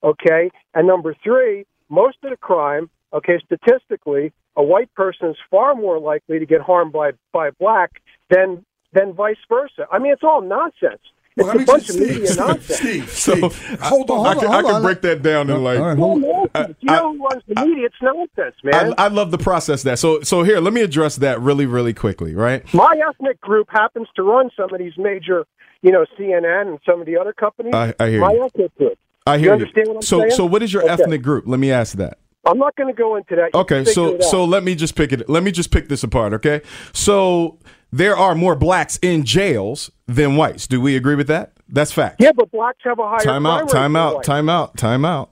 Okay, 0.03 0.51
and 0.73 0.87
number 0.87 1.15
three, 1.23 1.65
most 1.89 2.17
of 2.23 2.31
the 2.31 2.37
crime. 2.37 2.89
Okay, 3.13 3.39
statistically, 3.45 4.33
a 4.55 4.63
white 4.63 4.93
person 4.93 5.29
is 5.29 5.37
far 5.49 5.75
more 5.75 5.99
likely 5.99 6.39
to 6.39 6.45
get 6.45 6.61
harmed 6.61 6.91
by 6.91 7.11
by 7.31 7.51
black 7.51 8.01
than 8.29 8.65
than 8.93 9.13
vice 9.13 9.37
versa. 9.49 9.87
I 9.91 9.99
mean, 9.99 10.11
it's 10.11 10.23
all 10.23 10.41
nonsense. 10.41 11.01
It's 11.37 11.45
Well, 11.45 11.47
let 11.47 11.55
a 11.55 11.59
me 11.59 11.65
bunch 11.65 11.85
just, 11.85 11.99
of 11.99 12.07
media 12.07 12.27
Steve, 12.27 12.37
nonsense. 12.39 12.79
Steve, 12.79 13.09
So 13.11 13.49
Steve, 13.49 13.79
hold 13.81 14.09
on. 14.09 14.25
I, 14.25 14.29
hold 14.33 14.39
can, 14.43 14.47
on, 14.47 14.55
I 14.55 14.61
can 14.61 14.71
hold 14.71 14.83
break 14.83 15.01
that 15.01 15.21
down 15.21 15.49
in 15.49 15.63
like. 15.63 15.79
All 15.79 15.85
right, 15.85 15.97
hold 15.97 16.23
on. 16.23 16.49
Uh, 16.55 16.67
you 16.79 16.91
know 16.91 17.13
who 17.13 17.23
runs 17.27 17.43
the 17.47 17.63
media? 17.65 17.85
It's 17.85 17.95
nonsense, 18.01 18.55
man. 18.63 18.93
I, 18.97 19.05
I 19.05 19.07
love 19.09 19.29
to 19.31 19.37
process 19.37 19.83
that. 19.83 19.99
So 19.99 20.21
so 20.21 20.41
here, 20.43 20.59
let 20.59 20.73
me 20.73 20.81
address 20.81 21.17
that 21.17 21.39
really 21.41 21.65
really 21.67 21.93
quickly, 21.93 22.33
right? 22.33 22.63
My 22.73 22.99
ethnic 23.07 23.39
group 23.41 23.67
happens 23.69 24.07
to 24.15 24.23
run 24.23 24.49
some 24.57 24.73
of 24.73 24.79
these 24.79 24.93
major, 24.97 25.45
you 25.83 25.91
know, 25.91 26.05
CNN 26.19 26.67
and 26.69 26.79
some 26.89 26.99
of 26.99 27.05
the 27.05 27.17
other 27.17 27.33
companies. 27.33 27.73
I- 27.75 27.93
I 27.99 28.09
hear 28.09 28.21
My 28.21 28.31
you. 28.31 28.43
ethnic 28.45 28.75
group. 28.77 28.97
I 29.27 29.37
hear 29.37 29.47
you. 29.47 29.53
understand 29.53 29.87
what 29.89 29.95
I'm 29.97 30.01
so 30.01 30.19
saying? 30.19 30.31
so 30.31 30.45
what 30.45 30.63
is 30.63 30.73
your 30.73 30.83
Okay. 30.83 30.93
ethnic 31.03 31.21
group? 31.21 31.43
Let 31.47 31.59
me 31.59 31.71
ask 31.71 31.97
that. 31.97 32.17
I'm 32.47 32.57
not 32.57 32.75
going 32.75 32.93
to 32.93 32.97
go 32.97 33.15
into 33.15 33.35
that. 33.35 33.51
You 33.53 33.59
Okay, 33.61 33.85
so 33.85 34.19
so 34.19 34.45
let 34.45 34.63
me 34.63 34.75
just 34.75 34.95
pick 34.95 35.11
it. 35.11 35.29
Let 35.29 35.43
me 35.43 35.51
just 35.51 35.71
pick 35.71 35.89
this 35.89 36.03
apart. 36.03 36.33
Okay, 36.33 36.61
so 36.93 37.59
there 37.91 38.17
are 38.17 38.35
more 38.35 38.55
blacks 38.55 38.97
in 39.01 39.23
jails 39.23 39.91
than 40.07 40.35
whites. 40.35 40.67
Do 40.67 40.81
we 40.81 40.95
agree 40.95 41.15
with 41.15 41.27
that? 41.27 41.53
That's 41.69 41.91
fact. 41.91 42.21
yeah, 42.21 42.31
but 42.31 42.51
blacks 42.51 42.79
have 42.83 42.99
a 42.99 43.07
higher 43.07 43.19
Time 43.19 43.43
crime 43.43 43.45
out. 43.45 43.61
rate 43.63 43.69
Time 43.69 43.95
out. 43.95 44.23
Time 44.23 44.49
out. 44.49 44.77
Time 44.77 45.05
out. 45.05 45.31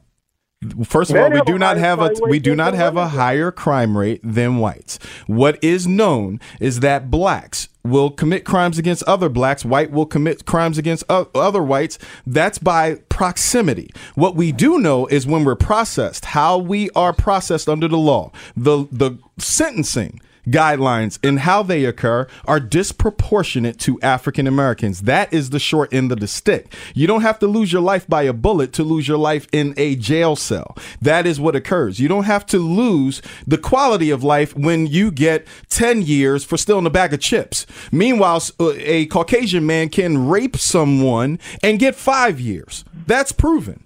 First 0.83 1.11
of 1.11 1.15
Men 1.15 1.31
all, 1.31 1.39
we 1.39 1.41
do 1.41 1.57
not 1.57 1.77
have 1.77 1.99
a 2.01 2.11
we 2.27 2.39
do 2.39 2.55
not 2.55 2.73
have 2.73 2.97
a 2.97 3.09
higher 3.09 3.51
crime 3.51 3.97
rate 3.97 4.21
than 4.23 4.57
whites. 4.57 4.97
What 5.27 5.63
is 5.63 5.87
known 5.87 6.39
is 6.59 6.79
that 6.79 7.11
blacks 7.11 7.69
will 7.85 8.09
commit 8.09 8.45
crimes 8.45 8.77
against 8.77 9.03
other 9.03 9.29
blacks, 9.29 9.63
white 9.63 9.91
will 9.91 10.05
commit 10.05 10.45
crimes 10.45 10.77
against 10.77 11.03
other 11.09 11.63
whites. 11.63 11.97
That's 12.25 12.57
by 12.57 12.95
proximity. 13.09 13.91
What 14.15 14.35
we 14.35 14.51
do 14.51 14.79
know 14.79 15.05
is 15.07 15.25
when 15.27 15.45
we're 15.45 15.55
processed, 15.55 16.25
how 16.25 16.57
we 16.57 16.89
are 16.91 17.13
processed 17.13 17.69
under 17.69 17.87
the 17.87 17.97
law. 17.97 18.31
The 18.55 18.87
the 18.91 19.17
sentencing 19.37 20.19
guidelines 20.47 21.19
and 21.23 21.39
how 21.41 21.63
they 21.63 21.85
occur 21.85 22.27
are 22.45 22.59
disproportionate 22.59 23.79
to 23.79 23.99
African 24.01 24.47
Americans. 24.47 25.01
That 25.01 25.33
is 25.33 25.49
the 25.49 25.59
short 25.59 25.93
end 25.93 26.11
of 26.11 26.19
the 26.19 26.27
stick. 26.27 26.73
You 26.93 27.07
don't 27.07 27.21
have 27.21 27.39
to 27.39 27.47
lose 27.47 27.71
your 27.71 27.81
life 27.81 28.07
by 28.07 28.23
a 28.23 28.33
bullet 28.33 28.73
to 28.73 28.83
lose 28.83 29.07
your 29.07 29.17
life 29.17 29.47
in 29.51 29.73
a 29.77 29.95
jail 29.95 30.35
cell. 30.35 30.75
That 31.01 31.25
is 31.25 31.39
what 31.39 31.55
occurs. 31.55 31.99
You 31.99 32.07
don't 32.07 32.23
have 32.25 32.45
to 32.47 32.57
lose 32.59 33.21
the 33.45 33.57
quality 33.57 34.09
of 34.09 34.23
life 34.23 34.55
when 34.55 34.87
you 34.87 35.11
get 35.11 35.45
10 35.69 36.01
years 36.01 36.43
for 36.43 36.57
stealing 36.57 36.85
a 36.85 36.89
bag 36.89 37.13
of 37.13 37.19
chips. 37.19 37.65
Meanwhile, 37.91 38.43
uh, 38.59 38.71
a 38.77 39.05
Caucasian 39.07 39.65
man 39.65 39.89
can 39.89 40.27
rape 40.27 40.57
someone 40.57 41.39
and 41.63 41.79
get 41.79 41.95
five 41.95 42.39
years. 42.39 42.83
That's 43.07 43.31
proven. 43.31 43.83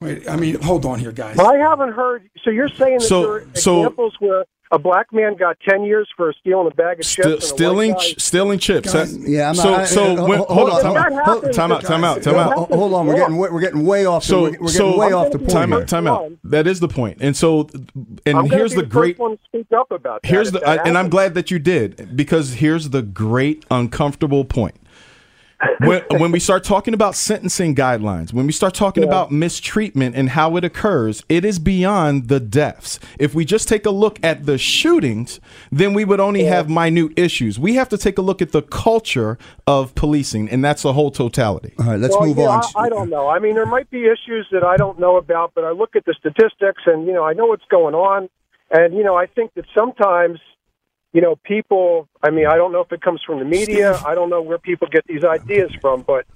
Wait, 0.00 0.28
I 0.28 0.36
mean, 0.36 0.60
hold 0.60 0.84
on 0.84 0.98
here, 0.98 1.12
guys. 1.12 1.38
I 1.38 1.56
haven't 1.56 1.92
heard. 1.92 2.28
So 2.44 2.50
you're 2.50 2.68
saying 2.68 2.98
that 2.98 3.04
So- 3.06 3.22
there 3.22 3.32
are 3.32 3.46
so- 3.54 3.80
examples 3.80 4.14
where 4.18 4.44
a 4.72 4.78
black 4.78 5.12
man 5.12 5.36
got 5.36 5.56
10 5.68 5.84
years 5.84 6.08
for 6.16 6.32
stealing 6.40 6.66
a 6.66 6.74
bag 6.74 6.98
of 7.00 7.06
chips? 7.06 7.12
Still, 7.12 7.32
and 7.34 7.42
stealing, 7.42 7.96
ch- 7.96 8.20
stealing 8.20 8.58
chips. 8.58 8.92
Guys, 8.92 9.16
That- 9.16 9.28
Yeah, 9.28 9.48
I'm 9.48 9.54
so, 9.54 9.70
not. 9.70 9.80
I- 9.80 9.84
so 9.84 10.04
I- 10.16 10.28
when, 10.28 10.38
hold- 10.38 10.48
hold 10.48 10.70
on, 10.70 10.82
time 10.82 10.96
on. 10.96 11.12
out, 11.18 11.52
time 11.52 11.72
out, 11.72 11.82
time 11.82 12.04
out, 12.04 12.22
time 12.22 12.34
out. 12.34 12.52
Hold 12.54 12.68
hold 12.70 12.94
on, 12.94 13.06
we're 13.06 13.16
getting 13.16 13.36
way- 13.36 13.48
we're 13.50 13.60
getting 13.60 13.84
way 13.86 14.06
off. 14.06 14.24
So, 14.24 14.46
the, 14.46 14.52
we're, 14.52 14.58
we're 14.62 14.68
so 14.68 14.84
getting 14.86 15.00
way 15.00 15.12
off 15.12 15.30
the 15.32 15.38
point. 15.38 15.50
Time 15.50 15.72
out, 15.72 15.88
time 15.88 16.06
out. 16.06 16.32
That 16.44 16.66
is 16.66 16.80
the 16.80 16.88
point. 16.88 17.18
And 17.20 17.36
so, 17.36 17.68
and 18.26 18.36
I'm 18.38 18.46
here's 18.50 18.72
be 18.72 18.76
the 18.76 18.82
the 18.82 18.88
great. 18.88 19.14
first 19.16 19.20
one 19.20 19.36
to 19.36 19.42
speak 19.44 19.66
up 19.76 19.90
about 19.90 20.22
that. 20.22 20.28
Here's 20.28 20.50
the, 20.52 20.60
that 20.60 20.80
I, 20.80 20.88
and 20.88 20.98
I'm 20.98 21.08
glad 21.08 21.34
that 21.34 21.50
you 21.50 21.58
did 21.58 22.16
because 22.16 22.54
here's 22.54 22.90
the 22.90 23.02
great 23.02 23.64
uncomfortable 23.70 24.44
point. 24.44 24.74
When, 25.78 26.02
when 26.18 26.32
we 26.32 26.40
start 26.40 26.64
talking 26.64 26.94
about 26.94 27.14
sentencing 27.14 27.74
guidelines, 27.74 28.32
when 28.32 28.46
we 28.46 28.52
start 28.52 28.74
talking 28.74 29.04
about 29.04 29.30
mistreatment 29.30 30.14
and 30.16 30.30
how 30.30 30.56
it 30.56 30.64
occurs, 30.64 31.24
it 31.28 31.44
is 31.44 31.58
beyond 31.58 32.28
the 32.28 32.40
deaths. 32.40 32.98
If 33.18 33.34
we 33.34 33.44
just 33.44 33.68
take 33.68 33.86
a 33.86 33.90
look 33.90 34.18
at 34.22 34.46
the 34.46 34.58
shootings, 34.58 35.40
then 35.70 35.94
we 35.94 36.04
would 36.04 36.20
only 36.20 36.44
have 36.44 36.68
minute 36.68 37.12
issues. 37.16 37.58
We 37.58 37.74
have 37.74 37.88
to 37.90 37.98
take 37.98 38.18
a 38.18 38.22
look 38.22 38.42
at 38.42 38.52
the 38.52 38.62
culture 38.62 39.38
of 39.66 39.94
policing, 39.94 40.48
and 40.48 40.64
that's 40.64 40.82
the 40.82 40.92
whole 40.92 41.10
totality. 41.10 41.74
All 41.78 41.86
right, 41.86 42.00
let's 42.00 42.14
well, 42.14 42.26
move 42.26 42.38
yeah, 42.38 42.48
on. 42.48 42.62
I, 42.74 42.80
I 42.82 42.88
don't 42.88 43.10
know. 43.10 43.28
I 43.28 43.38
mean, 43.38 43.54
there 43.54 43.66
might 43.66 43.90
be 43.90 44.06
issues 44.06 44.46
that 44.52 44.64
I 44.64 44.76
don't 44.76 44.98
know 44.98 45.16
about, 45.16 45.52
but 45.54 45.64
I 45.64 45.70
look 45.70 45.96
at 45.96 46.04
the 46.04 46.14
statistics 46.18 46.82
and, 46.86 47.06
you 47.06 47.12
know, 47.12 47.24
I 47.24 47.32
know 47.32 47.46
what's 47.46 47.64
going 47.70 47.94
on. 47.94 48.28
And, 48.70 48.94
you 48.94 49.04
know, 49.04 49.16
I 49.16 49.26
think 49.26 49.54
that 49.54 49.64
sometimes, 49.74 50.40
you 51.16 51.22
know, 51.22 51.34
people, 51.34 52.06
I 52.22 52.28
mean, 52.28 52.46
I 52.46 52.56
don't 52.56 52.72
know 52.72 52.82
if 52.82 52.92
it 52.92 53.00
comes 53.00 53.22
from 53.22 53.38
the 53.38 53.46
media. 53.46 53.98
I 54.04 54.14
don't 54.14 54.28
know 54.28 54.42
where 54.42 54.58
people 54.58 54.86
get 54.86 55.06
these 55.06 55.24
ideas 55.24 55.70
from, 55.80 56.02
but, 56.02 56.26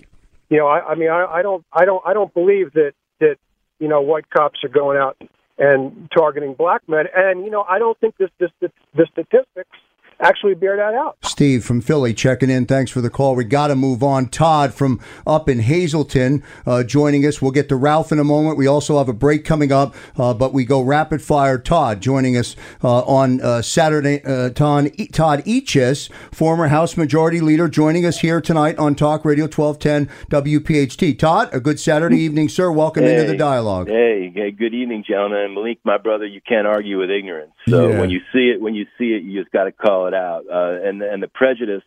you 0.48 0.56
know, 0.56 0.68
I, 0.68 0.92
I 0.92 0.94
mean, 0.94 1.10
I, 1.10 1.26
I 1.26 1.42
don't, 1.42 1.62
I 1.70 1.84
don't, 1.84 2.02
I 2.06 2.14
don't 2.14 2.32
believe 2.32 2.72
that, 2.72 2.92
that, 3.18 3.36
you 3.78 3.88
know, 3.88 4.00
white 4.00 4.30
cops 4.30 4.64
are 4.64 4.70
going 4.70 4.96
out 4.96 5.18
and 5.58 6.10
targeting 6.10 6.54
black 6.54 6.80
men. 6.88 7.04
And, 7.14 7.44
you 7.44 7.50
know, 7.50 7.62
I 7.68 7.78
don't 7.78 8.00
think 8.00 8.16
this, 8.16 8.30
this, 8.38 8.50
the, 8.60 8.72
the 8.94 9.06
statistics 9.12 9.76
actually 10.20 10.54
bear 10.54 10.76
that 10.76 10.94
out. 10.94 11.16
Steve 11.22 11.64
from 11.64 11.80
Philly 11.80 12.12
checking 12.14 12.50
in. 12.50 12.66
Thanks 12.66 12.90
for 12.90 13.00
the 13.00 13.10
call. 13.10 13.34
We 13.34 13.44
got 13.44 13.68
to 13.68 13.76
move 13.76 14.02
on. 14.02 14.28
Todd 14.28 14.74
from 14.74 15.00
up 15.26 15.48
in 15.48 15.60
Hazleton 15.60 16.42
uh, 16.66 16.82
joining 16.84 17.24
us. 17.26 17.40
We'll 17.40 17.50
get 17.50 17.68
to 17.70 17.76
Ralph 17.76 18.12
in 18.12 18.18
a 18.18 18.24
moment. 18.24 18.56
We 18.58 18.66
also 18.66 18.98
have 18.98 19.08
a 19.08 19.12
break 19.12 19.44
coming 19.44 19.72
up, 19.72 19.94
uh, 20.16 20.34
but 20.34 20.52
we 20.52 20.64
go 20.64 20.80
rapid 20.82 21.22
fire. 21.22 21.58
Todd 21.58 22.00
joining 22.00 22.36
us 22.36 22.56
uh, 22.84 23.00
on 23.00 23.40
uh, 23.40 23.62
Saturday. 23.62 24.22
Uh, 24.24 24.50
Todd, 24.50 24.90
Todd 25.12 25.42
Eachus, 25.44 26.10
former 26.32 26.68
House 26.68 26.96
Majority 26.96 27.40
Leader, 27.40 27.68
joining 27.68 28.04
us 28.06 28.20
here 28.20 28.40
tonight 28.40 28.78
on 28.78 28.94
Talk 28.94 29.24
Radio 29.24 29.44
1210 29.44 30.08
WPHT. 30.30 31.18
Todd, 31.18 31.48
a 31.52 31.60
good 31.60 31.80
Saturday 31.80 32.18
evening, 32.20 32.48
sir. 32.48 32.70
Welcome 32.70 33.04
into 33.04 33.24
the 33.24 33.36
dialogue. 33.36 33.88
Hey, 33.88 34.30
hey, 34.34 34.50
good 34.50 34.74
evening, 34.74 35.04
gentlemen. 35.06 35.54
Malik, 35.54 35.78
my 35.84 35.98
brother, 35.98 36.26
you 36.26 36.40
can't 36.46 36.66
argue 36.66 36.98
with 36.98 37.10
ignorance. 37.10 37.52
So 37.68 37.88
Yeah. 37.88 38.00
when 38.00 38.10
you 38.10 38.20
see 38.32 38.50
it, 38.54 38.60
when 38.60 38.74
you 38.74 38.86
see 38.98 39.12
it, 39.14 39.22
you 39.22 39.40
just 39.40 39.52
got 39.52 39.64
to 39.64 39.72
call 39.72 40.06
it 40.06 40.09
out. 40.14 40.44
Uh, 40.52 40.86
and 40.86 41.02
and 41.02 41.22
the 41.22 41.28
prejudice 41.28 41.82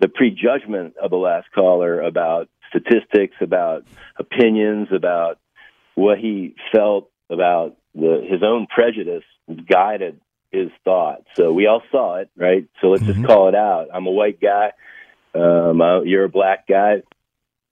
the 0.00 0.08
prejudgment 0.08 0.94
of 1.02 1.10
the 1.10 1.16
last 1.16 1.46
caller 1.54 2.00
about 2.02 2.48
statistics, 2.68 3.34
about 3.40 3.84
opinions, 4.18 4.88
about 4.94 5.38
what 5.94 6.18
he 6.18 6.54
felt 6.70 7.10
about 7.30 7.76
the, 7.94 8.26
his 8.28 8.42
own 8.42 8.66
prejudice 8.66 9.24
guided 9.68 10.20
his 10.52 10.68
thought. 10.84 11.22
So 11.34 11.52
we 11.52 11.66
all 11.66 11.82
saw 11.90 12.16
it, 12.16 12.28
right? 12.36 12.68
So 12.80 12.88
let's 12.88 13.04
just 13.04 13.24
call 13.24 13.48
it 13.48 13.54
out. 13.54 13.86
I'm 13.92 14.06
a 14.06 14.10
white 14.10 14.40
guy. 14.40 14.72
Um, 15.34 15.80
uh, 15.80 16.02
you're 16.02 16.24
a 16.24 16.28
black 16.28 16.66
guy. 16.68 17.02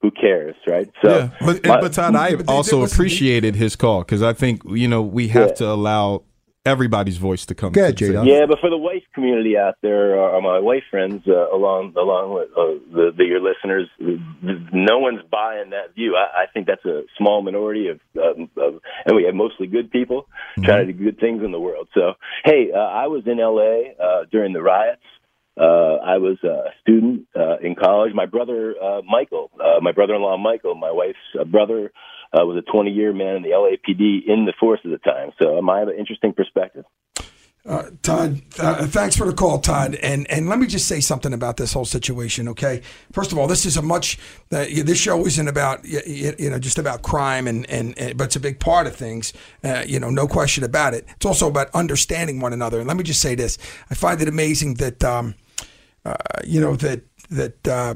Who 0.00 0.10
cares, 0.10 0.54
right? 0.66 0.90
So, 1.02 1.10
yeah, 1.16 1.30
but, 1.40 1.66
my- 1.66 1.80
but 1.80 1.92
Todd, 1.94 2.14
I 2.14 2.34
also 2.48 2.84
appreciated 2.84 3.54
his 3.56 3.74
call 3.74 4.00
because 4.00 4.22
I 4.22 4.34
think 4.34 4.60
you 4.66 4.86
know 4.88 5.00
we 5.02 5.28
have 5.28 5.48
Yeah. 5.50 5.54
to 5.56 5.70
allow 5.70 6.24
everybody's 6.64 7.16
voice 7.16 7.46
to 7.46 7.54
come. 7.54 7.72
Go 7.72 7.82
ahead, 7.82 7.96
to- 7.98 8.06
J-Doc. 8.06 8.26
Yeah, 8.26 8.46
but 8.48 8.58
for 8.60 8.70
the 8.70 8.78
white 8.78 9.04
community 9.14 9.56
out 9.56 9.74
there, 9.82 10.18
or 10.18 10.40
my 10.40 10.58
white 10.58 10.82
friends, 10.90 11.22
uh, 11.26 11.54
along 11.54 11.94
along 11.96 12.34
with 12.34 12.48
uh, 12.50 12.94
the, 12.94 13.10
the 13.16 13.24
your 13.24 13.40
listeners, 13.40 13.88
no 14.72 14.98
one's 14.98 15.22
buying 15.30 15.70
that 15.70 15.94
view. 15.94 16.16
I, 16.16 16.42
I 16.42 16.46
think 16.52 16.66
that's 16.66 16.84
a 16.84 17.02
small 17.18 17.42
minority 17.42 17.88
of, 17.88 18.00
um, 18.16 18.48
of, 18.56 18.80
and 19.06 19.16
we 19.16 19.24
have 19.24 19.34
mostly 19.34 19.66
good 19.66 19.90
people 19.90 20.26
trying 20.62 20.86
to 20.86 20.92
do 20.92 21.04
good 21.04 21.18
things 21.18 21.42
in 21.44 21.52
the 21.52 21.60
world. 21.60 21.88
So, 21.94 22.14
hey, 22.44 22.70
uh, 22.74 22.78
I 22.78 23.06
was 23.08 23.24
in 23.26 23.40
L.A. 23.40 23.94
Uh, 24.02 24.24
during 24.30 24.52
the 24.52 24.62
riots. 24.62 25.02
Uh, 25.56 26.02
I 26.02 26.18
was 26.18 26.36
a 26.42 26.70
student 26.80 27.28
uh, 27.36 27.58
in 27.58 27.76
college. 27.76 28.12
My 28.12 28.26
brother 28.26 28.74
uh, 28.82 29.02
Michael, 29.08 29.52
uh, 29.60 29.80
my 29.80 29.92
brother-in-law 29.92 30.36
Michael, 30.38 30.74
my 30.74 30.90
wife's 30.90 31.16
uh, 31.38 31.44
brother, 31.44 31.92
uh, 32.34 32.44
was 32.44 32.56
a 32.56 32.70
20-year 32.70 33.12
man 33.12 33.36
in 33.36 33.42
the 33.42 33.50
LAPD 33.50 34.26
in 34.26 34.44
the 34.44 34.52
force 34.58 34.80
at 34.84 34.90
the 34.90 34.98
time. 34.98 35.30
So, 35.40 35.58
um, 35.58 35.70
I 35.70 35.78
have 35.78 35.88
an 35.88 35.98
interesting 35.98 36.32
perspective. 36.32 36.84
Uh, 37.66 37.88
Todd, 38.02 38.42
uh, 38.58 38.86
thanks 38.86 39.16
for 39.16 39.26
the 39.26 39.32
call, 39.32 39.58
Todd. 39.58 39.94
And 39.94 40.30
and 40.30 40.50
let 40.50 40.58
me 40.58 40.66
just 40.66 40.86
say 40.86 41.00
something 41.00 41.32
about 41.32 41.56
this 41.56 41.72
whole 41.72 41.86
situation, 41.86 42.46
okay? 42.48 42.82
First 43.10 43.32
of 43.32 43.38
all, 43.38 43.46
this 43.46 43.64
is 43.64 43.78
a 43.78 43.82
much. 43.82 44.18
Uh, 44.52 44.66
this 44.84 44.98
show 44.98 45.24
isn't 45.26 45.48
about 45.48 45.82
y- 45.82 46.02
y- 46.06 46.34
you 46.38 46.50
know 46.50 46.58
just 46.58 46.78
about 46.78 47.00
crime 47.00 47.48
and, 47.48 47.68
and, 47.70 47.98
and 47.98 48.18
but 48.18 48.24
it's 48.24 48.36
a 48.36 48.40
big 48.40 48.60
part 48.60 48.86
of 48.86 48.94
things. 48.94 49.32
Uh, 49.62 49.82
you 49.86 49.98
know, 49.98 50.10
no 50.10 50.26
question 50.26 50.62
about 50.62 50.92
it. 50.92 51.06
It's 51.16 51.24
also 51.24 51.48
about 51.48 51.70
understanding 51.72 52.38
one 52.38 52.52
another. 52.52 52.80
And 52.80 52.86
let 52.86 52.98
me 52.98 53.02
just 53.02 53.22
say 53.22 53.34
this: 53.34 53.56
I 53.90 53.94
find 53.94 54.20
it 54.20 54.28
amazing 54.28 54.74
that 54.74 55.02
um, 55.02 55.34
uh, 56.04 56.16
you 56.44 56.60
know 56.60 56.76
that 56.76 57.00
that 57.30 57.66
uh, 57.66 57.94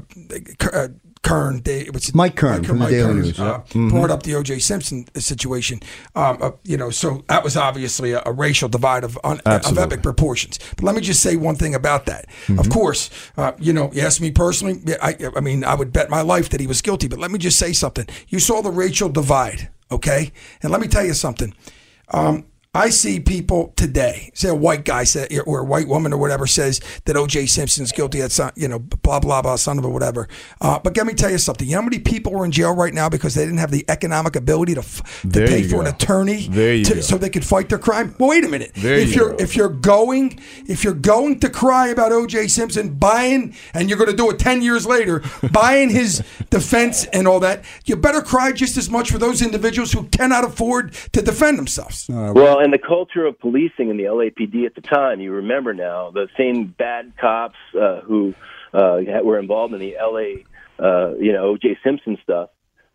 Kern, 1.21 1.61
they, 1.63 1.81
it- 1.81 2.15
Mike 2.15 2.35
Kern 2.37 2.63
from 2.63 2.77
the 2.79 2.83
Mike 2.85 2.91
Daily 2.91 3.05
Kern, 3.07 3.21
News. 3.21 3.39
uh, 3.39 3.59
Mhm. 3.71 3.89
brought 3.89 4.09
up 4.09 4.23
the 4.23 4.35
O.J. 4.35 4.59
Simpson 4.59 5.05
situation. 5.15 5.81
Um, 6.15 6.37
uh, 6.41 6.51
you 6.63 6.77
know, 6.77 6.89
so 6.91 7.23
that 7.27 7.43
was 7.43 7.57
obviously 7.57 8.13
a, 8.13 8.21
a 8.25 8.31
racial 8.31 8.69
divide 8.69 9.03
of 9.03 9.19
un, 9.23 9.39
of 9.45 9.77
epic 9.77 10.01
proportions. 10.01 10.59
But 10.77 10.85
let 10.85 10.95
me 10.95 11.01
just 11.01 11.21
say 11.21 11.35
one 11.35 11.55
thing 11.55 11.75
about 11.75 12.05
that. 12.05 12.25
Mm-hmm. 12.47 12.59
Of 12.59 12.69
course, 12.69 13.09
uh, 13.37 13.51
you 13.59 13.73
know, 13.73 13.91
you 13.93 14.01
ask 14.01 14.21
me 14.21 14.31
personally. 14.31 14.81
I, 15.01 15.17
I 15.35 15.41
mean, 15.41 15.63
I 15.65 15.75
would 15.75 15.91
bet 15.91 16.09
my 16.09 16.21
life 16.21 16.49
that 16.49 16.61
he 16.61 16.67
was 16.67 16.81
guilty. 16.81 17.07
But 17.09 17.19
let 17.19 17.31
me 17.31 17.37
just 17.37 17.59
say 17.59 17.73
something. 17.73 18.07
You 18.29 18.39
saw 18.39 18.61
the 18.61 18.71
racial 18.71 19.09
divide, 19.09 19.69
okay? 19.91 20.31
And 20.63 20.71
let 20.71 20.79
me 20.79 20.87
tell 20.87 21.05
you 21.05 21.13
something. 21.13 21.53
Um, 22.11 22.45
I 22.75 22.91
see 22.91 23.19
people 23.19 23.73
today, 23.75 24.29
say 24.35 24.47
a 24.49 24.53
white 24.53 24.85
guy 24.85 25.03
say, 25.03 25.27
or 25.47 25.61
a 25.61 25.63
white 25.65 25.87
woman 25.87 26.13
or 26.13 26.17
whatever 26.19 26.45
says 26.45 26.79
that 27.05 27.17
O.J. 27.17 27.47
Simpson's 27.47 27.91
guilty. 27.91 28.19
That's 28.19 28.37
not, 28.37 28.55
you 28.55 28.67
know, 28.67 28.77
blah 28.77 29.19
blah 29.19 29.41
blah, 29.41 29.55
son 29.55 29.79
of 29.79 29.85
a 29.85 29.89
whatever. 29.89 30.27
Uh, 30.61 30.77
but 30.77 30.95
let 30.95 31.07
me 31.07 31.15
tell 31.15 31.31
you 31.31 31.39
something. 31.39 31.67
You 31.67 31.73
know 31.77 31.81
how 31.81 31.85
many 31.85 31.97
people 31.97 32.37
are 32.39 32.45
in 32.45 32.51
jail 32.51 32.75
right 32.75 32.93
now 32.93 33.09
because 33.09 33.33
they 33.33 33.43
didn't 33.43 33.57
have 33.57 33.71
the 33.71 33.83
economic 33.89 34.35
ability 34.35 34.75
to 34.75 34.81
f- 34.81 35.21
to 35.23 35.29
pay 35.47 35.63
for 35.63 35.77
go. 35.77 35.81
an 35.81 35.87
attorney 35.87 36.47
to- 36.83 37.01
so 37.01 37.17
they 37.17 37.31
could 37.31 37.43
fight 37.43 37.69
their 37.69 37.79
crime. 37.79 38.13
Well, 38.19 38.29
wait 38.29 38.43
a 38.45 38.47
minute. 38.47 38.73
There 38.75 38.93
if 38.99 39.15
you 39.15 39.23
are 39.25 39.29
go. 39.31 39.37
if 39.39 39.55
you're 39.55 39.69
going 39.69 40.39
if 40.67 40.83
you're 40.83 40.93
going 40.93 41.39
to 41.39 41.49
cry 41.49 41.87
about 41.87 42.11
O.J. 42.11 42.49
Simpson 42.49 42.93
buying 42.93 43.55
and 43.73 43.89
you're 43.89 43.97
going 43.97 44.11
to 44.11 44.15
do 44.15 44.29
it 44.29 44.37
ten 44.37 44.61
years 44.61 44.85
later, 44.85 45.23
buying 45.51 45.89
his 45.89 46.21
defense 46.51 47.05
and 47.05 47.27
all 47.27 47.39
that, 47.39 47.65
you 47.85 47.95
better 47.95 48.21
cry 48.21 48.51
just 48.51 48.77
as 48.77 48.91
much 48.91 49.09
for 49.09 49.17
those 49.17 49.41
individuals 49.41 49.91
who 49.91 50.03
cannot 50.09 50.43
afford 50.43 50.93
to 51.13 51.23
defend 51.23 51.57
themselves. 51.57 52.05
Well, 52.09 52.58
and 52.59 52.73
the 52.73 52.77
culture 52.77 53.25
of 53.25 53.39
policing 53.39 53.89
in 53.89 53.97
the 53.97 54.03
LAPD 54.03 54.65
at 54.65 54.75
the 54.75 54.81
time, 54.81 55.19
you 55.19 55.31
remember 55.31 55.73
now, 55.73 56.11
the 56.11 56.27
same 56.37 56.65
bad 56.77 57.13
cops 57.19 57.57
uh, 57.79 58.01
who 58.01 58.33
uh, 58.73 58.99
were 59.23 59.39
involved 59.39 59.73
in 59.73 59.79
the 59.79 59.95
LA, 59.99 60.43
uh, 60.83 61.15
you 61.15 61.33
know, 61.33 61.49
O.J. 61.49 61.77
Simpson 61.83 62.17
stuff. 62.23 62.49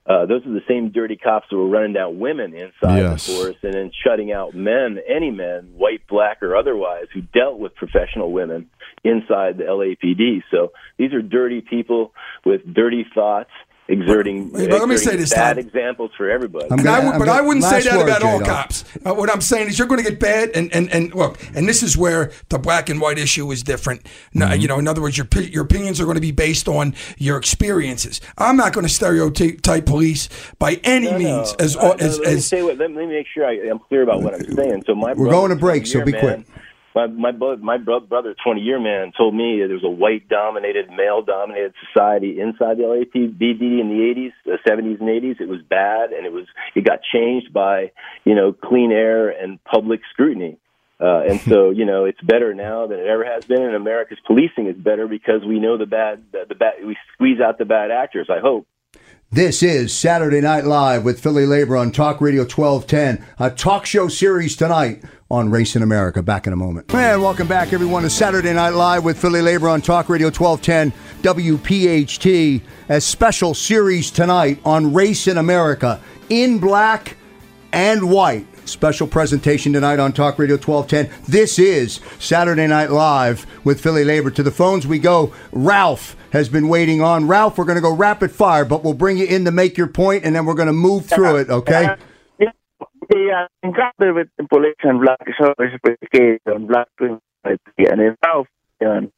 Uh, 0.07 0.27
those 0.27 0.45
are 0.45 0.53
the 0.53 0.61
same 0.69 0.91
dirty 0.91 1.17
cops 1.17 1.47
that 1.51 1.57
were 1.57 1.67
running 1.67 1.95
down 1.95 2.19
women 2.19 2.53
inside 2.53 2.99
Yes. 2.99 3.27
the 3.27 3.33
force 3.33 3.57
and 3.63 3.73
then 3.73 3.91
shutting 4.05 4.33
out 4.33 4.55
men, 4.55 4.99
any 5.09 5.31
men, 5.31 5.71
white, 5.75 6.07
black, 6.07 6.43
or 6.43 6.55
otherwise, 6.57 7.07
who 7.15 7.23
dealt 7.23 7.59
with 7.59 7.75
professional 7.75 8.31
women 8.31 8.69
inside 9.03 9.57
the 9.57 9.65
LAPD. 9.65 10.43
So 10.51 10.73
these 10.99 11.15
are 11.15 11.23
dirty 11.23 11.63
people 11.63 12.13
with 12.45 12.61
dirty 12.75 13.07
thoughts, 13.15 13.51
exerting, 13.89 14.49
But 14.51 14.71
let 14.71 14.89
me 14.89 14.97
say 14.97 15.15
this, 15.17 15.35
bad 15.35 15.57
Todd. 15.57 15.59
examples 15.59 16.11
for 16.17 16.31
everybody. 16.31 16.67
I'm 16.71 16.79
gonna- 16.79 17.05
would, 17.07 17.13
I'm 17.15 17.19
but 17.19 17.25
gonna- 17.27 17.39
I 17.39 17.41
wouldn't 17.43 17.65
say 17.65 17.83
that 17.83 17.97
word, 17.99 18.05
about 18.09 18.23
all 18.23 18.39
J-Doc. 18.39 18.55
cops. 18.69 18.85
Uh, 19.05 19.13
what 19.15 19.31
I'm 19.31 19.43
saying 19.43 19.69
is 19.69 19.79
you're 19.79 19.87
going 19.89 20.03
to 20.03 20.09
get 20.11 20.19
bad, 20.19 20.51
and, 20.55 20.75
and, 20.75 20.91
and 20.91 21.15
look, 21.15 21.39
and 21.55 21.69
this 21.69 21.83
is 21.83 21.97
where 21.97 22.31
the 22.49 22.59
black 22.59 22.89
and 22.89 22.99
white 23.01 23.19
issue 23.19 23.51
is 23.53 23.63
different. 23.63 24.07
No, 24.33 24.47
Mm-hmm. 24.47 24.61
You 24.63 24.69
know, 24.69 24.79
in 24.79 24.89
other 24.89 25.03
words, 25.03 25.19
your 25.19 25.27
your 25.51 25.65
opinions 25.65 26.01
are 26.01 26.05
going 26.05 26.15
to 26.15 26.21
be 26.21 26.33
based 26.33 26.67
on 26.69 26.95
your 27.19 27.37
experiences. 27.37 28.21
I'm 28.39 28.57
not 28.57 28.73
going 28.73 28.87
to 28.87 28.93
stereotype 28.93 29.85
police 29.87 30.29
by 30.59 30.81
any 30.85 31.07
No, 31.07 31.13
no. 31.13 31.19
means 31.19 31.55
as 31.59 31.77
Uh, 31.77 31.89
no, 31.89 31.93
as, 31.95 32.19
let 32.19 32.27
me 32.29 32.35
as 32.35 32.47
say 32.47 32.63
what, 32.63 32.79
let 32.79 32.91
me 32.91 33.07
make 33.07 33.27
sure 33.35 33.45
I, 33.47 33.69
I'm 33.71 33.79
clear 33.81 34.03
about 34.03 34.23
what 34.23 34.35
I'm 34.35 34.55
saying. 34.55 34.85
So 34.87 34.95
my 34.95 35.13
We're 35.13 35.29
going 35.31 35.51
to 35.51 35.57
break, 35.57 35.87
so 35.87 36.01
20-year 36.01 36.05
be 36.07 36.13
man, 36.13 36.21
quick. 36.45 36.47
My 36.95 37.07
my 37.09 37.33
my 37.33 37.77
bro- 37.77 38.01
brother, 38.01 38.35
20 38.45 38.61
year 38.61 38.79
man, 38.79 39.13
told 39.17 39.35
me 39.35 39.59
there 39.59 39.75
was 39.75 39.85
a 39.85 39.89
white 39.89 40.29
dominated, 40.29 40.91
male 40.91 41.23
dominated 41.23 41.75
society 41.87 42.41
inside 42.41 42.79
the 42.79 42.85
LAPD 42.85 43.81
in 43.81 43.89
the 43.89 44.15
80s, 44.15 44.33
the 44.45 44.59
70s 44.69 45.01
and 45.01 45.09
80s. 45.09 45.41
It 45.41 45.49
was 45.49 45.61
bad, 45.69 46.13
and 46.13 46.25
it 46.25 46.33
was 46.33 46.47
it 46.75 46.85
got 46.85 47.01
changed 47.13 47.53
by 47.53 47.91
you 48.25 48.35
know 48.35 48.53
clean 48.53 48.93
air 48.93 49.29
and 49.29 49.63
public 49.65 50.01
scrutiny. 50.13 50.59
Uh, 51.01 51.23
and 51.29 51.41
so, 51.41 51.71
you 51.71 51.85
know, 51.85 52.05
it's 52.05 52.21
better 52.21 52.55
now 52.55 52.87
than 52.87 53.01
it 53.01 53.07
ever 53.07 53.25
has 53.25 53.45
been, 53.45 53.61
and 53.61 53.75
America's 53.75 54.19
policing 54.27 54.69
is 54.69 54.77
better 54.77 55.09
because 55.09 55.45
we 55.45 55.59
know 55.59 55.77
the 55.77 55.87
bad, 55.87 56.25
the, 56.31 56.45
the 56.49 56.55
bad, 56.55 56.75
we 56.87 56.97
squeeze 57.13 57.41
out 57.41 57.59
the 57.59 57.65
bad 57.65 57.91
actors. 57.91 58.29
I 58.31 58.39
hope. 58.39 58.67
This 59.35 59.65
is 59.65 59.93
Saturday 59.93 60.41
Night 60.41 60.63
Live 60.63 61.05
with 61.05 61.21
Philly 61.21 61.45
Labor 61.45 61.77
on 61.77 61.91
Talk 61.91 62.21
Radio 62.21 62.43
1210, 62.43 63.27
a 63.41 63.51
talk 63.51 63.85
show 63.85 64.07
series 64.07 64.55
tonight 64.55 65.03
on 65.29 65.51
Race 65.51 65.75
in 65.75 65.83
America. 65.83 66.23
Back 66.23 66.47
in 66.47 66.53
a 66.53 66.57
moment. 66.57 66.95
And 66.95 67.21
welcome 67.21 67.49
back, 67.49 67.73
everyone, 67.73 68.05
to 68.05 68.11
Saturday 68.11 68.53
Night 68.53 68.75
Live 68.75 69.03
with 69.03 69.21
Philly 69.21 69.43
Labor 69.43 69.69
on 69.69 69.83
Talk 69.83 70.09
Radio 70.09 70.29
1210, 70.29 70.93
WPHT, 71.23 72.63
a 72.89 73.01
special 73.01 73.55
series 73.55 74.13
tonight 74.13 74.61
on 74.65 74.95
Race 74.95 75.27
in 75.27 75.39
America 75.39 76.01
in 76.29 76.61
black 76.61 77.17
and 77.73 78.09
white. 78.09 78.47
Special 78.67 79.07
presentation 79.07 79.73
tonight 79.73 79.99
on 79.99 80.13
Talk 80.13 80.39
Radio 80.39 80.57
1210. 80.57 81.25
This 81.29 81.59
is 81.59 82.01
Saturday 82.19 82.67
Night 82.67 82.91
Live 82.91 83.47
with 83.63 83.81
Philly 83.81 84.05
Labor. 84.05 84.31
To 84.31 84.43
the 84.43 84.51
phones 84.51 84.87
we 84.87 84.99
go. 84.99 85.35
Ralph 85.53 86.17
has 86.33 86.49
been 86.49 86.69
waiting 86.69 87.03
on. 87.03 87.29
Ralph, 87.29 87.59
we're 87.59 87.67
going 87.67 87.77
to 87.77 87.83
go 87.83 87.95
rapid 87.95 88.33
fire, 88.33 88.65
but 88.65 88.83
we'll 88.83 88.95
bring 88.95 89.19
you 89.19 89.27
in 89.27 89.45
to 89.45 89.51
make 89.51 89.77
your 89.77 89.87
point, 89.87 90.25
and 90.25 90.35
then 90.35 90.47
we're 90.47 90.55
going 90.55 90.67
to 90.67 90.73
move 90.73 91.07
through 91.07 91.37
it, 91.37 91.51
okay? 91.51 91.95
Yeah, 93.15 93.47
encounter 93.63 94.15
with 94.15 94.29
the 94.39 94.49
police 94.49 94.77
and 94.83 94.99
black 95.01 95.21
service 95.39 95.79
brigade 95.83 96.41
on 96.47 96.67
black 96.67 96.89
and 96.99 97.21
in 97.77 98.17
yun, 98.81 99.13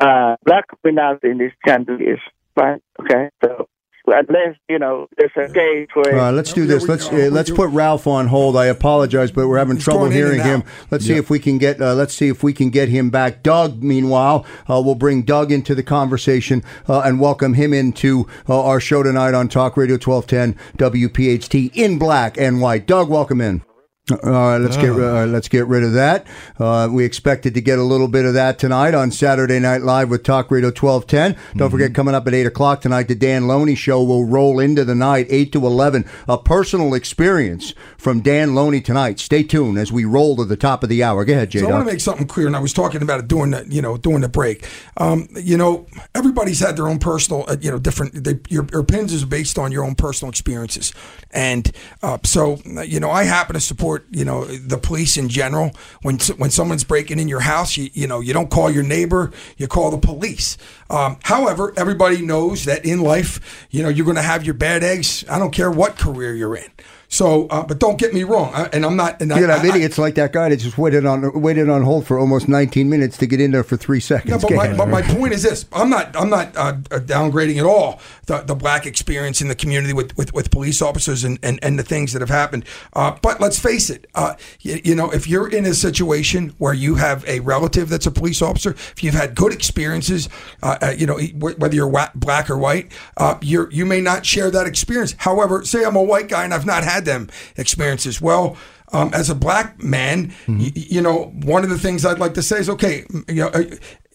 uh, 0.00 0.36
black 0.44 0.64
criminality 0.82 1.30
in 1.30 1.38
this 1.38 1.52
country 1.64 2.04
is 2.04 2.18
fine. 2.56 2.80
Okay, 3.00 3.30
so 3.44 3.68
unless 4.12 4.56
you 4.68 4.78
know 4.78 5.08
there's 5.16 5.30
a 5.36 5.52
case 5.52 5.88
where 5.94 6.14
All 6.14 6.20
right, 6.20 6.30
let's 6.30 6.52
do 6.52 6.66
this. 6.66 6.88
Let's 6.88 7.08
uh, 7.08 7.28
let's 7.32 7.50
put 7.50 7.70
Ralph 7.70 8.06
on 8.06 8.26
hold. 8.28 8.56
I 8.56 8.66
apologize, 8.66 9.30
but 9.30 9.48
we're 9.48 9.58
having 9.58 9.78
trouble 9.78 10.10
hearing 10.10 10.40
him. 10.40 10.64
Let's 10.90 11.04
see 11.06 11.16
if 11.16 11.30
we 11.30 11.38
can 11.38 11.58
get 11.58 11.80
uh, 11.80 11.94
let's 11.94 12.14
see 12.14 12.28
if 12.28 12.42
we 12.42 12.52
can 12.52 12.70
get 12.70 12.88
him 12.88 13.10
back. 13.10 13.42
Doug, 13.42 13.82
meanwhile, 13.82 14.44
uh, 14.68 14.80
we'll 14.84 14.94
bring 14.94 15.22
Doug 15.22 15.52
into 15.52 15.74
the 15.74 15.82
conversation 15.82 16.62
uh, 16.88 17.00
and 17.00 17.20
welcome 17.20 17.54
him 17.54 17.72
into 17.72 18.26
uh, 18.48 18.62
our 18.62 18.80
show 18.80 19.02
tonight 19.02 19.34
on 19.34 19.48
Talk 19.48 19.76
Radio 19.76 19.94
1210 19.94 20.54
WPHT 20.78 21.70
in 21.74 21.98
black 21.98 22.38
and 22.38 22.60
white. 22.60 22.86
Doug, 22.86 23.08
welcome 23.08 23.40
in. 23.40 23.62
All 24.10 24.30
right, 24.30 24.56
let's 24.56 24.78
get 24.78 24.90
uh, 24.90 25.26
let's 25.26 25.48
get 25.48 25.66
rid 25.66 25.84
of 25.84 25.92
that. 25.92 26.26
Uh, 26.58 26.88
we 26.90 27.04
expected 27.04 27.52
to 27.52 27.60
get 27.60 27.78
a 27.78 27.82
little 27.82 28.08
bit 28.08 28.24
of 28.24 28.32
that 28.34 28.58
tonight 28.58 28.94
on 28.94 29.10
Saturday 29.10 29.58
Night 29.58 29.82
Live 29.82 30.08
with 30.08 30.22
Talk 30.22 30.50
Radio 30.50 30.70
twelve 30.70 31.06
ten. 31.06 31.36
Don't 31.56 31.70
forget, 31.70 31.94
coming 31.94 32.14
up 32.14 32.26
at 32.26 32.32
eight 32.32 32.46
o'clock 32.46 32.80
tonight, 32.80 33.08
the 33.08 33.14
Dan 33.14 33.46
Loney 33.46 33.74
Show 33.74 34.02
will 34.02 34.24
roll 34.24 34.60
into 34.60 34.82
the 34.82 34.94
night 34.94 35.26
eight 35.28 35.52
to 35.52 35.66
eleven. 35.66 36.06
A 36.26 36.38
personal 36.38 36.94
experience 36.94 37.74
from 37.98 38.20
Dan 38.22 38.54
Loney 38.54 38.80
tonight. 38.80 39.20
Stay 39.20 39.42
tuned 39.42 39.76
as 39.76 39.92
we 39.92 40.06
roll 40.06 40.36
to 40.36 40.44
the 40.46 40.56
top 40.56 40.82
of 40.82 40.88
the 40.88 41.04
hour. 41.04 41.26
Go 41.26 41.34
ahead, 41.34 41.50
Jay. 41.50 41.58
So 41.58 41.68
I 41.68 41.72
want 41.72 41.86
to 41.86 41.92
make 41.92 42.00
something 42.00 42.26
clear, 42.26 42.46
and 42.46 42.56
I 42.56 42.60
was 42.60 42.72
talking 42.72 43.02
about 43.02 43.20
it 43.20 43.28
during 43.28 43.50
the, 43.50 43.66
you 43.68 43.82
know, 43.82 43.98
during 43.98 44.22
the 44.22 44.28
break. 44.30 44.66
Um, 44.96 45.28
you 45.34 45.58
know, 45.58 45.86
everybody's 46.14 46.60
had 46.60 46.76
their 46.76 46.88
own 46.88 46.98
personal, 46.98 47.44
uh, 47.46 47.56
you 47.60 47.70
know, 47.70 47.78
different. 47.78 48.24
They, 48.24 48.38
your, 48.48 48.66
your 48.72 48.80
opinions 48.80 49.12
is 49.12 49.26
based 49.26 49.58
on 49.58 49.70
your 49.70 49.84
own 49.84 49.96
personal 49.96 50.30
experiences, 50.30 50.94
and 51.30 51.70
uh, 52.02 52.16
so 52.24 52.58
uh, 52.74 52.80
you 52.80 53.00
know, 53.00 53.10
I 53.10 53.24
happen 53.24 53.52
to 53.52 53.60
support 53.60 53.97
you 54.10 54.24
know, 54.24 54.44
the 54.44 54.78
police 54.78 55.16
in 55.16 55.28
general. 55.28 55.72
When 56.02 56.18
when 56.36 56.50
someone's 56.50 56.84
breaking 56.84 57.18
in 57.18 57.28
your 57.28 57.40
house, 57.40 57.76
you 57.76 57.90
you 57.92 58.06
know, 58.06 58.20
you 58.20 58.32
don't 58.32 58.50
call 58.50 58.70
your 58.70 58.82
neighbor, 58.82 59.32
you 59.56 59.66
call 59.66 59.90
the 59.90 59.98
police. 59.98 60.56
Um, 60.90 61.18
however, 61.22 61.72
everybody 61.76 62.22
knows 62.22 62.64
that 62.64 62.84
in 62.84 63.00
life, 63.00 63.66
you 63.70 63.82
know, 63.82 63.88
you're 63.88 64.04
going 64.04 64.16
to 64.16 64.22
have 64.22 64.44
your 64.44 64.54
bad 64.54 64.82
eggs. 64.82 65.24
I 65.28 65.38
don't 65.38 65.52
care 65.52 65.70
what 65.70 65.98
career 65.98 66.34
you're 66.34 66.56
in. 66.56 66.70
So, 67.10 67.46
uh, 67.48 67.64
but 67.64 67.78
don't 67.78 67.98
get 67.98 68.12
me 68.12 68.22
wrong, 68.22 68.52
I, 68.54 68.68
and 68.72 68.84
I'm 68.84 68.94
not. 68.94 69.20
And 69.22 69.30
You 69.30 69.50
I, 69.50 69.56
have 69.56 69.64
idiots 69.64 69.96
like 69.96 70.14
that 70.16 70.32
guy 70.32 70.50
that 70.50 70.58
just 70.58 70.76
waited 70.76 71.06
on 71.06 71.40
waited 71.40 71.70
on 71.70 71.82
hold 71.82 72.06
for 72.06 72.18
almost 72.18 72.48
19 72.48 72.88
minutes 72.90 73.16
to 73.18 73.26
get 73.26 73.40
in 73.40 73.50
there 73.50 73.64
for 73.64 73.78
three 73.78 74.00
seconds. 74.00 74.30
Yeah, 74.42 74.48
but 74.48 74.54
my, 74.54 74.76
but 74.76 74.88
my 74.88 75.02
point 75.02 75.32
is 75.32 75.42
this: 75.42 75.64
I'm 75.72 75.88
not 75.88 76.14
I'm 76.14 76.28
not 76.28 76.54
uh, 76.54 76.76
uh, 76.90 76.98
downgrading 77.00 77.58
at 77.58 77.64
all 77.64 77.98
the, 78.28 78.38
the 78.42 78.54
black 78.54 78.86
experience 78.86 79.40
in 79.40 79.48
the 79.48 79.54
community 79.54 79.92
with, 79.92 80.16
with, 80.16 80.32
with 80.32 80.50
police 80.50 80.80
officers 80.80 81.24
and, 81.24 81.38
and, 81.42 81.58
and 81.62 81.78
the 81.78 81.82
things 81.82 82.12
that 82.12 82.20
have 82.20 82.28
happened. 82.28 82.64
Uh, 82.92 83.16
but 83.22 83.40
let's 83.40 83.58
face 83.58 83.90
it, 83.90 84.06
uh, 84.14 84.34
you, 84.60 84.80
you 84.84 84.94
know, 84.94 85.10
if 85.10 85.26
you're 85.26 85.48
in 85.48 85.64
a 85.66 85.74
situation 85.74 86.54
where 86.58 86.74
you 86.74 86.94
have 86.94 87.26
a 87.26 87.40
relative 87.40 87.88
that's 87.88 88.06
a 88.06 88.10
police 88.10 88.40
officer, 88.40 88.70
if 88.70 89.02
you've 89.02 89.14
had 89.14 89.34
good 89.34 89.52
experiences, 89.52 90.28
uh, 90.62 90.76
uh, 90.82 90.94
you 90.96 91.06
know, 91.06 91.18
whether 91.38 91.74
you're 91.74 91.90
black 92.14 92.50
or 92.50 92.58
white, 92.58 92.92
uh, 93.16 93.36
you 93.40 93.66
you 93.72 93.86
may 93.86 94.00
not 94.00 94.24
share 94.24 94.50
that 94.50 94.66
experience. 94.66 95.14
However, 95.18 95.64
say 95.64 95.84
I'm 95.84 95.96
a 95.96 96.02
white 96.02 96.28
guy 96.28 96.44
and 96.44 96.52
I've 96.52 96.66
not 96.66 96.84
had 96.84 96.97
them 97.04 97.28
experiences. 97.56 98.20
Well. 98.20 98.56
Um, 98.90 99.10
as 99.12 99.28
a 99.28 99.34
black 99.34 99.82
man, 99.82 100.32
y- 100.48 100.72
you 100.74 101.02
know, 101.02 101.24
one 101.44 101.62
of 101.62 101.68
the 101.68 101.76
things 101.78 102.06
I'd 102.06 102.18
like 102.18 102.32
to 102.32 102.42
say 102.42 102.56
is, 102.58 102.70
okay, 102.70 103.04
you 103.28 103.34
know, 103.42 103.48
uh, 103.48 103.64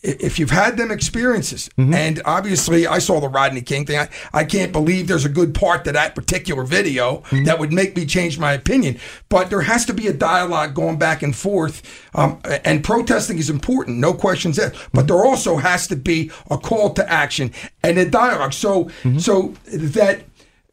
if 0.01 0.39
you've 0.39 0.49
had 0.49 0.77
them 0.77 0.89
experiences, 0.89 1.69
and 1.77 2.19
obviously 2.25 2.87
I 2.87 2.97
saw 2.97 3.19
the 3.21 3.29
Rodney 3.29 3.61
King 3.61 3.85
thing, 3.85 3.99
I, 3.99 4.09
I 4.33 4.43
can't 4.45 4.71
believe 4.71 5.07
there's 5.07 5.25
a 5.25 5.29
good 5.29 5.53
part 5.53 5.85
to 5.85 5.91
that 5.91 6.15
particular 6.15 6.63
video 6.63 7.21
that 7.45 7.59
would 7.59 7.71
make 7.71 7.95
me 7.95 8.07
change 8.07 8.39
my 8.39 8.51
opinion. 8.53 8.97
But 9.29 9.51
there 9.51 9.61
has 9.61 9.85
to 9.85 9.93
be 9.93 10.07
a 10.07 10.13
dialogue 10.13 10.73
going 10.73 10.97
back 10.97 11.21
and 11.21 11.35
forth, 11.35 11.83
um, 12.15 12.39
and 12.65 12.83
protesting 12.83 13.37
is 13.37 13.51
important, 13.51 13.99
no 13.99 14.11
questions 14.15 14.57
asked. 14.57 14.75
But 14.91 15.05
there 15.05 15.23
also 15.23 15.57
has 15.57 15.87
to 15.89 15.95
be 15.95 16.31
a 16.49 16.57
call 16.57 16.93
to 16.95 17.07
action 17.07 17.51
and 17.83 17.99
a 17.99 18.09
dialogue. 18.09 18.53
So, 18.53 18.89
so 19.19 19.53
that 19.71 20.23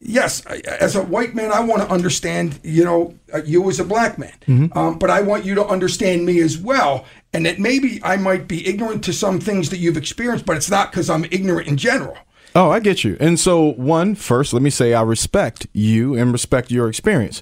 yes, 0.01 0.45
as 0.45 0.95
a 0.95 1.03
white 1.03 1.35
man, 1.35 1.51
I 1.51 1.61
want 1.61 1.81
to 1.83 1.89
understand, 1.89 2.59
you 2.63 2.83
know, 2.83 3.13
uh, 3.33 3.41
you 3.43 3.69
as 3.69 3.79
a 3.79 3.85
black 3.85 4.17
man. 4.17 4.33
Um, 4.75 4.99
but 4.99 5.09
I 5.09 5.21
want 5.21 5.45
you 5.45 5.55
to 5.55 5.65
understand 5.65 6.25
me 6.25 6.39
as 6.41 6.57
well. 6.57 7.05
And 7.33 7.45
that 7.45 7.59
maybe 7.59 8.01
I 8.03 8.17
might 8.17 8.47
be 8.47 8.67
ignorant 8.67 9.03
to 9.05 9.13
some 9.13 9.39
things 9.39 9.69
that 9.69 9.77
you've 9.77 9.97
experienced, 9.97 10.45
but 10.45 10.57
it's 10.57 10.69
not 10.69 10.91
because 10.91 11.09
I'm 11.09 11.25
ignorant 11.25 11.67
in 11.67 11.77
general. 11.77 12.17
Oh, 12.53 12.69
I 12.69 12.81
get 12.81 13.05
you. 13.05 13.15
And 13.21 13.39
so, 13.39 13.71
one, 13.73 14.15
first, 14.15 14.51
let 14.51 14.61
me 14.61 14.69
say 14.69 14.93
I 14.93 15.03
respect 15.03 15.67
you 15.71 16.15
and 16.15 16.33
respect 16.33 16.69
your 16.69 16.89
experience. 16.89 17.41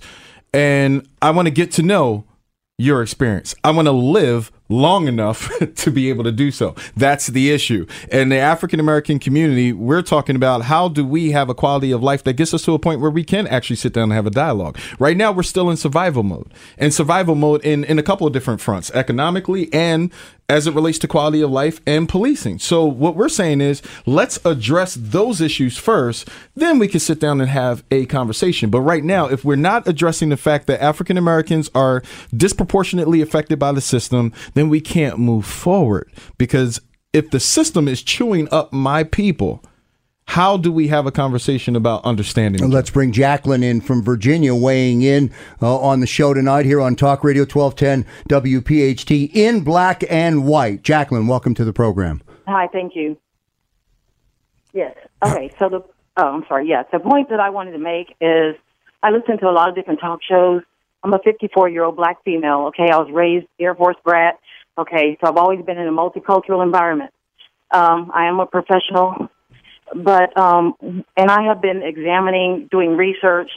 And 0.53 1.07
I 1.21 1.31
want 1.31 1.47
to 1.47 1.51
get 1.51 1.71
to 1.73 1.83
know 1.83 2.25
your 2.77 3.01
experience. 3.01 3.55
I 3.63 3.71
want 3.71 3.87
to 3.87 3.91
live 3.91 4.51
long 4.69 5.07
enough 5.07 5.51
to 5.75 5.91
be 5.91 6.09
able 6.09 6.23
to 6.23 6.31
do 6.31 6.51
so. 6.51 6.75
That's 6.95 7.27
the 7.27 7.51
issue. 7.51 7.85
And 8.11 8.31
the 8.31 8.37
African 8.37 8.79
American 8.79 9.19
community, 9.19 9.73
we're 9.73 10.03
talking 10.03 10.35
about 10.35 10.63
how 10.63 10.87
do 10.87 11.05
we 11.05 11.31
have 11.31 11.49
a 11.49 11.55
quality 11.55 11.91
of 11.91 12.01
life 12.03 12.23
that 12.23 12.33
gets 12.33 12.53
us 12.53 12.63
to 12.65 12.73
a 12.73 12.79
point 12.79 13.01
where 13.01 13.11
we 13.11 13.23
can 13.23 13.47
actually 13.47 13.75
sit 13.75 13.93
down 13.93 14.03
and 14.03 14.13
have 14.13 14.27
a 14.27 14.31
dialogue. 14.31 14.77
Right 14.99 15.17
now, 15.17 15.31
we're 15.31 15.43
still 15.43 15.69
in 15.69 15.77
survival 15.77 16.23
mode. 16.23 16.51
And 16.77 16.93
survival 16.93 17.35
mode 17.35 17.63
in, 17.65 17.83
in 17.83 17.99
a 17.99 18.03
couple 18.03 18.27
of 18.27 18.33
different 18.33 18.61
fronts, 18.61 18.91
economically 18.91 19.71
and 19.73 20.11
as 20.49 20.67
it 20.67 20.73
relates 20.73 20.97
to 20.99 21.07
quality 21.07 21.41
of 21.41 21.51
life 21.51 21.79
and 21.85 22.09
policing. 22.09 22.59
So 22.59 22.85
what 22.85 23.15
we're 23.15 23.29
saying 23.29 23.61
is 23.61 23.81
let's 24.05 24.43
address 24.43 24.95
those 24.95 25.39
issues 25.39 25.77
first, 25.77 26.27
then 26.55 26.79
we 26.79 26.87
can 26.87 26.99
sit 26.99 27.19
down 27.19 27.39
and 27.39 27.49
have 27.49 27.83
a 27.91 28.07
conversation. 28.07 28.69
But 28.69 28.81
right 28.81 29.03
now, 29.03 29.27
if 29.27 29.45
we're 29.45 29.55
not 29.55 29.87
addressing 29.87 30.29
the 30.29 30.37
fact 30.37 30.67
that 30.67 30.81
African 30.81 31.17
Americans 31.17 31.69
are 31.75 32.01
disproportionately 32.35 33.21
affected 33.21 33.59
by 33.59 33.71
the 33.71 33.81
system, 33.81 34.33
then 34.55 34.69
we 34.69 34.81
can't 34.81 35.19
move 35.19 35.45
forward 35.45 36.11
because 36.37 36.81
if 37.13 37.29
the 37.29 37.39
system 37.39 37.87
is 37.87 38.03
chewing 38.03 38.47
up 38.51 38.73
my 38.73 39.03
people, 39.03 39.63
how 40.29 40.57
do 40.57 40.71
we 40.71 40.89
have 40.89 41.07
a 41.07 41.11
conversation 41.11 41.75
about 41.75 42.05
understanding? 42.05 42.69
Let's 42.69 42.91
bring 42.91 43.11
Jacqueline 43.11 43.63
in 43.63 43.81
from 43.81 44.03
Virginia, 44.03 44.53
weighing 44.53 45.01
in 45.01 45.31
uh, 45.59 45.79
on 45.79 46.01
the 46.01 46.07
show 46.07 46.35
tonight 46.35 46.67
here 46.67 46.79
on 46.79 46.95
Talk 46.95 47.23
Radio 47.23 47.45
1210 47.45 48.05
WPHT 48.29 49.31
in 49.33 49.61
black 49.61 50.03
and 50.07 50.45
white. 50.45 50.83
Jacqueline, 50.83 51.25
welcome 51.25 51.55
to 51.55 51.65
the 51.65 51.73
program. 51.73 52.21
Hi, 52.47 52.67
thank 52.71 52.95
you. 52.95 53.17
Yes. 54.71 54.95
Okay. 55.25 55.51
So 55.57 55.67
the 55.67 55.83
oh, 56.17 56.23
I'm 56.23 56.45
sorry. 56.47 56.67
Yes, 56.67 56.85
the 56.91 56.99
point 56.99 57.29
that 57.29 57.39
I 57.39 57.49
wanted 57.49 57.71
to 57.71 57.79
make 57.79 58.15
is 58.21 58.55
I 59.01 59.09
listen 59.09 59.39
to 59.39 59.49
a 59.49 59.51
lot 59.51 59.67
of 59.67 59.73
different 59.73 59.99
talk 59.99 60.19
shows. 60.21 60.61
I'm 61.03 61.11
a 61.11 61.19
54 61.23 61.69
year 61.69 61.83
old 61.83 61.95
black 61.95 62.23
female. 62.23 62.67
Okay, 62.67 62.91
I 62.91 62.97
was 62.97 63.09
raised 63.11 63.47
Air 63.59 63.73
Force 63.73 63.97
brat. 64.03 64.39
Okay, 64.77 65.17
so 65.19 65.27
I've 65.27 65.37
always 65.37 65.65
been 65.65 65.79
in 65.79 65.87
a 65.87 65.91
multicultural 65.91 66.63
environment. 66.63 67.11
Um, 67.71 68.11
I 68.13 68.27
am 68.27 68.39
a 68.39 68.45
professional, 68.45 69.29
but 69.95 70.37
um, 70.37 70.73
and 70.81 71.29
I 71.31 71.43
have 71.43 71.61
been 71.61 71.81
examining, 71.83 72.67
doing 72.71 72.95
research 72.95 73.51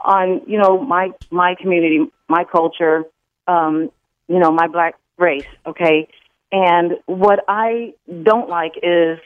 on 0.00 0.42
you 0.46 0.58
know 0.58 0.82
my 0.82 1.10
my 1.30 1.54
community, 1.60 2.10
my 2.28 2.44
culture, 2.44 3.04
um, 3.46 3.90
you 4.28 4.38
know 4.38 4.50
my 4.50 4.68
black 4.68 4.94
race. 5.18 5.46
Okay, 5.66 6.08
and 6.52 6.92
what 7.06 7.40
I 7.48 7.94
don't 8.22 8.48
like 8.48 8.72
is 8.82 9.18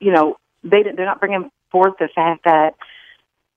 you 0.00 0.12
know 0.12 0.36
they 0.64 0.82
they're 0.82 1.06
not 1.06 1.20
bringing 1.20 1.50
forth 1.70 1.94
the 1.98 2.08
fact 2.14 2.44
that 2.44 2.74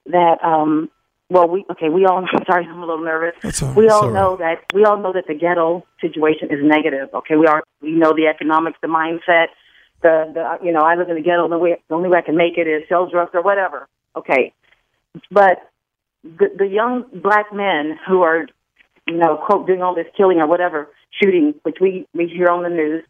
that 0.07 0.43
um 0.43 0.89
well 1.29 1.47
we 1.47 1.65
okay 1.71 1.89
we 1.89 2.05
all 2.05 2.17
I'm 2.33 2.45
sorry 2.45 2.65
I'm 2.65 2.77
a 2.77 2.85
little 2.85 3.03
nervous. 3.03 3.35
All- 3.61 3.73
we 3.73 3.89
all 3.89 4.05
all 4.07 4.13
know 4.13 4.37
that 4.37 4.63
we 4.73 4.83
all 4.85 4.97
know 4.97 5.13
that 5.13 5.27
the 5.27 5.35
ghetto 5.35 5.85
situation 5.99 6.49
is 6.51 6.59
negative 6.61 7.09
okay? 7.13 7.35
We 7.35 7.47
are 7.47 7.63
we 7.81 7.91
know 7.91 8.13
the 8.13 8.27
economics 8.27 8.77
the 8.81 8.87
mindset 8.87 9.47
the 10.01 10.31
the 10.33 10.65
you 10.65 10.71
know 10.71 10.81
I 10.81 10.95
live 10.95 11.09
in 11.09 11.15
the 11.15 11.21
ghetto 11.21 11.47
the 11.47 11.57
way 11.57 11.81
the 11.87 11.95
only 11.95 12.09
way 12.09 12.19
I 12.19 12.21
can 12.21 12.37
make 12.37 12.57
it 12.57 12.67
is 12.67 12.83
sell 12.89 13.09
drugs 13.09 13.31
or 13.33 13.41
whatever 13.41 13.87
okay 14.15 14.53
but 15.31 15.69
the 16.23 16.47
the 16.57 16.67
young 16.67 17.05
black 17.13 17.53
men 17.53 17.97
who 18.07 18.21
are 18.21 18.47
you 19.07 19.17
know 19.17 19.37
quote 19.37 19.67
doing 19.67 19.81
all 19.81 19.95
this 19.95 20.07
killing 20.15 20.39
or 20.39 20.47
whatever 20.47 20.89
shooting 21.21 21.53
which 21.63 21.77
we 21.81 22.07
we 22.13 22.27
hear 22.27 22.49
on 22.49 22.63
the 22.63 22.69
news 22.69 23.03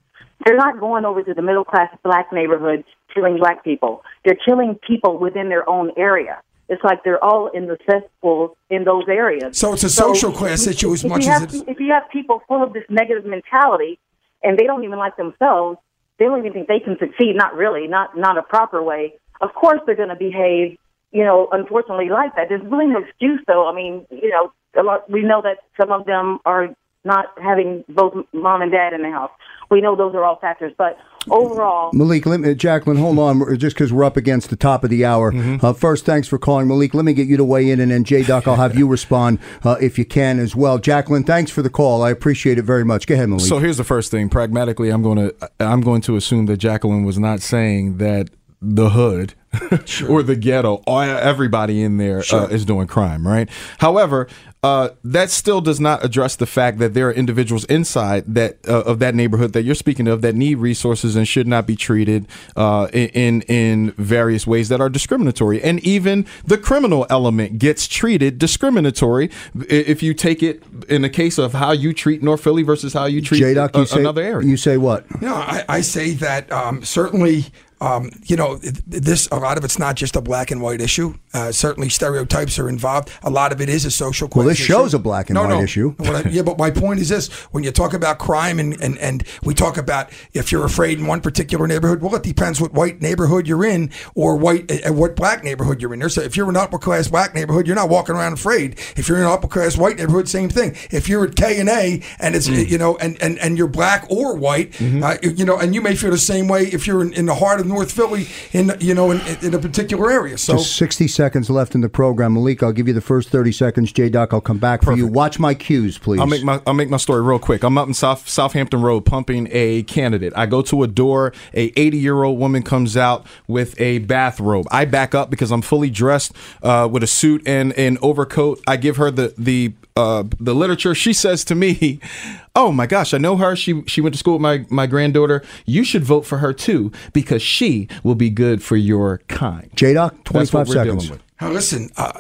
they're 0.46 0.58
not 0.58 0.80
going 0.80 1.06
over 1.06 1.22
to 1.24 1.34
the 1.34 1.42
middle 1.42 1.66
class 1.66 1.90
black 2.04 2.32
neighborhood 2.32 2.84
killing 3.14 3.38
black 3.38 3.64
people. 3.64 4.04
They're 4.26 4.38
killing 4.46 4.78
people 4.88 5.18
within 5.18 5.50
their 5.50 5.68
own 5.70 5.92
area. 5.98 6.42
It's 6.70 6.84
like 6.84 7.04
they're 7.04 7.24
all 7.24 7.48
in 7.48 7.68
the 7.68 7.78
cesspools 7.86 8.56
in 8.70 8.86
those 8.86 9.04
areas. 9.10 9.58
So 9.58 9.74
it's 9.74 9.84
a 9.84 9.90
social 9.90 10.32
class 10.32 10.66
issue 10.68 10.94
as 10.94 11.04
much 11.04 11.22
as 11.22 11.28
have, 11.28 11.44
it's. 11.44 11.56
If 11.68 11.80
you 11.80 11.92
have 11.92 12.10
people 12.12 12.42
full 12.48 12.64
of 12.64 12.72
this 12.72 12.86
negative 12.90 13.26
mentality 13.26 14.00
and 14.42 14.58
they 14.58 14.64
don't 14.64 14.84
even 14.84 14.98
like 14.98 15.18
themselves, 15.18 15.80
they 16.22 16.28
don't 16.28 16.38
even 16.38 16.54
think 16.54 16.68
they 16.68 16.80
can 16.80 16.98
succeed. 17.00 17.36
Not 17.36 17.56
really, 17.56 17.88
not 17.88 18.16
not 18.16 18.38
a 18.38 18.44
proper 18.44 18.84
way. 18.84 19.16
Of 19.42 19.56
course, 19.56 19.80
they're 19.88 19.96
going 19.96 20.10
to 20.10 20.16
behave. 20.16 20.78
You 21.12 21.26
know, 21.26 21.50
unfortunately, 21.52 22.10
like 22.10 22.36
that. 22.36 22.48
There's 22.48 22.62
really 22.64 22.86
no 22.86 23.00
excuse, 23.00 23.42
though. 23.48 23.68
I 23.68 23.76
mean, 23.76 24.06
you 24.12 24.30
know, 24.30 24.54
a 24.80 24.84
lot. 24.84 25.10
We 25.10 25.24
know 25.24 25.42
that 25.42 25.58
some 25.80 25.92
of 25.92 26.06
them 26.06 26.38
are 26.46 26.70
not 27.04 27.26
having 27.42 27.84
both 27.90 28.14
mom 28.34 28.62
and 28.62 28.72
dad 28.72 28.94
in 28.94 29.02
the 29.02 29.10
house. 29.10 29.32
We 29.72 29.82
know 29.82 29.96
those 29.96 30.14
are 30.14 30.24
all 30.24 30.38
factors, 30.38 30.74
but 30.78 30.96
overall, 31.30 31.92
Malik, 31.94 32.26
let 32.26 32.40
me, 32.40 32.54
Jacqueline, 32.56 32.98
hold 32.98 33.20
on, 33.20 33.58
just 33.58 33.76
because 33.76 33.94
we're 33.94 34.04
up 34.04 34.18
against 34.18 34.50
the 34.50 34.56
top 34.56 34.84
of 34.84 34.90
the 34.90 35.06
hour. 35.06 35.32
Uh, 35.62 35.74
first, 35.74 36.06
thanks 36.06 36.28
for 36.28 36.38
calling, 36.38 36.68
Malik. 36.68 36.94
Let 36.94 37.06
me 37.06 37.14
get 37.14 37.28
you 37.28 37.38
to 37.38 37.44
weigh 37.44 37.70
in, 37.70 37.80
and 37.80 37.92
then 37.92 38.04
J 38.04 38.24
Doc, 38.24 38.48
I'll 38.48 38.56
have 38.56 38.76
you 38.76 38.88
respond 38.92 39.40
uh, 39.64 39.78
if 39.82 39.98
you 39.98 40.06
can 40.06 40.40
as 40.40 40.56
well. 40.56 40.78
Jacqueline, 40.78 41.24
thanks 41.24 41.52
for 41.52 41.62
the 41.62 41.70
call. 41.70 42.04
I 42.04 42.10
appreciate 42.10 42.58
it 42.58 42.64
very 42.64 42.86
much. 42.86 43.08
Go 43.08 43.16
ahead, 43.16 43.30
Malik. 43.30 43.46
So 43.46 43.60
here's 43.60 43.78
the 43.78 43.84
first 43.84 44.12
thing. 44.12 44.30
Pragmatically, 44.30 44.90
I'm 44.90 45.02
going 45.02 45.18
to 45.18 45.52
I'm 45.60 45.82
going 45.82 46.02
to 46.02 46.16
assume 46.16 46.46
that 46.48 46.58
Jacqueline 46.58 47.04
was 47.04 47.20
not 47.20 47.42
saying 47.42 47.98
that 47.98 48.30
the 48.62 48.92
hood 48.92 49.34
or 50.08 50.24
the 50.24 50.36
ghetto, 50.36 50.82
or 50.88 51.04
everybody 51.04 51.82
in 51.84 51.98
there 51.98 52.24
uh, 52.32 52.48
is 52.48 52.66
doing 52.66 52.88
crime, 52.88 53.28
right? 53.28 53.50
However, 53.80 54.28
uh, 54.64 54.90
that 55.04 55.30
still 55.32 55.60
does 55.60 55.80
not 55.80 56.06
address 56.06 56.36
the 56.36 56.46
fact 56.46 56.78
that 56.78 56.94
there 56.94 57.10
are 57.10 57.12
individuals 57.12 57.66
inside 57.66 58.24
that 58.34 58.58
uh, 58.68 58.82
of 58.84 59.00
that 59.00 59.16
neighborhood 59.16 59.54
that 59.54 59.64
you're 59.64 59.74
speaking 59.76 60.08
of 60.08 60.22
that 60.22 60.36
need 60.36 60.56
resources 60.56 61.16
and 61.16 61.28
should 61.28 61.48
not 61.48 61.66
be 61.66 61.76
treated 61.76 62.28
uh, 62.56 62.88
in 62.94 63.42
in 63.44 63.92
various 63.98 64.46
ways 64.46 64.70
that 64.70 64.80
are 64.80 64.90
discriminatory, 64.90 65.62
and 65.62 65.80
even 65.82 66.26
the 66.46 66.58
criminal 66.58 67.06
element 67.10 67.58
gets 67.60 67.88
treated 67.88 68.38
discriminatory 68.38 69.30
if 69.68 70.02
you 70.04 70.14
take 70.14 70.44
it 70.44 70.64
in 70.88 71.02
the 71.02 71.10
case 71.10 71.38
of 71.38 71.54
how 71.54 71.72
you 71.72 71.92
treat 71.94 72.22
North 72.22 72.44
Philly 72.44 72.64
versus 72.64 72.94
how 72.94 73.06
you 73.06 73.22
treat 73.22 73.40
J 73.40 73.54
Doc, 73.56 73.76
a- 73.76 73.80
you 73.80 73.86
say 73.86 74.00
another 74.00 74.22
area. 74.22 74.48
You 74.48 74.58
say 74.58 74.78
what? 74.78 75.22
No, 75.22 75.34
I, 75.34 75.66
I 75.68 75.82
say 75.82 76.12
that 76.12 76.52
um, 76.52 76.84
certainly 76.84 77.46
um, 77.82 78.12
you 78.24 78.36
know, 78.38 78.56
this 78.58 79.28
a 79.32 79.36
lot 79.38 79.58
of 79.58 79.66
it's 79.66 79.78
not 79.80 79.96
just 79.96 80.16
a 80.16 80.22
black 80.22 80.52
and 80.52 80.62
white 80.62 80.80
issue. 80.80 81.16
Uh, 81.34 81.52
certainly, 81.52 81.90
stereotypes 81.90 82.60
are 82.60 82.70
involved. 82.70 83.10
A 83.24 83.30
lot 83.30 83.52
of 83.52 83.60
it 83.60 83.70
is 83.70 83.84
a 83.86 83.92
social. 83.92 84.28
Question. 84.28 84.40
Well, 84.40 84.48
this 84.50 84.60
issue. 84.60 84.74
show's 84.74 84.94
a 84.94 85.00
black 85.00 85.30
and 85.30 85.36
no, 85.36 85.42
white 85.42 85.50
no. 85.50 85.62
issue. 85.62 85.96
I- 86.00 86.22
yeah, 86.30 86.44
but 86.44 86.58
my 86.58 86.70
point 86.72 87.00
is 87.00 87.10
this: 87.10 87.30
when 87.52 87.64
you 87.64 87.72
talk 87.72 87.94
about 87.94 88.20
crime 88.20 88.60
and, 88.60 88.80
and 88.82 88.98
and 89.00 89.24
we 89.44 89.54
talk 89.54 89.78
about 89.78 90.10
if 90.34 90.52
you're 90.52 90.66
afraid 90.66 91.00
in 91.00 91.08
one 91.08 91.22
particular 91.22 91.68
neighborhood, 91.68 92.02
well, 92.02 92.14
it 92.16 92.24
depends 92.24 92.62
what 92.62 92.72
white 92.74 93.02
neighborhood 93.02 93.48
you're 93.48 93.66
in 93.66 93.90
or 94.16 94.38
white 94.38 94.72
uh, 94.86 94.94
what 94.94 95.16
black 95.16 95.44
neighborhood 95.44 95.82
you're 95.82 95.94
in. 95.94 96.02
A, 96.04 96.06
if 96.06 96.38
you're 96.38 96.48
in 96.50 96.56
an 96.56 96.62
upper 96.62 96.78
class 96.78 97.08
black 97.08 97.34
neighborhood, 97.34 97.66
you're 97.66 97.76
not 97.76 97.90
walking 97.90 98.16
around 98.16 98.34
afraid. 98.34 98.78
If 98.96 99.08
you're 99.10 99.18
in 99.18 99.24
an 99.24 99.32
upper 99.32 99.48
class 99.48 99.76
white 99.78 99.98
neighborhood, 99.98 100.30
same 100.30 100.50
thing. 100.50 100.76
If 100.92 101.10
you're 101.10 101.26
at 101.26 101.36
K 101.36 101.60
and 101.60 101.70
A 101.70 102.04
and 102.20 102.36
it's 102.36 102.48
Mm. 102.52 102.70
you 102.70 102.78
know 102.78 102.98
and, 102.98 103.20
and 103.22 103.40
and 103.40 103.58
you're 103.58 103.68
black 103.68 104.06
or 104.10 104.36
white, 104.36 104.72
Mm-hmm. 104.74 105.04
uh, 105.04 105.16
you 105.22 105.46
know, 105.46 105.58
and 105.58 105.74
you 105.74 105.82
may 105.82 105.96
feel 105.96 106.12
the 106.12 106.18
same 106.18 106.48
way 106.48 106.64
if 106.64 106.86
you're 106.86 107.02
in, 107.02 107.14
in 107.14 107.26
the 107.26 107.36
heart 107.36 107.60
of 107.60 107.66
North 107.72 107.92
Philly, 107.92 108.28
in 108.52 108.76
you 108.80 108.94
know, 108.94 109.12
in, 109.12 109.22
in 109.42 109.54
a 109.54 109.60
particular 109.60 110.12
area. 110.12 110.38
So. 110.38 110.54
Just 110.54 110.76
60 110.76 111.08
seconds 111.08 111.50
left 111.50 111.76
in 111.76 111.82
the 111.82 111.90
program. 111.90 112.34
Malik, 112.34 112.62
I'll 112.62 112.72
give 112.72 112.88
you 112.88 112.94
the 112.94 113.02
first 113.02 113.30
30 113.30 113.52
seconds. 113.52 113.92
J 113.92 114.10
Doc, 114.10 114.34
I'll 114.34 114.42
come 114.42 114.58
back 114.58 114.84
for 114.84 114.94
you. 114.94 115.08
Watch 115.08 115.40
my 115.40 115.54
cues, 115.54 115.98
please. 115.98 116.20
I'll 116.20 116.28
make 116.28 116.44
my 116.44 116.62
I'll 116.68 116.74
make 116.74 116.90
my 116.90 116.98
story 116.98 117.22
real 117.22 117.40
quick. 117.40 117.64
I'm 117.64 117.78
up 117.78 117.88
in 117.88 117.94
South 117.94 118.28
Southampton 118.28 118.82
Road 118.82 119.02
pumping 119.02 119.48
a 119.52 119.84
candidate. 119.84 120.34
I 120.36 120.46
go 120.46 120.62
to 120.64 120.84
a 120.84 120.88
door. 120.88 121.34
A 121.54 121.72
80 121.80 121.98
year 121.98 122.24
old 122.24 122.40
woman 122.40 122.64
comes 122.64 122.98
out 122.98 123.26
with 123.48 123.80
a 123.80 124.00
bathrobe. 124.00 124.68
I 124.72 124.86
back 124.86 125.16
up 125.16 125.30
because 125.30 125.52
I'm 125.52 125.62
fully 125.62 125.90
dressed 125.90 126.34
uh, 126.62 126.88
with 126.92 127.04
a 127.04 127.08
suit 127.08 127.42
and 127.46 127.74
an 127.74 127.98
overcoat. 128.02 128.62
I 128.68 128.78
give 128.78 128.98
her 128.98 129.12
the 129.12 129.34
the 129.38 129.74
uh, 129.96 130.24
the 130.40 130.54
literature. 130.56 130.96
She 130.96 131.14
says 131.14 131.44
to 131.46 131.56
me, 131.56 132.00
"Oh 132.56 132.72
my 132.72 132.88
gosh, 132.88 133.14
I 133.14 133.18
know 133.18 133.38
her. 133.38 133.56
She 133.56 133.84
she 133.88 134.02
went 134.02 134.14
to 134.16 134.20
school 134.20 134.34
with 134.34 134.42
my 134.42 134.66
my 134.70 134.88
granddaughter. 134.88 135.44
You 135.66 135.84
should 135.84 136.04
vote 136.04 136.26
for 136.26 136.40
her 136.40 136.54
too 136.54 136.92
because 137.14 137.42
she 137.42 137.88
will 138.04 138.16
be 138.16 138.30
good 138.30 138.64
for 138.64 138.76
your 138.76 139.20
kind." 139.28 139.70
J 139.76 139.94
Doc, 139.94 140.24
25 140.24 140.70
seconds. 140.70 141.12
Now, 141.40 141.50
listen, 141.50 141.90
uh, 141.98 142.12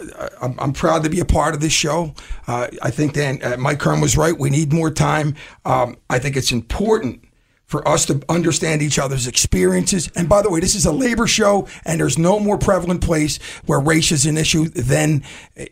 I'm, 0.41 0.59
I'm 0.59 0.74
proud 0.74 1.03
to 1.03 1.09
be 1.09 1.19
a 1.19 1.26
part 1.26 1.53
of 1.53 1.61
this 1.61 1.72
show. 1.72 2.15
Uh, 2.47 2.67
I 2.82 2.89
think 2.89 3.13
Dan, 3.13 3.39
uh, 3.43 3.55
Mike 3.55 3.78
Kern 3.78 4.01
was 4.01 4.17
right. 4.17 4.36
We 4.36 4.49
need 4.49 4.74
more 4.74 4.89
time. 4.89 5.36
Um, 5.63 5.97
I 6.09 6.17
think 6.17 6.36
it's 6.36 6.51
important 6.51 7.24
for 7.72 7.88
us 7.88 8.05
to 8.07 8.22
understand 8.28 8.82
each 8.82 8.99
other's 8.99 9.28
experiences. 9.28 10.11
And 10.17 10.28
by 10.28 10.41
the 10.41 10.49
way, 10.49 10.59
this 10.59 10.76
is 10.76 10.86
a 10.86 10.91
labor 10.91 11.26
show, 11.26 11.69
and 11.86 12.01
there's 12.01 12.17
no 12.17 12.38
more 12.38 12.57
prevalent 12.57 13.01
place 13.01 13.38
where 13.65 13.80
race 13.80 14.11
is 14.11 14.26
an 14.26 14.38
issue 14.38 14.65
than 14.67 15.24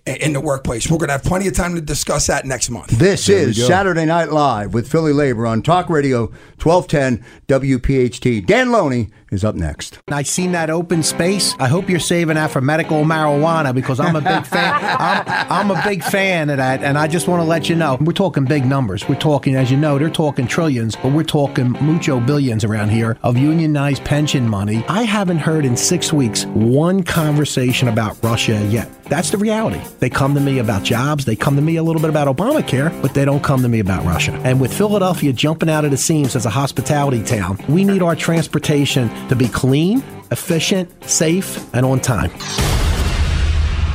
in 0.05 0.31
the 0.31 0.39
workplace. 0.39 0.89
We're 0.89 0.97
going 0.97 1.09
to 1.09 1.13
have 1.13 1.23
plenty 1.23 1.49
of 1.49 1.55
time 1.55 1.75
to 1.75 1.81
discuss 1.81 2.27
that 2.27 2.45
next 2.45 2.69
month. 2.69 2.87
This 2.87 3.27
is 3.27 3.67
Saturday 3.67 4.05
Night 4.05 4.31
Live 4.31 4.73
with 4.73 4.89
Philly 4.89 5.11
Labor 5.11 5.45
on 5.45 5.61
Talk 5.61 5.89
Radio 5.89 6.27
1210 6.63 7.25
WPHT. 7.47 8.45
Dan 8.45 8.71
Loney 8.71 9.09
is 9.31 9.43
up 9.43 9.55
next. 9.55 9.99
I 10.09 10.23
seen 10.23 10.51
that 10.53 10.69
open 10.69 11.03
space. 11.03 11.55
I 11.59 11.67
hope 11.67 11.89
you're 11.89 11.99
saving 11.99 12.35
that 12.35 12.51
for 12.51 12.61
medical 12.61 13.03
marijuana 13.03 13.73
because 13.73 13.99
I'm 13.99 14.15
a 14.15 14.21
big 14.21 14.45
fan. 14.45 14.73
I'm, 14.99 15.23
I'm 15.27 15.71
a 15.71 15.81
big 15.83 16.03
fan 16.03 16.49
of 16.49 16.57
that, 16.57 16.83
and 16.83 16.97
I 16.97 17.07
just 17.07 17.27
want 17.27 17.41
to 17.41 17.47
let 17.47 17.69
you 17.69 17.75
know 17.75 17.97
we're 18.01 18.13
talking 18.13 18.45
big 18.45 18.65
numbers. 18.65 19.07
We're 19.07 19.15
talking, 19.15 19.55
as 19.55 19.71
you 19.71 19.77
know, 19.77 19.97
they're 19.97 20.09
talking 20.09 20.47
trillions, 20.47 20.95
but 20.95 21.11
we're 21.11 21.23
talking 21.23 21.71
mucho 21.81 22.19
billions 22.19 22.63
around 22.63 22.89
here 22.89 23.17
of 23.23 23.37
unionized 23.37 24.03
pension 24.03 24.47
money. 24.47 24.83
I 24.87 25.03
haven't 25.03 25.39
heard 25.39 25.65
in 25.65 25.75
six 25.77 26.11
weeks 26.13 26.45
one 26.45 27.03
conversation 27.03 27.87
about 27.87 28.17
Russia 28.23 28.65
yet. 28.69 28.89
That's 29.09 29.31
the 29.31 29.37
reality. 29.37 29.81
They 29.99 30.09
come 30.09 30.35
to 30.35 30.39
me 30.39 30.59
about 30.59 30.83
jobs. 30.83 31.25
They 31.25 31.35
come 31.35 31.55
to 31.55 31.61
me 31.61 31.77
a 31.77 31.83
little 31.83 32.01
bit 32.01 32.11
about 32.11 32.27
Obamacare, 32.27 33.01
but 33.01 33.15
they 33.15 33.25
don't 33.25 33.43
come 33.43 33.63
to 33.63 33.69
me 33.69 33.79
about 33.79 34.05
Russia. 34.05 34.31
And 34.43 34.61
with 34.61 34.71
Philadelphia 34.71 35.33
jumping 35.33 35.69
out 35.69 35.83
of 35.83 35.91
the 35.91 35.97
seams 35.97 36.35
as 36.35 36.45
a 36.45 36.49
hospitality 36.51 37.23
town, 37.23 37.57
we 37.67 37.83
need 37.83 38.03
our 38.03 38.15
transportation 38.15 39.09
to 39.27 39.35
be 39.35 39.47
clean, 39.47 40.03
efficient, 40.29 40.91
safe, 41.09 41.73
and 41.73 41.85
on 41.85 41.99
time. 41.99 42.31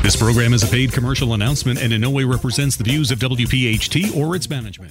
This 0.03 0.17
program 0.17 0.53
is 0.53 0.63
a 0.63 0.67
paid 0.67 0.93
commercial 0.93 1.33
announcement 1.33 1.81
and 1.81 1.91
in 1.91 2.01
no 2.01 2.11
way 2.11 2.25
represents 2.25 2.77
the 2.77 2.85
views 2.85 3.11
of 3.11 3.19
WPHT 3.21 4.15
or 4.15 4.37
its 4.37 4.51
management. 4.51 4.83